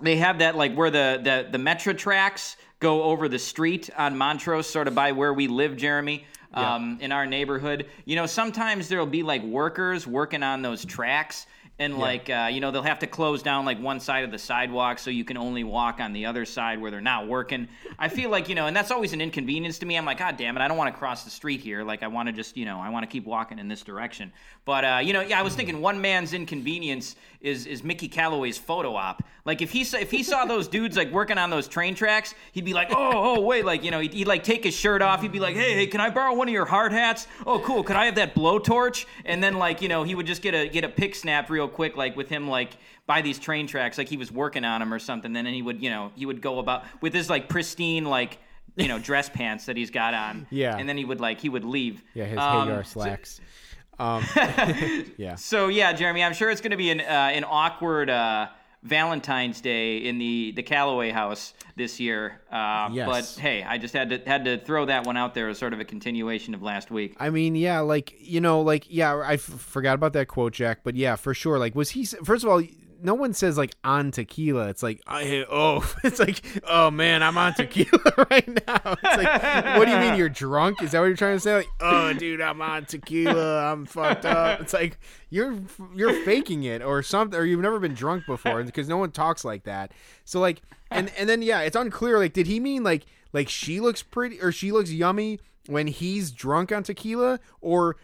[0.01, 4.16] they have that like where the the the Metro tracks go over the street on
[4.16, 6.24] Montrose, sort of by where we live, Jeremy.
[6.53, 11.47] Um, in our neighborhood, you know, sometimes there'll be like workers working on those tracks,
[11.81, 14.39] and like uh, you know they'll have to close down like one side of the
[14.39, 17.66] sidewalk so you can only walk on the other side where they're not working.
[17.98, 19.97] I feel like you know, and that's always an inconvenience to me.
[19.97, 21.82] I'm like, God damn it, I don't want to cross the street here.
[21.82, 24.31] Like I want to just you know, I want to keep walking in this direction.
[24.66, 28.59] But uh, you know, yeah, I was thinking one man's inconvenience is is Mickey Callaway's
[28.59, 29.24] photo op.
[29.51, 32.36] Like if he saw if he saw those dudes like working on those train tracks,
[32.52, 35.02] he'd be like, oh oh wait, like you know, he'd, he'd like take his shirt
[35.02, 35.22] off.
[35.22, 37.27] He'd be like, hey hey, can I borrow one of your hard hats?
[37.44, 39.06] Oh cool, could I have that blowtorch?
[39.24, 41.66] And then like you know, he would just get a get a pick snap real
[41.66, 42.77] quick, like with him, like
[43.09, 45.32] by these train tracks, like he was working on them or something.
[45.32, 48.39] Then and he would, you know, he would go about with his like pristine, like
[48.77, 50.47] you know, dress pants that he's got on.
[50.51, 50.77] Yeah.
[50.77, 52.05] and then he would like he would leave.
[52.14, 53.40] Yeah, his Um, Haggar so- slacks.
[53.98, 54.24] Um,
[55.18, 55.35] yeah.
[55.35, 57.05] So yeah, Jeremy, I'm sure it's going to be an uh,
[57.35, 58.47] an awkward uh,
[58.82, 62.40] Valentine's Day in the the Callaway house this year.
[62.51, 63.07] Uh, Yes.
[63.36, 65.73] But hey, I just had to had to throw that one out there as sort
[65.73, 67.15] of a continuation of last week.
[67.20, 70.81] I mean, yeah, like you know, like yeah, I f- forgot about that quote, Jack.
[70.82, 71.59] But yeah, for sure.
[71.59, 72.05] Like, was he?
[72.05, 72.62] First of all,
[73.02, 74.68] no one says like on tequila.
[74.68, 78.97] It's like I oh, it's like oh man, I'm on tequila right now.
[79.02, 80.82] It's like, what do you mean you're drunk?
[80.82, 81.55] Is that what you're trying to say?
[81.55, 83.72] Like, oh, dude, I'm on tequila.
[83.72, 84.60] I'm fucked up.
[84.60, 84.98] It's like
[85.31, 85.59] you're
[85.94, 89.44] you're faking it or something, or you've never been drunk before because no one talks
[89.44, 89.93] like that.
[90.24, 92.18] So like, and and then yeah, it's unclear.
[92.18, 96.31] Like, did he mean like like she looks pretty or she looks yummy when he's
[96.31, 97.97] drunk on tequila or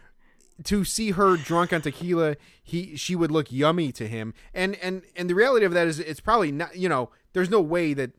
[0.64, 4.34] to see her drunk on tequila he she would look yummy to him.
[4.54, 7.60] And and and the reality of that is it's probably not you know there's no
[7.60, 8.12] way that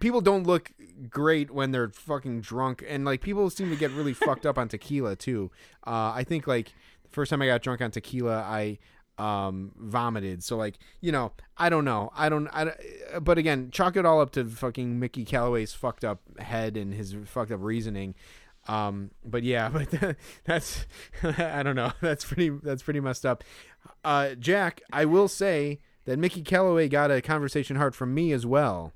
[0.00, 0.72] people don't look
[1.08, 2.84] great when they're fucking drunk.
[2.86, 5.50] And like people seem to get really fucked up on tequila too.
[5.86, 6.74] Uh i think like
[7.04, 8.78] the first time i got drunk on tequila i
[9.18, 10.42] um vomited.
[10.42, 12.10] So like you know i don't know.
[12.16, 12.72] I don't i
[13.20, 17.14] but again chalk it all up to fucking mickey callaway's fucked up head and his
[17.26, 18.14] fucked up reasoning
[18.68, 20.86] um but yeah but that's
[21.22, 23.42] i don't know that's pretty that's pretty messed up
[24.04, 28.44] uh jack i will say that mickey callaway got a conversation heart from me as
[28.46, 28.92] well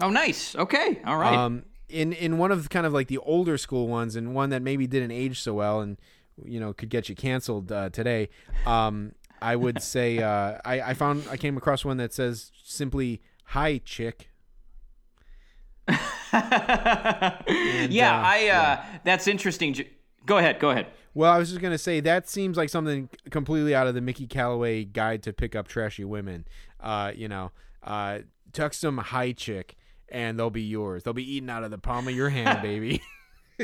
[0.00, 0.56] Oh, nice.
[0.56, 1.32] Okay, all right.
[1.32, 4.60] um, in in one of kind of like the older school ones, and one that
[4.60, 5.96] maybe didn't age so well, and
[6.44, 8.28] you know could get you canceled uh, today.
[8.66, 13.22] Um, I would say uh, I I found I came across one that says simply
[13.46, 14.30] "Hi, chick."
[15.88, 17.36] Yeah,
[17.92, 18.48] uh, I.
[18.48, 19.76] Uh, That's interesting.
[20.26, 20.60] Go ahead.
[20.60, 20.86] Go ahead.
[21.14, 24.26] Well, I was just gonna say that seems like something completely out of the Mickey
[24.26, 26.46] Callaway Guide to Pick Up Trashy Women.
[26.80, 27.52] Uh, you know,
[27.82, 28.20] uh,
[28.52, 29.76] text them "Hi, chick."
[30.08, 31.04] And they'll be yours.
[31.04, 33.02] They'll be eaten out of the palm of your hand, baby.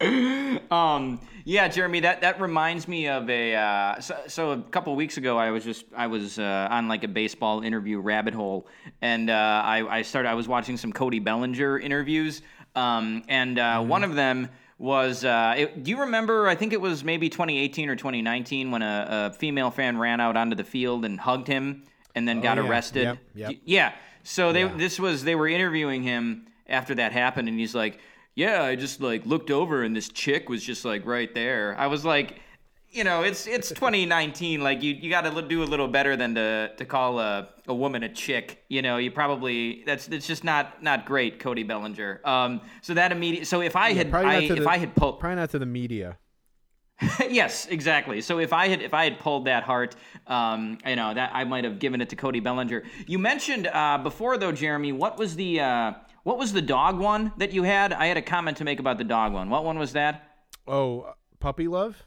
[0.74, 3.54] um, yeah, Jeremy, that, that reminds me of a.
[3.54, 7.04] Uh, so, so a couple weeks ago, I was just I was uh, on like
[7.04, 8.66] a baseball interview rabbit hole,
[9.00, 12.42] and uh, I I started I was watching some Cody Bellinger interviews,
[12.74, 15.24] um, and uh, one of them was.
[15.24, 16.48] Uh, it, do you remember?
[16.48, 20.36] I think it was maybe 2018 or 2019 when a, a female fan ran out
[20.36, 21.84] onto the field and hugged him,
[22.14, 22.68] and then got yeah.
[22.68, 23.02] arrested.
[23.04, 23.52] Yep, yep.
[23.64, 23.92] Yeah.
[24.22, 28.00] So they this was they were interviewing him after that happened, and he's like,
[28.38, 31.88] "Yeah, I just like looked over, and this chick was just like right there." I
[31.88, 32.40] was like,
[32.90, 34.60] you know, it's it's 2019.
[34.60, 37.74] Like you you got to do a little better than to to call a a
[37.74, 38.64] woman a chick.
[38.68, 42.20] You know, you probably that's it's just not not great, Cody Bellinger.
[42.24, 43.46] Um, so that immediate.
[43.48, 46.18] So if I had I, if the- I had pulled Probably not to the media.
[47.28, 48.20] yes, exactly.
[48.20, 49.94] So if I had if I had pulled that heart,
[50.26, 52.82] um, you know that I might have given it to Cody Bellinger.
[53.06, 54.92] You mentioned uh, before though, Jeremy.
[54.92, 55.92] What was the uh,
[56.22, 57.92] what was the dog one that you had?
[57.92, 59.50] I had a comment to make about the dog one.
[59.50, 60.36] What one was that?
[60.66, 62.02] Oh, uh, puppy love.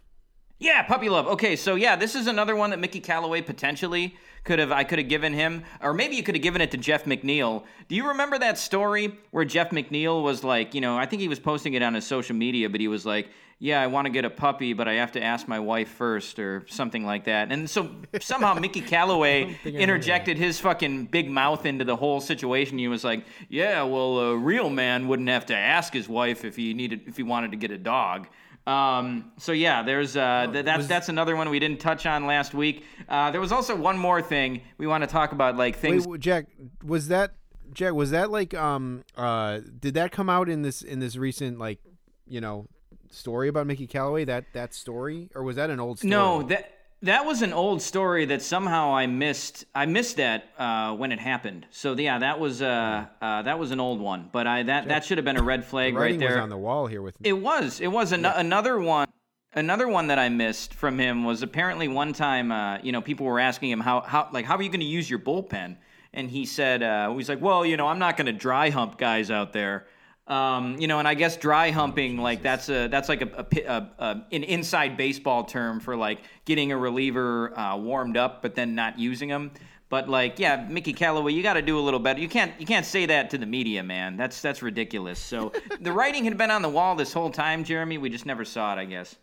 [0.59, 1.25] Yeah, puppy love.
[1.27, 4.71] Okay, so yeah, this is another one that Mickey Callaway potentially could have.
[4.71, 7.63] I could have given him, or maybe you could have given it to Jeff McNeil.
[7.88, 11.27] Do you remember that story where Jeff McNeil was like, you know, I think he
[11.27, 13.29] was posting it on his social media, but he was like,
[13.61, 16.39] "Yeah, I want to get a puppy, but I have to ask my wife first,
[16.39, 17.89] or something like that." And so
[18.19, 22.77] somehow Mickey Callaway think I heard interjected his fucking big mouth into the whole situation.
[22.77, 26.55] He was like, "Yeah, well, a real man wouldn't have to ask his wife if
[26.55, 28.27] he needed if he wanted to get a dog."
[28.67, 32.53] Um, so yeah, there's uh, th- that's that's another one we didn't touch on last
[32.53, 32.85] week.
[33.09, 36.07] Uh, there was also one more thing we want to talk about, like things.
[36.07, 36.45] Wait, Jack,
[36.83, 37.33] was that
[37.73, 37.93] Jack?
[37.93, 39.59] Was that like um uh?
[39.79, 41.79] Did that come out in this in this recent like
[42.27, 42.67] you know
[43.13, 44.25] story about Mickey Callaway?
[44.25, 46.09] That that story, or was that an old story?
[46.09, 46.71] no, that
[47.03, 49.65] that was an old story that somehow I missed.
[49.73, 51.65] I missed that uh, when it happened.
[51.71, 54.29] So yeah, that was uh, uh, that was an old one.
[54.31, 56.35] But I that that should have been a red flag right there.
[56.35, 57.79] was on the wall here with It was.
[57.79, 59.07] It was an- another one.
[59.53, 63.25] Another one that I missed from him was apparently one time, uh, you know, people
[63.25, 65.75] were asking him how, how like, how are you going to use your bullpen?
[66.13, 68.97] And he said, uh, he's like, well, you know, I'm not going to dry hump
[68.97, 69.88] guys out there.
[70.27, 73.65] Um, you know, and I guess dry humping, like that's a that's like a, a,
[73.65, 78.56] a, a an inside baseball term for like getting a reliever uh, warmed up, but
[78.56, 79.52] then not using them.
[79.91, 82.22] But like, yeah, Mickey Callaway, you got to do a little better.
[82.22, 84.15] You can't you can't say that to the media, man.
[84.15, 85.19] That's that's ridiculous.
[85.19, 87.98] So the writing had been on the wall this whole time, Jeremy.
[87.98, 89.18] We just never saw it, I guess.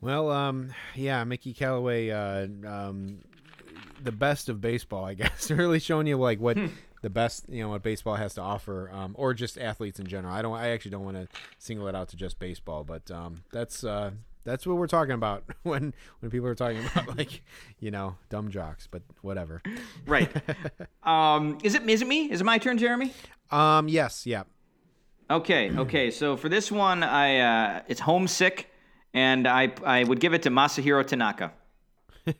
[0.00, 3.24] Well, um, yeah, Mickey Callaway, uh, um,
[4.02, 5.50] the best of baseball, I guess.
[5.50, 6.56] really showing you like what
[7.04, 10.32] the best, you know, what baseball has to offer, um, or just athletes in general.
[10.32, 11.28] I don't, I actually don't want to
[11.58, 14.12] single it out to just baseball, but um, that's uh,
[14.44, 17.42] That's what we're talking about when when people are talking about like
[17.80, 19.62] you know dumb jocks, but whatever.
[20.06, 20.30] Right.
[21.02, 22.30] um, is it is it me?
[22.30, 23.12] Is it my turn, Jeremy?
[23.50, 23.88] Um.
[23.88, 24.26] Yes.
[24.26, 24.44] Yeah.
[25.30, 25.70] Okay.
[25.76, 26.10] Okay.
[26.10, 28.70] So for this one, I uh, it's homesick,
[29.12, 31.52] and I I would give it to Masahiro Tanaka.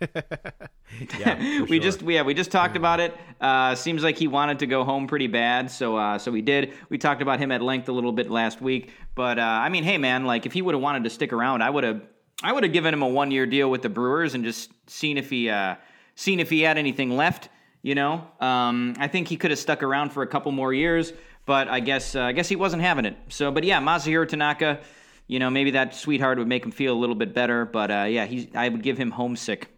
[1.19, 1.62] Yeah.
[1.62, 1.78] we sure.
[1.78, 3.16] just yeah we just talked about it.
[3.40, 6.73] Uh, seems like he wanted to go home pretty bad, so uh, so we did.
[6.89, 9.85] We talked about him at length a little bit last week, but uh, I mean,
[9.85, 12.02] hey man, like if he would have wanted to stick around, I would have
[12.43, 15.19] I would have given him a one year deal with the Brewers and just seen
[15.19, 15.77] if he uh,
[16.15, 17.48] seen if he had anything left.
[17.82, 21.12] You know, um, I think he could have stuck around for a couple more years,
[21.44, 23.16] but I guess uh, I guess he wasn't having it.
[23.28, 24.81] So, but yeah, Masahiro Tanaka.
[25.27, 28.05] You know, maybe that sweetheart would make him feel a little bit better, but uh,
[28.05, 29.74] yeah, he's I would give him homesick.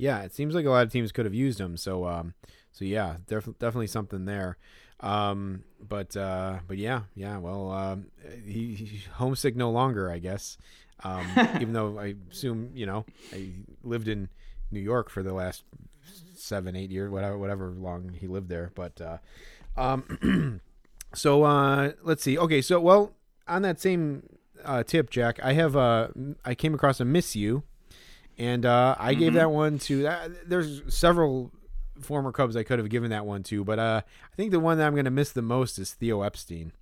[0.00, 1.76] Yeah, it seems like a lot of teams could have used him.
[1.76, 2.34] So, um,
[2.72, 4.56] so yeah, def- definitely something there.
[5.00, 7.36] Um, but uh, but yeah, yeah.
[7.38, 8.06] Well, um,
[8.44, 10.56] he, he homesick no longer, I guess.
[11.04, 13.50] Um, even though I assume you know I
[13.82, 14.28] lived in
[14.70, 15.64] New York for the last
[16.34, 18.72] seven, eight years, whatever, whatever long he lived there.
[18.74, 19.18] But uh,
[19.76, 20.60] um,
[21.14, 22.38] so uh, let's see.
[22.38, 23.12] Okay, so well,
[23.46, 24.22] on that same
[24.64, 26.08] uh, tip, Jack, I have uh,
[26.44, 27.64] I came across a miss you
[28.40, 30.06] and uh, I gave that one to.
[30.06, 31.52] Uh, there's several
[32.00, 34.78] former Cubs I could have given that one to, but uh, I think the one
[34.78, 36.72] that I'm going to miss the most is Theo Epstein.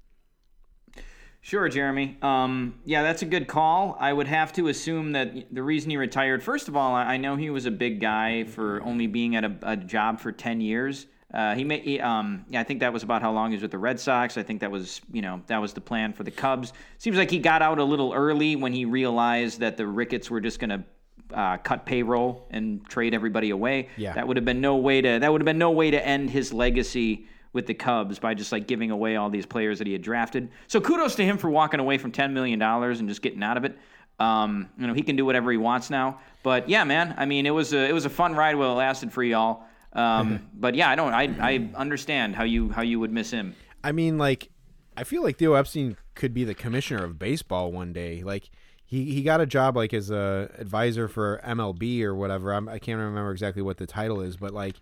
[1.41, 2.17] Sure, Jeremy.
[2.23, 3.97] Um, yeah, that's a good call.
[3.99, 7.17] I would have to assume that the reason he retired, first of all, I I
[7.17, 10.61] know he was a big guy for only being at a, a job for 10
[10.61, 11.07] years.
[11.35, 13.63] Uh, he may, he, um, yeah, I think that was about how long he was
[13.63, 14.39] with the Red Sox.
[14.39, 16.73] I think that was, you know, that was the plan for the Cubs.
[16.99, 20.41] Seems like he got out a little early when he realized that the Ricketts were
[20.41, 20.85] just going to
[21.33, 23.89] uh, cut payroll and trade everybody away.
[23.97, 24.13] Yeah.
[24.15, 26.31] that would have been no way to that would have been no way to end
[26.31, 29.93] his legacy with the Cubs by just like giving away all these players that he
[29.93, 30.51] had drafted.
[30.67, 33.57] So kudos to him for walking away from ten million dollars and just getting out
[33.57, 33.79] of it.
[34.21, 36.21] Um, you know he can do whatever he wants now.
[36.43, 38.77] But yeah, man, I mean it was a it was a fun ride while it
[38.77, 39.65] lasted for y'all.
[39.93, 43.55] Um, but yeah, I don't I I understand how you how you would miss him.
[43.83, 44.51] I mean, like,
[44.97, 48.23] I feel like Theo Epstein could be the commissioner of baseball one day.
[48.25, 48.51] Like,
[48.89, 52.55] he, he got a job like as a advisor for MLB or whatever.
[52.55, 54.77] I'm, I can't remember exactly what the title is, but like,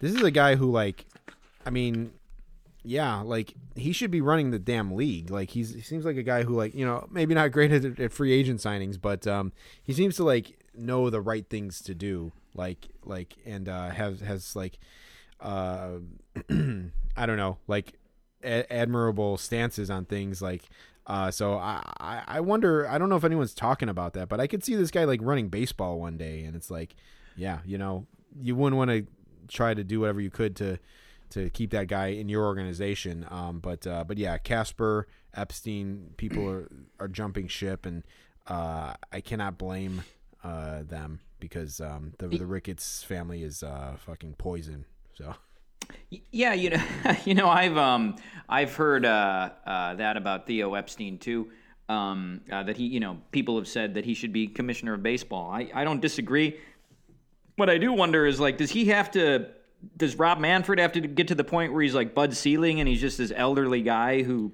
[0.00, 1.06] this is a guy who like,
[1.64, 2.12] I mean,
[2.82, 5.30] yeah, like he should be running the damn league.
[5.30, 8.00] Like he's he seems like a guy who like you know maybe not great at,
[8.00, 9.52] at free agent signings, but um,
[9.84, 12.32] he seems to like know the right things to do.
[12.56, 14.80] Like like and uh, has has like
[15.40, 15.98] uh,
[16.50, 17.92] I don't know like
[18.42, 20.64] admirable stances on things like.
[21.08, 24.46] Uh, so I, I wonder I don't know if anyone's talking about that, but I
[24.46, 26.94] could see this guy like running baseball one day, and it's like,
[27.34, 28.06] yeah, you know,
[28.38, 29.06] you wouldn't want to
[29.48, 30.78] try to do whatever you could to
[31.30, 33.26] to keep that guy in your organization.
[33.30, 36.68] Um, but uh, but yeah, Kasper Epstein, people are
[37.00, 38.02] are jumping ship, and
[38.46, 40.02] uh, I cannot blame
[40.44, 44.84] uh, them because um, the the Ricketts family is uh, fucking poison.
[45.14, 45.34] So
[46.10, 46.82] Yeah, you know,
[47.24, 48.16] you know, I've um,
[48.48, 51.50] I've heard uh, uh, that about Theo Epstein too.
[51.88, 55.02] Um, uh, that he, you know, people have said that he should be commissioner of
[55.02, 55.50] baseball.
[55.50, 56.58] I, I don't disagree.
[57.56, 59.48] What I do wonder is like, does he have to?
[59.96, 62.88] Does Rob Manfred have to get to the point where he's like Bud Selig and
[62.88, 64.52] he's just this elderly guy who,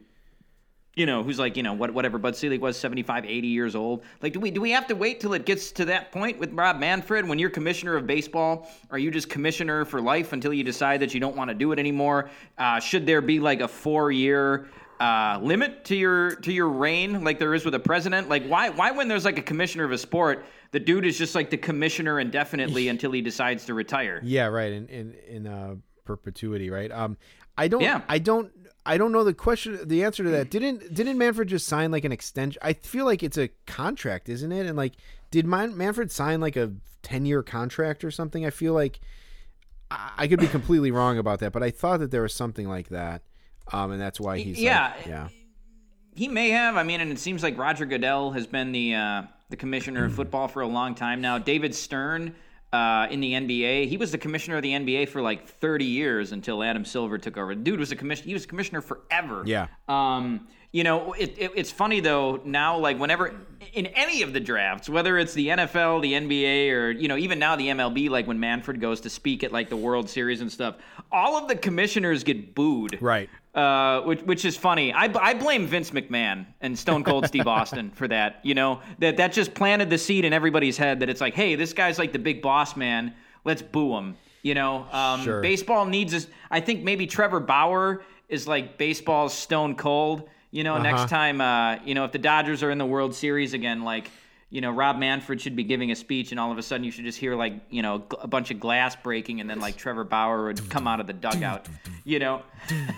[0.97, 4.05] you know, who's like, you know, what, whatever Bud Selig was, 75, 80 years old.
[4.23, 6.53] Like, do we do we have to wait till it gets to that point with
[6.53, 8.71] Rob Manfred when you're commissioner of baseball?
[8.91, 11.73] Are you just commissioner for life until you decide that you don't want to do
[11.73, 12.31] it anymore?
[12.59, 14.69] Uh, should there be like a four year
[15.01, 18.29] uh, limit to your to your reign, like there is with a president?
[18.29, 21.35] Like, why why when there's like a commissioner of a sport, the dude is just
[21.35, 24.21] like the commissioner indefinitely until he decides to retire?
[24.23, 26.93] yeah, right in in in uh, perpetuity, right?
[26.93, 27.17] Um,
[27.57, 28.01] I don't, Yeah.
[28.09, 28.51] I don't.
[28.87, 30.51] I don't know the question, the answer to that.
[30.51, 32.61] Didn't didn't Manfred just sign like an extension?
[32.63, 34.67] I feel like it's a contract, isn't it?
[34.67, 34.93] And like,
[35.31, 38.45] did Man- Manfred sign like a ten year contract or something?
[38.45, 39.01] I feel like
[39.91, 42.69] I, I could be completely wrong about that, but I thought that there was something
[42.69, 43.23] like that,
[43.73, 44.93] um, and that's why he's Yeah.
[44.97, 45.29] like, yeah,
[46.15, 46.77] He may have.
[46.77, 50.15] I mean, and it seems like Roger Goodell has been the uh, the commissioner of
[50.15, 51.39] football for a long time now.
[51.39, 52.35] David Stern
[52.75, 56.33] uh, in the NBA, he was the commissioner of the NBA for like 30 years
[56.33, 57.55] until Adam Silver took over.
[57.55, 58.27] The dude was a commission.
[58.27, 59.45] He was a commissioner forever.
[59.47, 59.69] Yeah.
[59.87, 63.33] Um, you know, it, it, it's funny though now, like whenever
[63.75, 67.39] in any of the drafts, whether it's the NFL, the NBA, or you know, even
[67.39, 70.51] now the MLB, like when Manfred goes to speak at like the World Series and
[70.51, 70.75] stuff,
[71.13, 73.31] all of the commissioners get booed right.
[73.55, 74.93] uh, which which is funny.
[74.93, 78.41] I, I blame Vince McMahon and Stone Cold Steve Austin for that.
[78.43, 81.55] You know that that just planted the seed in everybody's head that it's like, hey,
[81.55, 83.15] this guy's like the big boss man.
[83.45, 84.17] Let's boo him.
[84.43, 85.41] You know, um, Sure.
[85.41, 86.27] baseball needs us.
[86.51, 90.29] I think maybe Trevor Bauer is like baseball's Stone Cold.
[90.55, 90.83] You know, Uh-huh.
[90.85, 94.11] next time, uh, you know, if the Dodgers are in the World Series again, like.
[94.51, 96.93] you know, Rob Manfred should be giving a speech, and all of a sudden you
[96.93, 100.05] should just hear like, you know, a bunch of glass breaking, and then like Trevor
[100.05, 101.67] Bauer would come out of the dugout,
[102.05, 102.41] you know.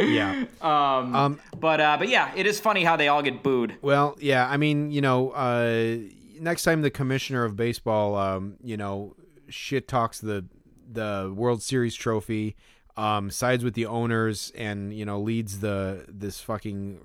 [0.00, 0.46] Yeah.
[0.60, 3.76] Um, um, but uh, but yeah, it is funny how they all get booed.
[3.82, 5.98] Well, yeah, I mean, you know, uh,
[6.40, 9.14] next time the commissioner of baseball, um, you know,
[9.48, 10.44] shit talks the
[10.92, 12.56] the World Series trophy,
[12.96, 17.00] um, sides with the owners, and you know, leads the this fucking,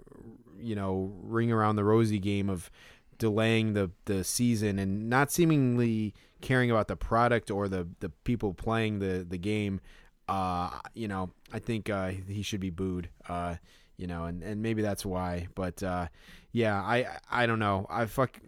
[0.60, 2.72] you know, ring around the rosy game of
[3.18, 8.54] delaying the the season and not seemingly caring about the product or the the people
[8.54, 9.80] playing the the game.
[10.28, 13.10] Uh, you know, I think uh, he should be booed.
[13.28, 13.56] Uh,
[13.98, 15.48] you know, and, and maybe that's why.
[15.56, 16.08] But uh,
[16.52, 17.86] yeah, I I don't know.
[17.90, 18.40] I fuck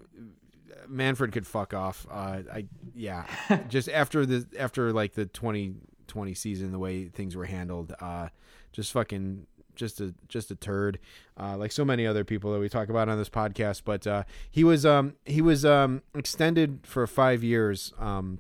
[0.88, 2.07] Manfred could fuck off.
[2.10, 2.65] Uh, I
[2.95, 3.26] yeah,
[3.70, 5.26] just after the after like the
[6.14, 8.30] 2020 season, the way things were handled, uh,
[8.72, 10.99] just fucking just a just a turd,
[11.40, 13.81] uh, like so many other people that we talk about on this podcast.
[13.84, 18.40] But uh, he was um he was um extended for five years um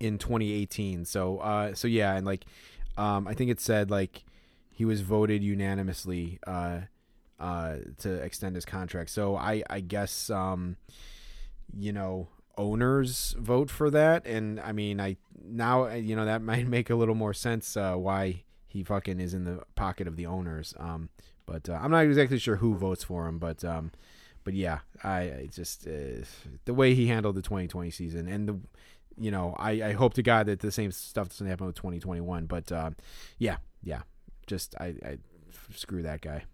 [0.00, 1.04] in 2018.
[1.04, 2.44] So uh so yeah, and like
[2.96, 4.24] um I think it said like
[4.72, 6.80] he was voted unanimously uh
[7.38, 9.10] uh to extend his contract.
[9.10, 10.76] So I I guess um
[11.76, 16.66] you know owners vote for that and I mean I now you know that might
[16.66, 20.26] make a little more sense uh why he fucking is in the pocket of the
[20.26, 20.74] owners.
[20.78, 21.10] Um
[21.46, 23.92] but uh, I'm not exactly sure who votes for him, but um
[24.44, 26.24] but yeah, I, I just uh,
[26.66, 28.58] the way he handled the 2020 season and the
[29.18, 32.46] you know, I, I hope to God that the same stuff doesn't happen with 2021.
[32.46, 32.90] But uh,
[33.38, 34.02] yeah, yeah,
[34.46, 35.18] just I, I
[35.74, 36.44] screw that guy.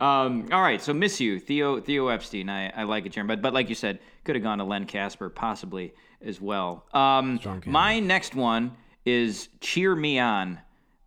[0.00, 2.48] um, all right, so miss you, Theo Theo Epstein.
[2.48, 4.86] I, I like it, Jeremy, but but like you said, could have gone to Len
[4.86, 5.94] Kasper possibly
[6.24, 6.86] as well.
[6.94, 8.72] Um, my next one
[9.04, 10.58] is Cheer Me On.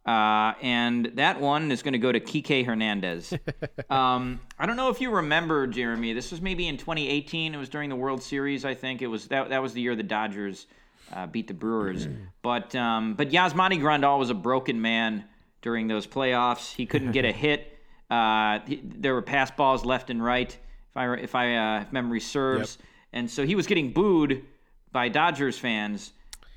[0.06, 3.34] Uh, and that one is going to go to Kike Hernandez.
[3.90, 6.14] um, I don't know if you remember, Jeremy.
[6.14, 7.56] This was maybe in 2018.
[7.56, 9.02] It was during the World Series, I think.
[9.02, 9.50] It was that.
[9.50, 10.68] That was the year the Dodgers
[11.12, 12.08] uh, beat the Brewers.
[12.44, 15.26] but um, but Yasmani Grandal was a broken man
[15.66, 16.74] during those playoffs.
[16.74, 17.78] He couldn't get a hit.
[18.10, 20.56] Uh, he, there were pass balls left and right,
[20.92, 22.78] if I if I uh, if memory serves.
[23.12, 24.46] And so he was getting booed
[24.92, 26.12] by Dodgers fans.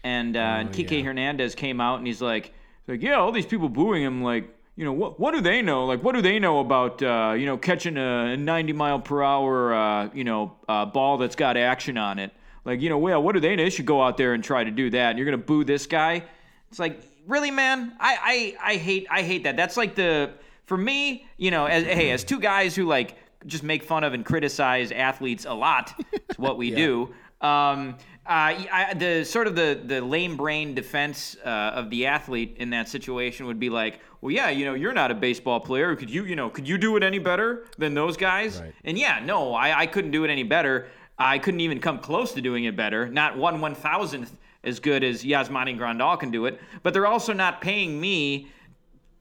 [0.04, 1.04] And, uh, and Kike yeah.
[1.04, 2.52] Hernandez came out and he's like,
[2.86, 5.86] like, yeah, all these people booing him, like, you know, what what do they know?
[5.86, 9.74] Like, what do they know about, uh, you know, catching a 90 mile per hour,
[9.74, 12.32] uh, you know, uh, ball that's got action on it?
[12.64, 13.64] Like, you know, well, what do they know?
[13.64, 15.10] They should go out there and try to do that.
[15.10, 16.24] And you're gonna boo this guy?
[16.70, 17.92] It's like, really, man?
[18.00, 19.56] I I, I hate I hate that.
[19.56, 20.32] That's like the
[20.66, 24.14] for me, you know, as hey, as two guys who like just make fun of
[24.14, 25.94] and criticize athletes a lot.
[26.12, 27.14] It's what we do.
[27.40, 27.96] Um,
[28.26, 32.70] uh, I, the sort of the the lame brain defense uh, of the athlete in
[32.70, 35.94] that situation would be like, well, yeah, you know, you're not a baseball player.
[35.96, 38.60] Could you, you know, could you do it any better than those guys?
[38.60, 38.74] Right.
[38.84, 40.88] And yeah, no, I, I couldn't do it any better.
[41.18, 43.08] I couldn't even come close to doing it better.
[43.08, 44.36] Not one one thousandth
[44.68, 46.60] as good as Yasmani Grandal can do it.
[46.82, 48.48] But they're also not paying me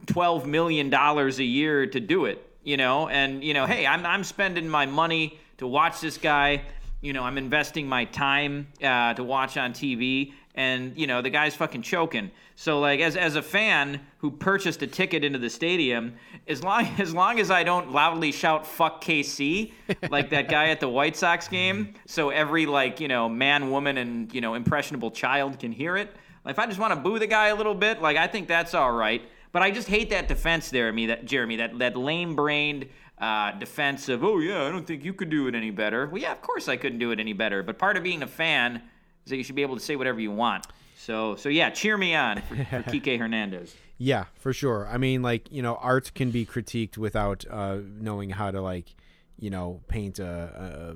[0.05, 2.43] twelve million dollars a year to do it.
[2.63, 6.63] You know, and you know, hey, I'm I'm spending my money to watch this guy.
[7.01, 11.29] You know, I'm investing my time uh, to watch on TV, and you know, the
[11.29, 12.31] guy's fucking choking.
[12.55, 16.15] So, like, as as a fan who purchased a ticket into the stadium,
[16.47, 19.71] as long as long as I don't loudly shout "fuck KC"
[20.09, 23.97] like that guy at the White Sox game, so every like you know man, woman,
[23.97, 26.13] and you know impressionable child can hear it.
[26.43, 28.47] Like, if I just want to boo the guy a little bit, like I think
[28.47, 29.21] that's all right.
[29.51, 32.87] But I just hate that defense there, me that Jeremy, that that lame-brained
[33.19, 36.07] uh, defense of, oh yeah, I don't think you could do it any better.
[36.07, 37.61] Well, yeah, of course I couldn't do it any better.
[37.61, 38.81] But part of being a fan
[39.27, 40.65] is that you should be able to say whatever you want.
[40.95, 43.75] So so yeah, cheer me on for, for Kike Hernandez.
[43.97, 44.87] Yeah, for sure.
[44.89, 48.95] I mean, like you know, art can be critiqued without uh, knowing how to like,
[49.37, 50.95] you know, paint a,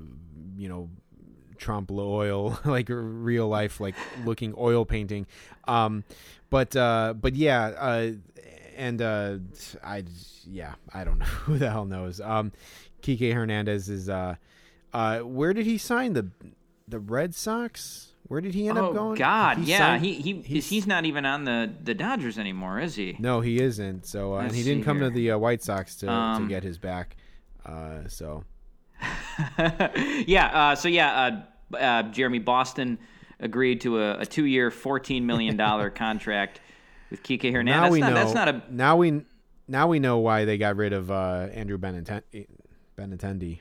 [0.58, 0.88] you know,
[1.58, 3.94] Trump oil like real life like
[4.24, 5.26] looking oil painting.
[5.68, 6.04] Um,
[6.48, 8.12] but uh, but yeah, uh,
[8.76, 9.38] and uh,
[9.84, 10.04] I
[10.46, 12.18] yeah, I don't know who the hell knows.
[12.18, 12.52] Um,
[13.02, 14.36] Kike Hernandez is uh,
[14.94, 16.30] uh, where did he sign the
[16.88, 18.11] the Red Sox?
[18.28, 19.14] Where did he end oh up going?
[19.16, 22.78] God, He yeah, signed- he he he's, he's not even on the the Dodgers anymore,
[22.80, 23.16] is he?
[23.18, 24.06] No, he isn't.
[24.06, 26.62] So, uh, and he didn't come to the uh, White Sox to, to Um, get
[26.62, 27.16] his back.
[27.66, 28.44] Uh, so,
[29.58, 30.46] yeah.
[30.52, 31.42] Uh, so yeah,
[31.72, 32.98] uh, uh, Jeremy Boston
[33.40, 36.60] agreed to a, a two-year, fourteen million dollar contract
[37.10, 37.82] with Kike Hernandez.
[37.82, 38.14] now we that's, know.
[38.14, 39.22] that's not a now we
[39.68, 42.46] now we know why they got rid of uh, Andrew Benintendi.
[42.96, 43.60] Benintendi.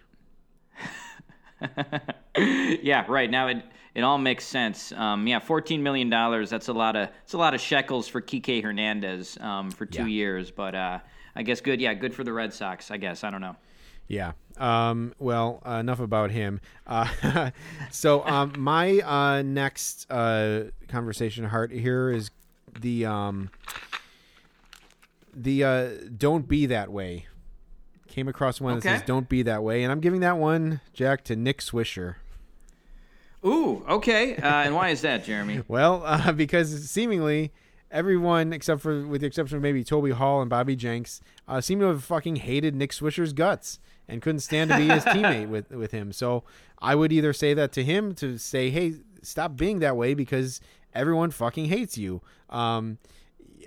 [2.83, 3.29] yeah, right.
[3.29, 3.63] Now it
[3.93, 4.91] it all makes sense.
[4.93, 6.49] Um, yeah, fourteen million dollars.
[6.49, 10.03] That's a lot of it's a lot of shekels for Kike Hernandez um, for two
[10.03, 10.07] Yeah.
[10.07, 10.51] years.
[10.51, 10.99] But uh,
[11.35, 11.79] I guess good.
[11.81, 12.91] Yeah, good for the Red Sox.
[12.91, 13.55] I guess I don't know.
[14.07, 14.33] Yeah.
[14.57, 16.59] Um, well, uh, enough about him.
[16.85, 17.51] Uh,
[17.91, 22.29] so um, my uh, next uh, conversation heart here is
[22.81, 23.49] the um,
[25.33, 27.27] the uh, "Don't Be That Way."
[28.07, 31.23] Came across one that says "Don't Be That Way," and I'm giving that one, Jack,
[31.25, 32.15] to Nick Swisher.
[33.45, 34.35] Ooh, okay.
[34.35, 35.61] Uh, and why is that, Jeremy?
[35.67, 37.51] Well, uh, because seemingly
[37.89, 41.79] everyone, except for with the exception of maybe Toby Hall and Bobby Jenks, uh, seem
[41.79, 45.69] to have fucking hated Nick Swisher's guts and couldn't stand to be his teammate with
[45.71, 46.11] with him.
[46.11, 46.43] So
[46.79, 50.61] I would either say that to him to say, "Hey, stop being that way," because
[50.93, 52.21] everyone fucking hates you.
[52.49, 52.97] Um,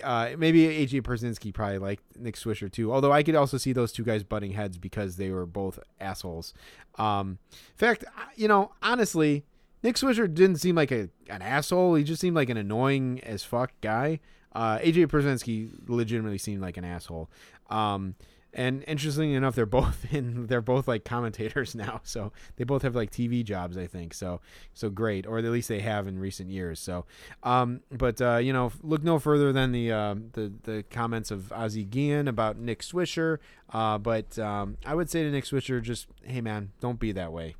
[0.03, 2.93] uh, maybe AJ Pierzynski probably liked Nick Swisher too.
[2.93, 6.53] Although I could also see those two guys butting heads because they were both assholes.
[6.97, 9.45] Um, in fact, you know, honestly,
[9.85, 11.93] Nick Swisher didn't seem like a an asshole.
[11.93, 14.19] He just seemed like an annoying as fuck guy.
[14.51, 17.29] Uh, AJ Pierzynski legitimately seemed like an asshole.
[17.69, 18.15] Um,
[18.51, 20.47] and interestingly enough, they're both in.
[20.47, 24.15] They're both like commentators now, so they both have like TV jobs, I think.
[24.15, 24.41] So,
[24.73, 26.79] so great, or at least they have in recent years.
[26.79, 27.05] So,
[27.43, 31.53] um, but uh, you know, look no further than the uh, the the comments of
[31.53, 33.37] Ozzie Guillen about Nick Swisher.
[33.69, 37.31] Uh, but um, I would say to Nick Swisher, just hey man, don't be that
[37.31, 37.53] way.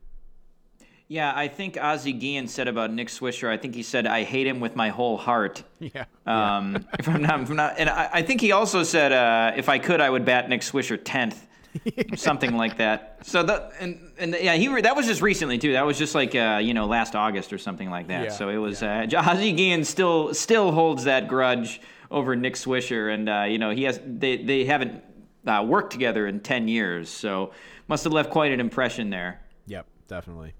[1.08, 3.48] Yeah, I think Ozzie Guillen said about Nick Swisher.
[3.50, 6.06] I think he said, "I hate him with my whole heart." Yeah.
[6.26, 9.52] Um, if I'm not, if I'm not, and I, I think he also said, uh,
[9.56, 11.46] "If I could, I would bat Nick Swisher tenth,
[12.16, 15.74] something like that." So that and and yeah, he re- that was just recently too.
[15.74, 18.24] That was just like uh, you know last August or something like that.
[18.26, 23.14] Yeah, so it was uh, Ozzie Guillen still still holds that grudge over Nick Swisher,
[23.14, 25.04] and uh, you know he has they they haven't
[25.46, 27.52] uh, worked together in ten years, so
[27.88, 29.42] must have left quite an impression there.
[29.68, 30.54] Yep, definitely.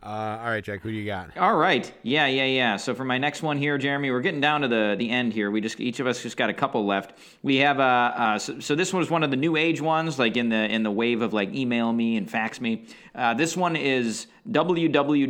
[0.00, 1.36] Uh, all right, Jack, who do you got?
[1.36, 1.92] All right.
[2.04, 2.76] Yeah, yeah, yeah.
[2.76, 5.50] So for my next one here, Jeremy, we're getting down to the the end here.
[5.50, 7.18] We just each of us just got a couple left.
[7.42, 10.36] We have uh, uh so, so this was one of the new age ones, like
[10.36, 12.86] in the in the wave of like email me and fax me.
[13.12, 15.28] Uh, this one is www.cupid,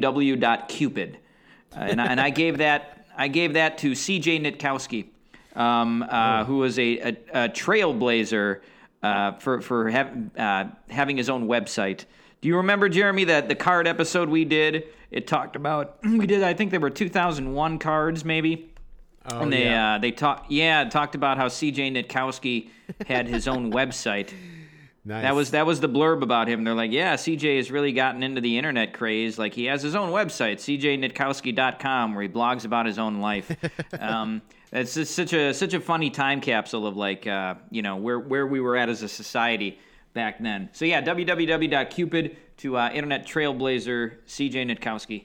[1.74, 4.38] uh, and I, and I gave that I gave that to C.J.
[4.40, 5.06] Nitkowski,
[5.56, 8.60] um, uh, who was a, a, a trailblazer
[9.02, 12.04] uh, for for hav- uh, having his own website.
[12.40, 14.84] Do you remember, Jeremy, that the card episode we did?
[15.10, 16.42] It talked about we did.
[16.42, 18.72] I think there were 2001 cards, maybe.
[19.30, 19.96] Oh, and they yeah.
[19.96, 21.90] uh, they talked yeah talked about how C.J.
[21.90, 22.70] Nitkowski
[23.06, 24.32] had his own website.
[25.04, 25.22] nice.
[25.22, 26.64] That was that was the blurb about him.
[26.64, 29.38] They're like, yeah, CJ has really gotten into the internet craze.
[29.38, 33.54] Like he has his own website, cjnitkowski.com, where he blogs about his own life.
[34.00, 34.40] um,
[34.72, 38.20] it's just such a such a funny time capsule of like uh, you know where
[38.20, 39.78] where we were at as a society
[40.18, 40.68] back then.
[40.72, 45.24] So yeah, www.cupid to uh, internet trailblazer CJ Nitkowski.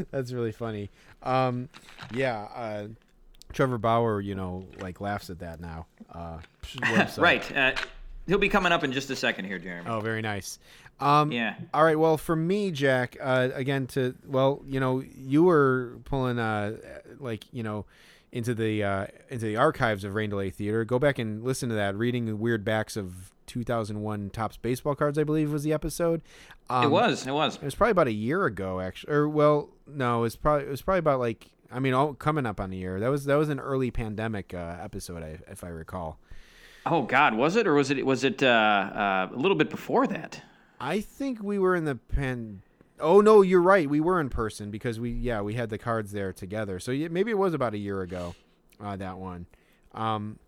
[0.10, 0.88] That's really funny.
[1.22, 1.68] Um,
[2.14, 2.86] yeah, uh,
[3.52, 5.84] Trevor Bauer, you know, like laughs at that now.
[6.10, 6.38] Uh,
[7.18, 7.54] right.
[7.54, 7.72] Uh,
[8.26, 9.90] he'll be coming up in just a second here, Jeremy.
[9.90, 10.58] Oh, very nice.
[10.98, 11.54] Um, Yeah.
[11.74, 11.98] All right.
[11.98, 16.78] Well, for me, Jack, uh, again, to well, you know, you were pulling, uh,
[17.20, 17.84] like, you know,
[18.34, 20.84] into the uh, into the archives of Rain Delay Theater.
[20.84, 21.96] Go back and listen to that.
[21.96, 26.20] Reading the weird backs of 2001 Topps baseball cards, I believe, was the episode.
[26.68, 27.26] Um, it was.
[27.26, 27.56] It was.
[27.56, 29.12] It was probably about a year ago, actually.
[29.12, 32.44] Or well, no, it was probably it was probably about like I mean, all, coming
[32.44, 32.98] up on a year.
[32.98, 36.18] That was that was an early pandemic uh, episode, I, if I recall.
[36.86, 40.08] Oh God, was it or was it was it uh, uh, a little bit before
[40.08, 40.42] that?
[40.80, 42.62] I think we were in the pan.
[43.00, 43.90] Oh no, you're right.
[43.90, 46.78] We were in person because we yeah we had the cards there together.
[46.78, 48.34] So maybe it was about a year ago,
[48.80, 49.46] uh, that one.
[49.92, 50.38] Um,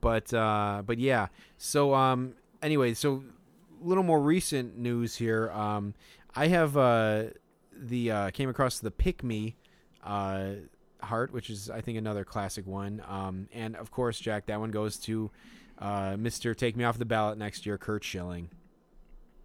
[0.00, 1.28] but uh, but yeah.
[1.58, 3.22] So um, anyway, so
[3.82, 5.50] a little more recent news here.
[5.50, 5.94] Um,
[6.34, 7.24] I have uh,
[7.76, 9.56] the uh, came across the Pick Me
[10.02, 10.52] uh,
[11.02, 13.02] heart, which is I think another classic one.
[13.06, 15.30] Um, and of course, Jack, that one goes to
[15.78, 18.48] uh, Mister Take Me Off the Ballot next year, Curt Schilling.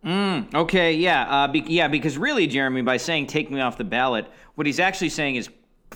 [0.05, 3.83] Mm, okay, yeah, uh, be- yeah, because really, Jeremy, by saying "take me off the
[3.83, 5.49] ballot," what he's actually saying is,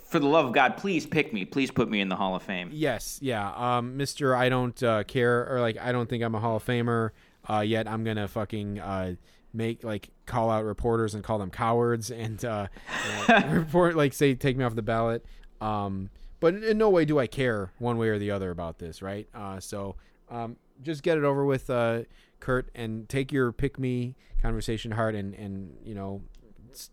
[0.03, 1.45] "For the love of God, please pick me.
[1.45, 3.51] Please put me in the Hall of Fame." Yes, yeah.
[3.53, 6.65] Um, Mister, I don't uh, care, or like, I don't think I'm a Hall of
[6.65, 7.11] Famer.
[7.49, 9.15] Uh, yet I'm gonna fucking uh,
[9.53, 12.67] make like call out reporters and call them cowards and uh,
[13.29, 15.25] uh, report like say take me off the ballot.
[15.59, 16.09] Um,
[16.39, 19.27] but in no way do I care one way or the other about this, right?
[19.33, 19.95] Uh, so
[20.29, 22.01] um, just get it over with, uh,
[22.41, 26.21] Curt, and take your pick me conversation hard and and you know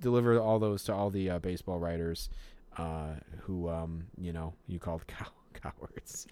[0.00, 2.28] deliver all those to all the uh, baseball writers
[2.76, 6.26] uh, who um, you know you called cow- cowards.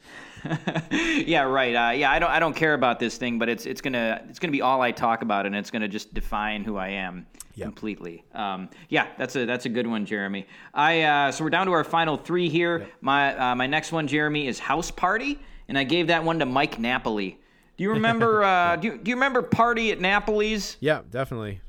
[0.90, 1.74] yeah, right.
[1.74, 4.38] Uh, yeah, I don't, I don't care about this thing, but it's, it's gonna, it's
[4.38, 7.26] gonna be all I talk about, and it's gonna just define who I am
[7.56, 7.66] Yep.
[7.66, 8.22] completely.
[8.34, 10.46] Um, yeah, that's a, that's a good one, Jeremy.
[10.74, 12.86] I, uh, so we're down to our final three here.
[13.00, 16.46] My, uh, my next one, Jeremy, is House Party, and I gave that one to
[16.46, 17.40] Mike Napoli.
[17.76, 18.42] Do you remember?
[18.44, 20.76] uh, do you, do you remember Party at Napoli's?
[20.80, 21.60] Yeah, definitely.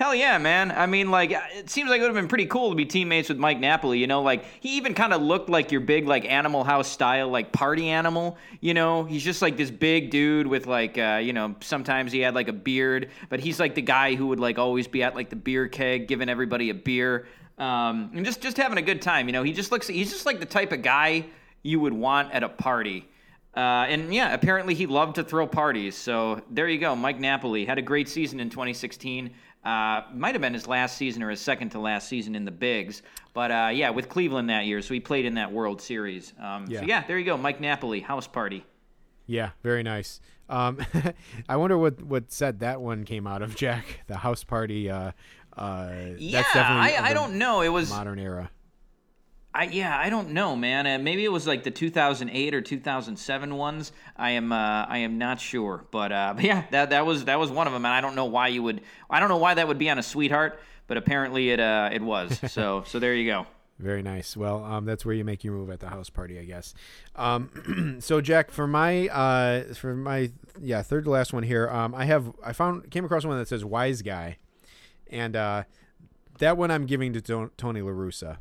[0.00, 0.72] Hell yeah, man.
[0.72, 3.28] I mean, like, it seems like it would have been pretty cool to be teammates
[3.28, 4.22] with Mike Napoli, you know?
[4.22, 7.90] Like, he even kind of looked like your big, like, Animal House style, like, party
[7.90, 9.04] animal, you know?
[9.04, 12.48] He's just like this big dude with, like, uh, you know, sometimes he had, like,
[12.48, 15.36] a beard, but he's like the guy who would, like, always be at, like, the
[15.36, 17.26] beer keg giving everybody a beer
[17.58, 19.42] um, and just, just having a good time, you know?
[19.42, 21.26] He just looks, he's just like the type of guy
[21.62, 23.06] you would want at a party.
[23.56, 25.96] Uh, and yeah, apparently he loved to throw parties.
[25.96, 26.94] So there you go.
[26.94, 29.30] Mike Napoli had a great season in 2016.
[29.64, 32.50] Uh, might have been his last season or his second to last season in the
[32.50, 33.02] bigs,
[33.34, 36.32] but uh, yeah, with Cleveland that year, so he played in that World Series.
[36.40, 36.80] Um, Yeah.
[36.80, 38.64] So yeah, there you go, Mike Napoli, house party.
[39.26, 40.20] Yeah, very nice.
[40.48, 40.78] Um,
[41.48, 43.84] I wonder what what set that one came out of, Jack.
[44.06, 44.90] The house party.
[44.90, 45.12] Uh,
[45.56, 47.60] uh, Yeah, that's definitely I, I don't know.
[47.60, 48.50] It was modern era.
[49.52, 50.86] I yeah, I don't know, man.
[50.86, 53.92] Uh, maybe it was like the 2008 or 2007 ones.
[54.16, 57.38] I am uh, I am not sure, but, uh, but yeah, that that was that
[57.38, 58.80] was one of them, and I don't know why you would.
[59.08, 62.02] I don't know why that would be on a sweetheart, but apparently it uh, it
[62.02, 62.40] was.
[62.50, 63.46] So so there you go.
[63.80, 64.36] Very nice.
[64.36, 66.74] Well, um, that's where you make your move at the house party, I guess.
[67.16, 71.94] Um, so, Jack, for my uh, for my yeah third to last one here, um,
[71.94, 74.36] I have I found came across one that says "wise guy,"
[75.08, 75.64] and uh,
[76.38, 78.36] that one I'm giving to Tony La Russa.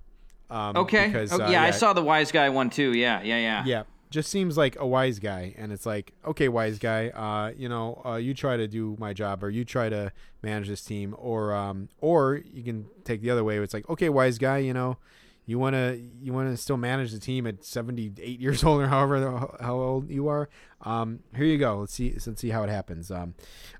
[0.50, 1.08] Um, Okay.
[1.08, 2.94] Because, Oh, uh, yeah, I saw the wise guy one too.
[2.94, 3.64] Yeah, yeah, yeah.
[3.66, 7.70] Yeah, just seems like a wise guy, and it's like, okay, wise guy, uh, you
[7.70, 10.12] know, uh, you try to do my job, or you try to
[10.42, 13.58] manage this team, or um, or you can take the other way.
[13.60, 14.98] It's like, okay, wise guy, you know,
[15.46, 19.48] you wanna you wanna still manage the team at seventy eight years old or however
[19.60, 20.50] how old you are.
[20.82, 21.80] Um, here you go.
[21.80, 23.12] Let's see let's see how it happens.
[23.12, 23.36] Um,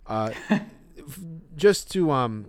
[0.06, 0.32] uh,
[1.56, 2.46] just to um,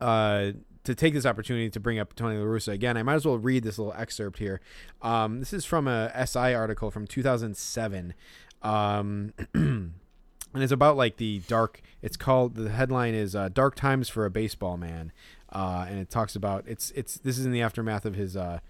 [0.00, 0.52] uh,
[0.86, 3.38] to take this opportunity to bring up Tony La Russa again, I might as well
[3.38, 4.60] read this little excerpt here.
[5.02, 8.14] Um, this is from a SI article from 2007.
[8.62, 9.92] Um, and
[10.54, 11.82] it's about like the dark.
[12.02, 15.12] It's called the headline is uh, "Dark Times for a Baseball Man,"
[15.52, 18.60] uh, and it talks about it's it's this is in the aftermath of his uh,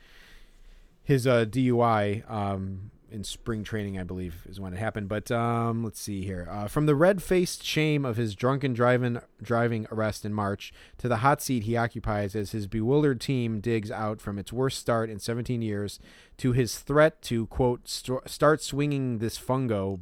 [1.05, 5.09] his uh, DUI um, in spring training, I believe, is when it happened.
[5.09, 6.47] But um, let's see here.
[6.49, 11.17] Uh, from the red-faced shame of his drunken driving driving arrest in March to the
[11.17, 15.19] hot seat he occupies as his bewildered team digs out from its worst start in
[15.19, 15.99] 17 years
[16.37, 20.01] to his threat to quote st- start swinging this fungo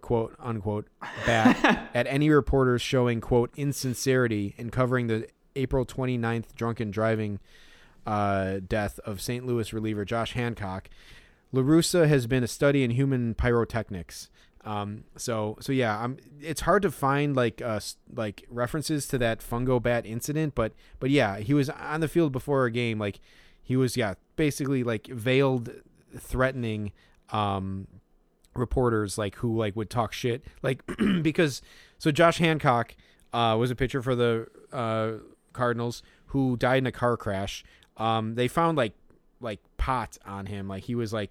[0.00, 0.88] quote unquote
[1.24, 7.38] bat at any reporters showing quote insincerity in covering the April 29th drunken driving
[8.06, 9.46] uh, death of St.
[9.46, 10.88] Louis reliever Josh Hancock.
[11.52, 14.30] LaRussa has been a study in human pyrotechnics.
[14.62, 17.80] Um, so so yeah, I'm, it's hard to find like uh
[18.14, 22.32] like references to that fungo bat incident, but but yeah, he was on the field
[22.32, 22.98] before a game.
[22.98, 23.20] Like
[23.62, 25.70] he was yeah basically like veiled
[26.16, 26.92] threatening
[27.30, 27.86] um
[28.54, 30.82] reporters like who like would talk shit like
[31.22, 31.62] because
[31.98, 32.96] so Josh Hancock
[33.32, 35.12] uh, was a pitcher for the uh,
[35.52, 37.64] Cardinals who died in a car crash.
[37.96, 38.94] Um, they found like
[39.40, 41.30] like pot on him, like he was like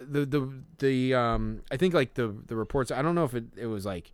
[0.00, 2.90] the the the um I think like the the reports.
[2.90, 4.12] I don't know if it it was like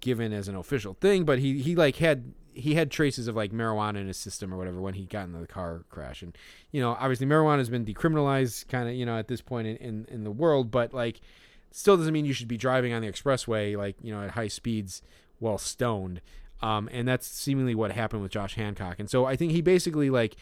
[0.00, 3.52] given as an official thing, but he he like had he had traces of like
[3.52, 6.36] marijuana in his system or whatever when he got into the car crash and
[6.72, 9.76] you know obviously marijuana has been decriminalized kind of you know at this point in,
[9.76, 11.20] in in the world but like
[11.70, 14.48] still doesn't mean you should be driving on the expressway like you know at high
[14.48, 15.02] speeds
[15.38, 16.20] while stoned
[16.62, 20.08] um and that's seemingly what happened with Josh Hancock and so I think he basically
[20.08, 20.36] like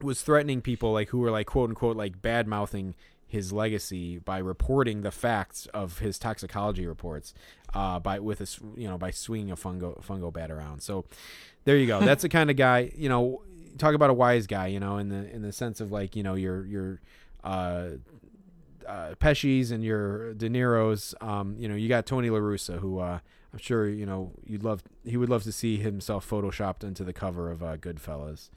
[0.00, 2.94] was threatening people like who were like quote unquote like bad mouthing
[3.30, 7.32] his legacy by reporting the facts of his toxicology reports
[7.72, 10.82] uh, by with a you know by swinging a fungo fungo bat around.
[10.82, 11.04] So
[11.64, 12.00] there you go.
[12.04, 13.42] That's the kind of guy you know.
[13.78, 16.22] Talk about a wise guy, you know, in the in the sense of like you
[16.24, 17.00] know your your
[17.44, 17.90] uh,
[18.86, 21.14] uh, Pesci's and your De Niro's.
[21.20, 23.20] Um, you know, you got Tony La Russa, who uh,
[23.52, 24.82] I'm sure you know you'd love.
[25.04, 28.50] He would love to see himself photoshopped into the cover of uh, Goodfellas.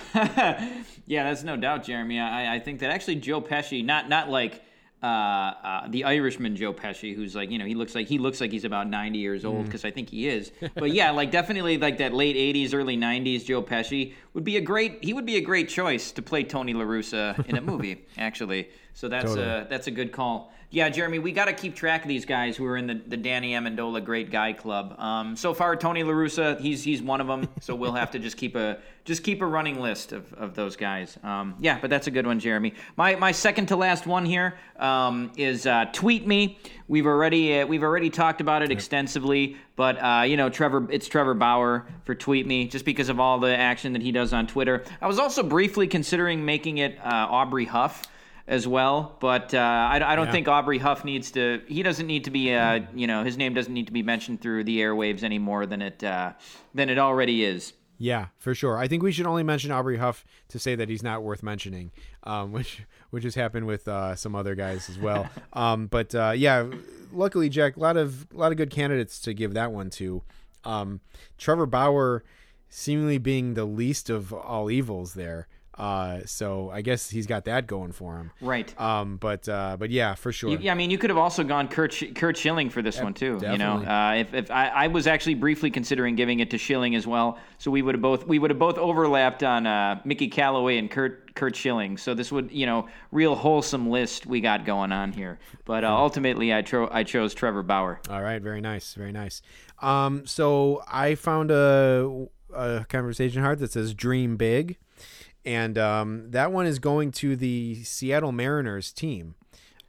[0.14, 2.18] yeah, that's no doubt, Jeremy.
[2.18, 4.62] I, I think that actually Joe Pesci, not not like
[5.02, 8.40] uh, uh, the Irishman Joe Pesci, who's like you know he looks like he looks
[8.40, 10.52] like he's about ninety years old because I think he is.
[10.74, 14.60] But yeah, like definitely like that late '80s, early '90s Joe Pesci would be a
[14.60, 18.06] great he would be a great choice to play Tony La Russa in a movie
[18.18, 18.68] actually.
[18.94, 19.46] So that's Totally.
[19.46, 20.52] a that's a good call.
[20.70, 23.18] Yeah, Jeremy, we got to keep track of these guys who are in the, the
[23.18, 24.98] Danny Amendola Great Guy Club.
[24.98, 27.48] Um, so far, Tony La Russa, he's he's one of them.
[27.60, 30.76] So we'll have to just keep a just keep a running list of, of those
[30.76, 31.18] guys.
[31.22, 32.72] Um, yeah, but that's a good one, Jeremy.
[32.96, 36.58] My my second to last one here um, is uh, tweet me.
[36.88, 41.06] We've already uh, we've already talked about it extensively, but uh, you know Trevor, it's
[41.06, 44.46] Trevor Bauer for tweet me just because of all the action that he does on
[44.46, 44.84] Twitter.
[45.02, 48.04] I was also briefly considering making it uh, Aubrey Huff.
[48.46, 49.16] As well.
[49.20, 50.32] But uh, I, I don't Yeah.
[50.32, 51.62] think Aubrey Huff needs to.
[51.68, 52.52] He doesn't need to be.
[52.54, 55.66] Uh, you know, his name doesn't need to be mentioned through the airwaves any more
[55.66, 56.32] than it uh,
[56.74, 57.72] than it already is.
[57.98, 58.78] Yeah, for sure.
[58.78, 61.92] I think we should only mention Aubrey Huff to say that he's not worth mentioning,
[62.24, 65.28] um, which which has happened with uh, some other guys as well.
[65.52, 66.66] um, but uh, yeah,
[67.12, 70.22] luckily, Jack, a lot of a lot of good candidates to give that one to.
[70.64, 71.00] Um,
[71.38, 72.24] Trevor Bauer,
[72.68, 75.46] seemingly being the least of all evils there.
[75.76, 78.30] Uh, so I guess he's got that going for him.
[78.42, 78.78] Right.
[78.80, 80.50] Um, but uh, but yeah, for sure.
[80.50, 83.00] You- Yeah, I mean, you could have also gone Curt, Sch- Curt Schilling for this
[83.00, 83.38] one too.
[83.52, 86.94] You know, uh, if, if I, I was actually briefly considering giving it to Schilling
[86.94, 90.28] as well, so we would have both we would have both overlapped on uh, Mickey
[90.28, 91.96] Callaway and Curt Curt Schilling.
[91.96, 95.38] So this would you know real wholesome list we got going on here.
[95.64, 97.98] But uh, ultimately, I tro- I chose Trevor Bauer.
[98.10, 99.40] All right, very nice, very nice.
[99.80, 104.76] Um, so I found a, a conversation heart that says "Dream Big,"
[105.44, 109.34] and um, that one is going to the Seattle Mariners team.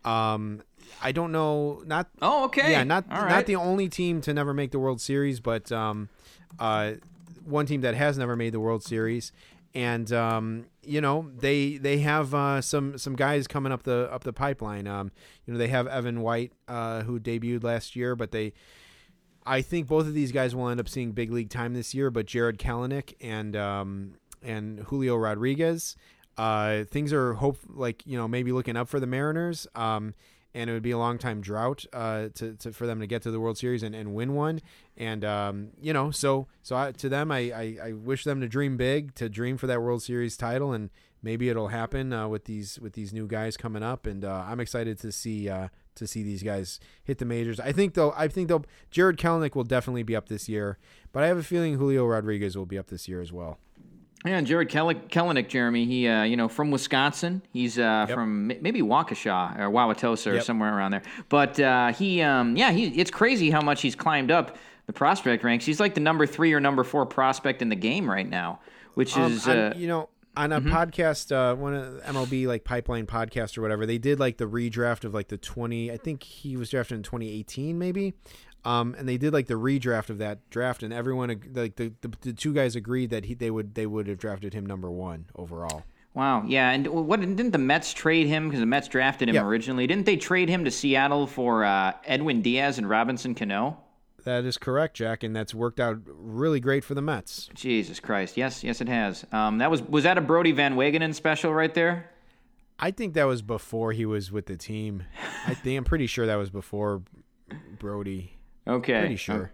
[0.06, 0.62] Um,
[1.02, 2.72] I don't know, not Oh, okay.
[2.72, 6.10] yeah, not All not the only team to never make the World Series, but um,
[6.60, 6.94] uh,
[7.46, 9.32] one team that has never made the World Series,
[9.74, 14.24] and um, you know they they have uh, some some guys coming up the up
[14.24, 14.88] the pipeline.
[14.88, 15.12] Um,
[15.46, 18.54] you know they have Evan White uh, who debuted last year, but they.
[19.46, 22.10] I think both of these guys will end up seeing big league time this year,
[22.10, 24.14] but Jarred Kelenic and um,
[24.44, 25.96] and Julio Rodriguez,
[26.38, 29.68] uh, things are hope like you know maybe looking up for the Mariners.
[29.76, 30.14] Um,
[30.56, 33.24] and it would be a long time drought uh, to, to for them to get
[33.24, 34.62] to the World Series and, and win one.
[34.98, 38.48] And um, you know, so so I, to them, I, I, I wish them to
[38.48, 40.90] dream big, to dream for that World Series title, and
[41.24, 44.06] maybe it'll happen uh, with these with these new guys coming up.
[44.06, 47.60] And uh, I'm excited to see uh, to see these guys hit the majors.
[47.60, 50.78] I think though, I think though, Jarred Kelenic will definitely be up this year,
[51.12, 53.58] but I have a feeling Julio Rodriguez will be up this year as well.
[54.26, 55.86] Yeah, and Jarred Kel- Kelenic, Jeremy.
[55.86, 57.42] He, uh, you know, from Wisconsin.
[57.52, 60.44] He's uh, from m- maybe Waukesha or Wauwatosa or Yep.
[60.44, 61.02] somewhere around there.
[61.30, 62.88] But uh, he, um, yeah, he.
[63.00, 64.56] It's crazy how much he's climbed up
[64.88, 65.66] the prospect ranks.
[65.66, 68.60] He's like the number three or number four prospect in the game right now,
[68.94, 70.74] which Um, is uh, you know on a Mm-hmm.
[70.74, 74.46] podcast uh one of the MLB like pipeline podcast or whatever they did like the
[74.48, 78.14] redraft of like the 20 I think he was drafted in 2018 maybe
[78.66, 82.12] um and they did like the redraft of that draft and everyone like the the,
[82.22, 85.26] the two guys agreed that he they would they would have drafted him number 1
[85.36, 85.84] overall
[86.16, 89.46] Wow, yeah, and what didn't the Mets trade him because the Mets drafted him Yeah.
[89.46, 89.88] originally?
[89.88, 93.78] Didn't they trade him to Seattle for uh, Edwin Diaz and Robinson Cano?
[94.24, 98.38] that is correct Jack and that's worked out really great for the Mets Jesus Christ,
[98.38, 99.26] yes, yes, it has.
[99.32, 102.12] Um, that was was that a Brodie Van Wagenen special right there?
[102.78, 105.02] I think that was before he was with the team
[105.48, 107.02] I think I'm pretty sure that was before
[107.80, 108.33] Brodie
[108.68, 109.52] Okay, pretty sure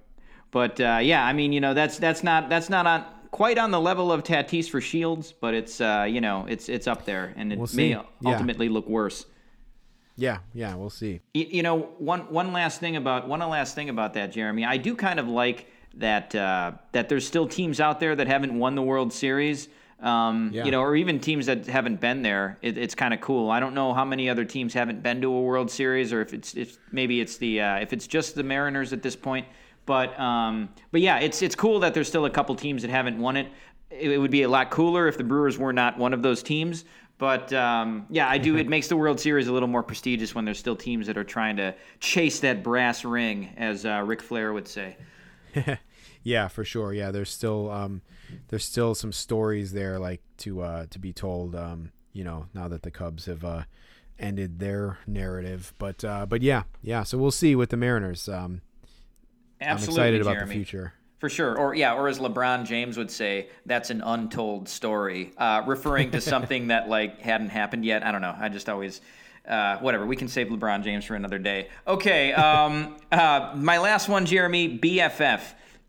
[0.52, 3.72] But uh, yeah, I mean, you know, that's that's not that's not on quite on
[3.72, 7.34] the level of Tatis for Shields, but it's uh, you know, it's it's up there,
[7.38, 7.90] and it We'll may.
[7.90, 8.04] Yeah.
[8.26, 9.26] ultimately look worse.
[10.16, 13.90] yeah yeah we'll see You, you know, one one last thing about one last thing
[13.90, 14.66] about that, Jeremy.
[14.66, 18.58] I do kind of like that uh, that there's still teams out there that haven't
[18.58, 19.70] won the World Series.
[20.02, 20.66] Um, Yeah.
[20.66, 22.58] You know, or even teams that haven't been there.
[22.62, 23.52] It, it's kind of cool.
[23.52, 26.34] I don't know how many other teams haven't been to a World Series, or if
[26.34, 29.46] it's if maybe it's the uh, if it's just the Mariners at this point.
[29.86, 33.18] But um, but yeah, it's it's cool that there's still a couple teams that haven't
[33.18, 33.48] won it.
[33.90, 36.44] It, it would be a lot cooler if the Brewers were not one of those
[36.44, 36.86] teams.
[37.18, 38.56] But um, yeah, I do.
[38.56, 41.24] It makes the World Series a little more prestigious when there's still teams that are
[41.24, 44.96] trying to chase that brass ring, as uh, Ric Flair would say.
[46.24, 46.94] Yeah, for sure.
[46.94, 48.02] Yeah, there's still um,
[48.50, 51.56] there's still some stories there like to uh, to be told.
[51.56, 53.64] Um, you know, now that the Cubs have uh,
[54.18, 57.04] ended their narrative, but uh, but yeah, yeah.
[57.04, 58.28] So we'll see with the Mariners.
[58.28, 58.62] Um,
[59.62, 60.50] I'm Absolutely, excited about Jeremy.
[60.50, 60.94] the future.
[61.20, 61.58] For sure.
[61.58, 66.22] Or yeah, or as LeBron James would say, that's an untold story, uh, referring to
[66.22, 68.06] something that like hadn't happened yet.
[68.06, 68.36] I don't know.
[68.38, 69.02] I just always.
[69.48, 70.06] Uh, whatever.
[70.06, 71.70] We can save LeBron James for another day.
[71.88, 72.34] Okay.
[72.34, 74.78] Um, uh, my last one, Jeremy.
[74.78, 75.42] BFF.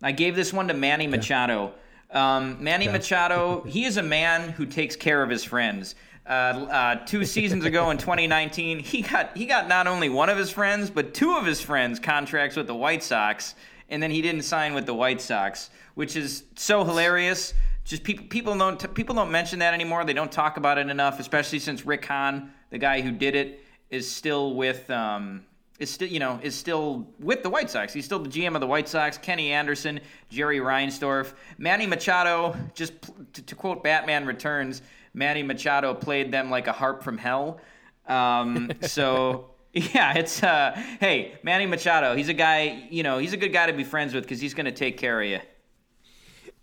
[0.03, 1.73] I gave this one to Manny Machado.
[2.11, 3.63] Um, Manny Machado.
[3.67, 5.95] He is a man who takes care of his friends.
[6.27, 10.39] Uh, uh, two seasons ago in 2019, he got he got not only one of
[10.39, 13.55] his friends, but two of his friends contracts with the White Sox
[13.91, 17.53] and then he didn't sign with the White Sox, which is so hilarious.
[17.85, 20.05] Just people people don't people don't mention that anymore.
[20.05, 23.65] They don't talk about it enough, especially since Rick Hahn, the guy who did it,
[23.91, 25.45] is still with um,
[25.81, 27.93] is still you know is still with the White Sox.
[27.93, 29.19] He's still the GM of the White Sox.
[29.19, 32.55] Kenny Anderson, Jerry Reinsdorf, Manny Machado.
[32.75, 32.93] Just
[33.33, 34.83] to, to quote Batman Returns,
[35.15, 37.61] Manny Machado played them like a harp from hell.
[38.07, 39.47] Um, so.
[39.73, 43.67] Yeah, it's uh hey, Manny Machado, he's a guy, you know, he's a good guy
[43.67, 45.39] to be friends with cuz he's going to take care of you.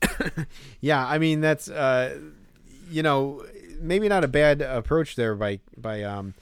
[0.81, 2.19] Yeah, I mean that's uh,
[2.89, 3.45] you know
[3.79, 6.33] maybe not a bad approach there by by um,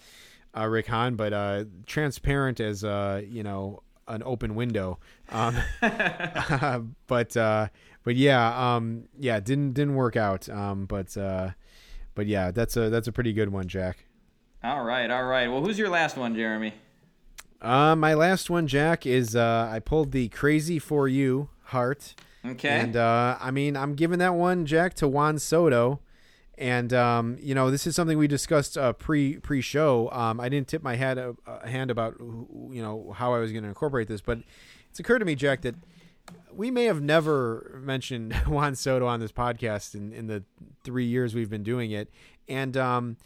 [0.58, 5.00] uh, Rick Hahn, but uh, transparent as uh, you know an open window.
[5.30, 5.56] Um,
[7.08, 7.68] but uh,
[8.04, 10.48] but yeah, um, yeah, didn't didn't work out.
[10.50, 11.52] Um, but uh,
[12.14, 14.06] but yeah, that's a that's a pretty good one, Jack.
[14.64, 15.48] All right, all right.
[15.48, 16.74] Well, who's your last one, Jeremy?
[17.62, 22.16] Uh, my last one, Jack, is uh, I pulled the crazy for you heart.
[22.46, 22.70] Okay.
[22.70, 26.00] And uh, I mean, I'm giving that one, Jack, to Juan Soto.
[26.58, 30.10] And um, you know, this is something we discussed uh, pre pre show.
[30.12, 33.52] Um, I didn't tip my head a, a hand about you know how I was
[33.52, 34.40] going to incorporate this, but
[34.90, 35.76] it's occurred to me, Jack, that
[36.54, 40.44] we may have never mentioned Juan Soto on this podcast in, in the
[40.84, 42.10] three years we've been doing it,
[42.48, 43.18] and um,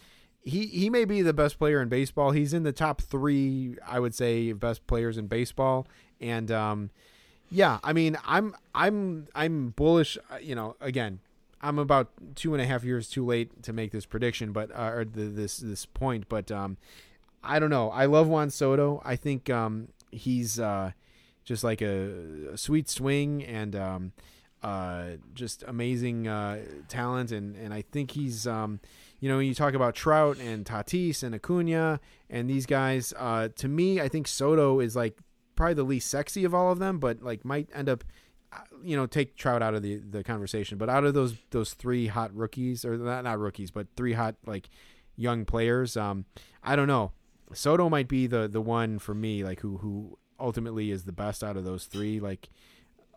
[0.43, 2.31] he he may be the best player in baseball.
[2.31, 5.85] He's in the top three, I would say, best players in baseball,
[6.19, 6.89] and um,
[7.51, 10.17] yeah, I mean, I'm I'm I'm bullish.
[10.31, 11.19] uh, You know, again,
[11.61, 14.91] I'm about two and a half years too late to make this prediction, but uh,
[14.93, 16.29] or the, this this point.
[16.29, 16.77] But um,
[17.43, 17.89] I don't know.
[17.91, 19.01] I love Juan Soto.
[19.03, 20.91] I think um, he's uh,
[21.43, 24.11] just like a, a sweet swing and um,
[24.63, 25.03] uh,
[25.33, 28.47] just amazing uh, talent, and and I think he's.
[28.47, 28.79] Um,
[29.19, 31.99] you know, when you talk about Trout and Tatis and Acuna
[32.29, 35.17] and these guys, uh, to me, I think Soto is like
[35.55, 38.05] probably the least sexy of all of them, but like might end up,
[38.83, 40.77] you know, take Trout out of the, the conversation.
[40.77, 44.35] But out of those those three hot rookies, or not not rookies, but three hot
[44.45, 44.69] like
[45.15, 46.25] young players, um,
[46.63, 47.11] I don't know.
[47.53, 51.43] Soto might be the the one for me, like who who ultimately is the best
[51.43, 52.49] out of those three, like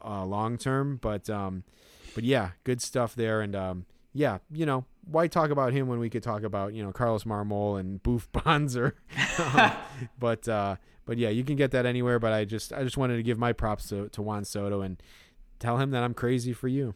[0.04, 0.98] uh, long term.
[1.00, 1.64] But um,
[2.14, 5.98] but yeah, good stuff there, and um, yeah, you know, why talk about him when
[5.98, 8.94] we could talk about you know Carlos Marmol and Boof Bonser?
[9.38, 9.72] Um,
[10.18, 12.18] but uh, but yeah, you can get that anywhere.
[12.18, 15.02] But I just I just wanted to give my props to, to Juan Soto and
[15.62, 16.94] tell him that I'm crazy for you.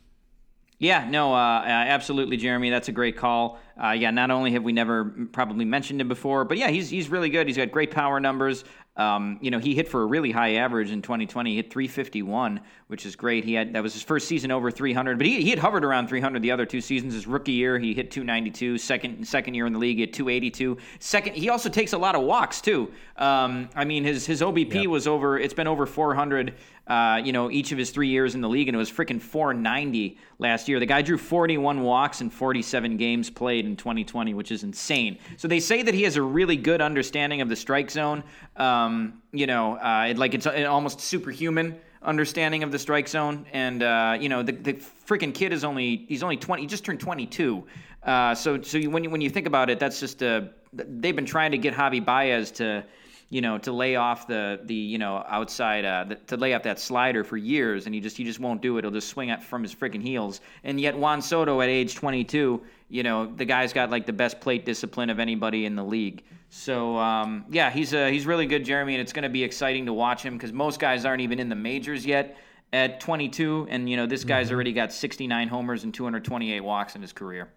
[0.78, 2.68] Yeah, no, uh, uh, absolutely, Jeremy.
[2.68, 3.58] That's a great call.
[3.82, 7.08] Uh, yeah, not only have we never probably mentioned him before, but yeah, he's he's
[7.08, 7.46] really good.
[7.46, 8.64] He's got great power numbers.
[8.94, 11.50] Um, you know, he hit for a really high average in 2020.
[11.50, 13.44] He hit 351, which is great.
[13.44, 16.08] He had that was his first season over 300, but he, he had hovered around
[16.08, 17.14] 300 the other two seasons.
[17.14, 18.76] His rookie year, he hit 292.
[18.76, 20.76] Second second year in the league, he hit 282.
[20.98, 22.90] Second, he also takes a lot of walks too.
[23.16, 24.86] Um, I mean, his his OBP Yep.
[24.88, 25.38] was over.
[25.38, 26.54] It's been over 400.
[26.86, 29.20] Uh, you know, each of his three years in the league, and it was freaking
[29.20, 30.78] 490 last year.
[30.78, 35.18] The guy drew 41 walks in 47 games played in 2020, which is insane.
[35.36, 38.22] So they say that he has a really good understanding of the strike zone.
[38.56, 43.46] Um, you know, uh, it, like it's an almost superhuman understanding of the strike zone.
[43.52, 46.62] And uh, you know, the, the freaking kid is only he's only 20.
[46.62, 47.64] He just turned 22.
[48.04, 51.26] Uh, so so when you when you think about it, that's just a they've been
[51.26, 52.84] trying to get Javi Baez to
[53.28, 56.62] you know, to lay off the the you know outside uh, the, to lay off
[56.62, 58.84] that slider for years, and he just he just won't do it.
[58.84, 60.40] He'll just swing it from his freaking heels.
[60.64, 64.40] And yet Juan Soto at age 22, you know, the guy's got like the best
[64.40, 66.22] plate discipline of anybody in the league.
[66.50, 69.86] So um, yeah, he's uh, he's really good, Jeremy, and it's going to be exciting
[69.86, 72.36] to watch him because most guys aren't even in the majors yet
[72.72, 77.02] at 22, and you know this guy's already got 69 homers and 228 walks in
[77.02, 77.48] his career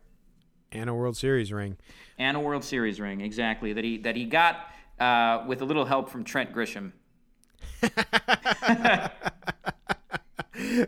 [0.72, 1.78] And a World Series ring.
[2.18, 5.86] and a World Series ring, exactly that he that he got uh, with a little
[5.86, 6.94] help from Trent Grisham.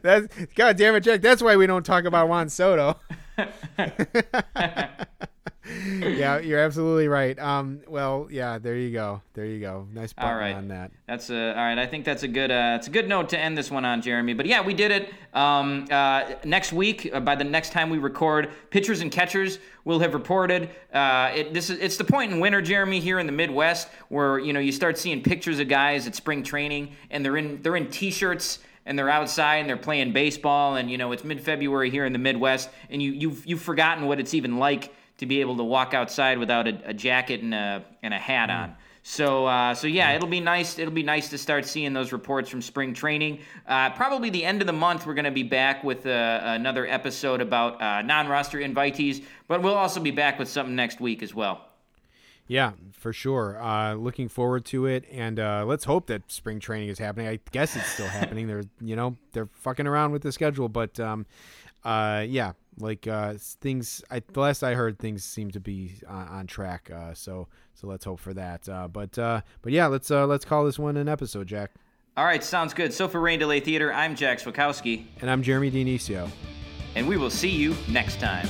[0.02, 1.22] That's God damn it, Jack.
[1.22, 3.00] That's why we don't talk about Juan Soto.
[5.86, 7.38] yeah, you're absolutely right.
[7.40, 9.22] Um, well, yeah, there you go.
[9.34, 9.88] There you go.
[9.94, 10.56] Nice button All right.
[10.56, 10.92] on that.
[11.08, 11.78] That's a all right.
[11.78, 14.02] I think that's a good uh, it's a good note to end this one on,
[14.02, 14.34] Jeremy.
[14.34, 15.14] But yeah, we did it.
[15.34, 20.00] Um, uh, next week, uh, by the next time we record, pitchers and catchers will
[20.00, 20.70] have reported.
[20.94, 24.40] Uh, it, this is it's the point in winter, Jeremy, here in the Midwest, where
[24.40, 27.76] you know you start seeing pictures of guys at spring training, and they're in they're
[27.76, 32.06] in t-shirts and they're outside and they're playing baseball, and you know it's mid-February here
[32.06, 35.56] in the Midwest, and you you've you've forgotten what it's even like to be able
[35.56, 38.76] to walk outside without a, a jacket and a and a hat on.
[39.04, 40.78] So, uh, so yeah, it'll be nice.
[40.78, 43.40] It'll be nice to start seeing those reports from spring training.
[43.68, 46.88] Uh, probably the end of the month, we're going to be back with uh, another
[46.88, 51.36] episode about uh, non-roster invitees, but we'll also be back with something next week as
[51.36, 51.68] well.
[52.48, 53.62] Yeah, for sure.
[53.62, 57.28] Uh, looking forward to it, and uh, let's hope that spring training is happening.
[57.28, 58.48] I guess it's still happening.
[58.48, 61.26] They're, you know, they're fucking around with the schedule, but um,
[61.84, 64.04] uh, yeah, like uh, things.
[64.10, 66.90] I, the last I heard, things seem to be on, on track.
[66.94, 68.68] Uh, so, so let's hope for that.
[68.68, 71.72] Uh, but, uh, but yeah, let's uh, let's call this one an episode, Jack.
[72.18, 72.94] All right, sounds good.
[72.94, 76.30] So for Rain Delay Theater, I'm Jack Swakowski, And I'm Jeremy Dionisio.
[76.96, 78.48] and we will see you next time.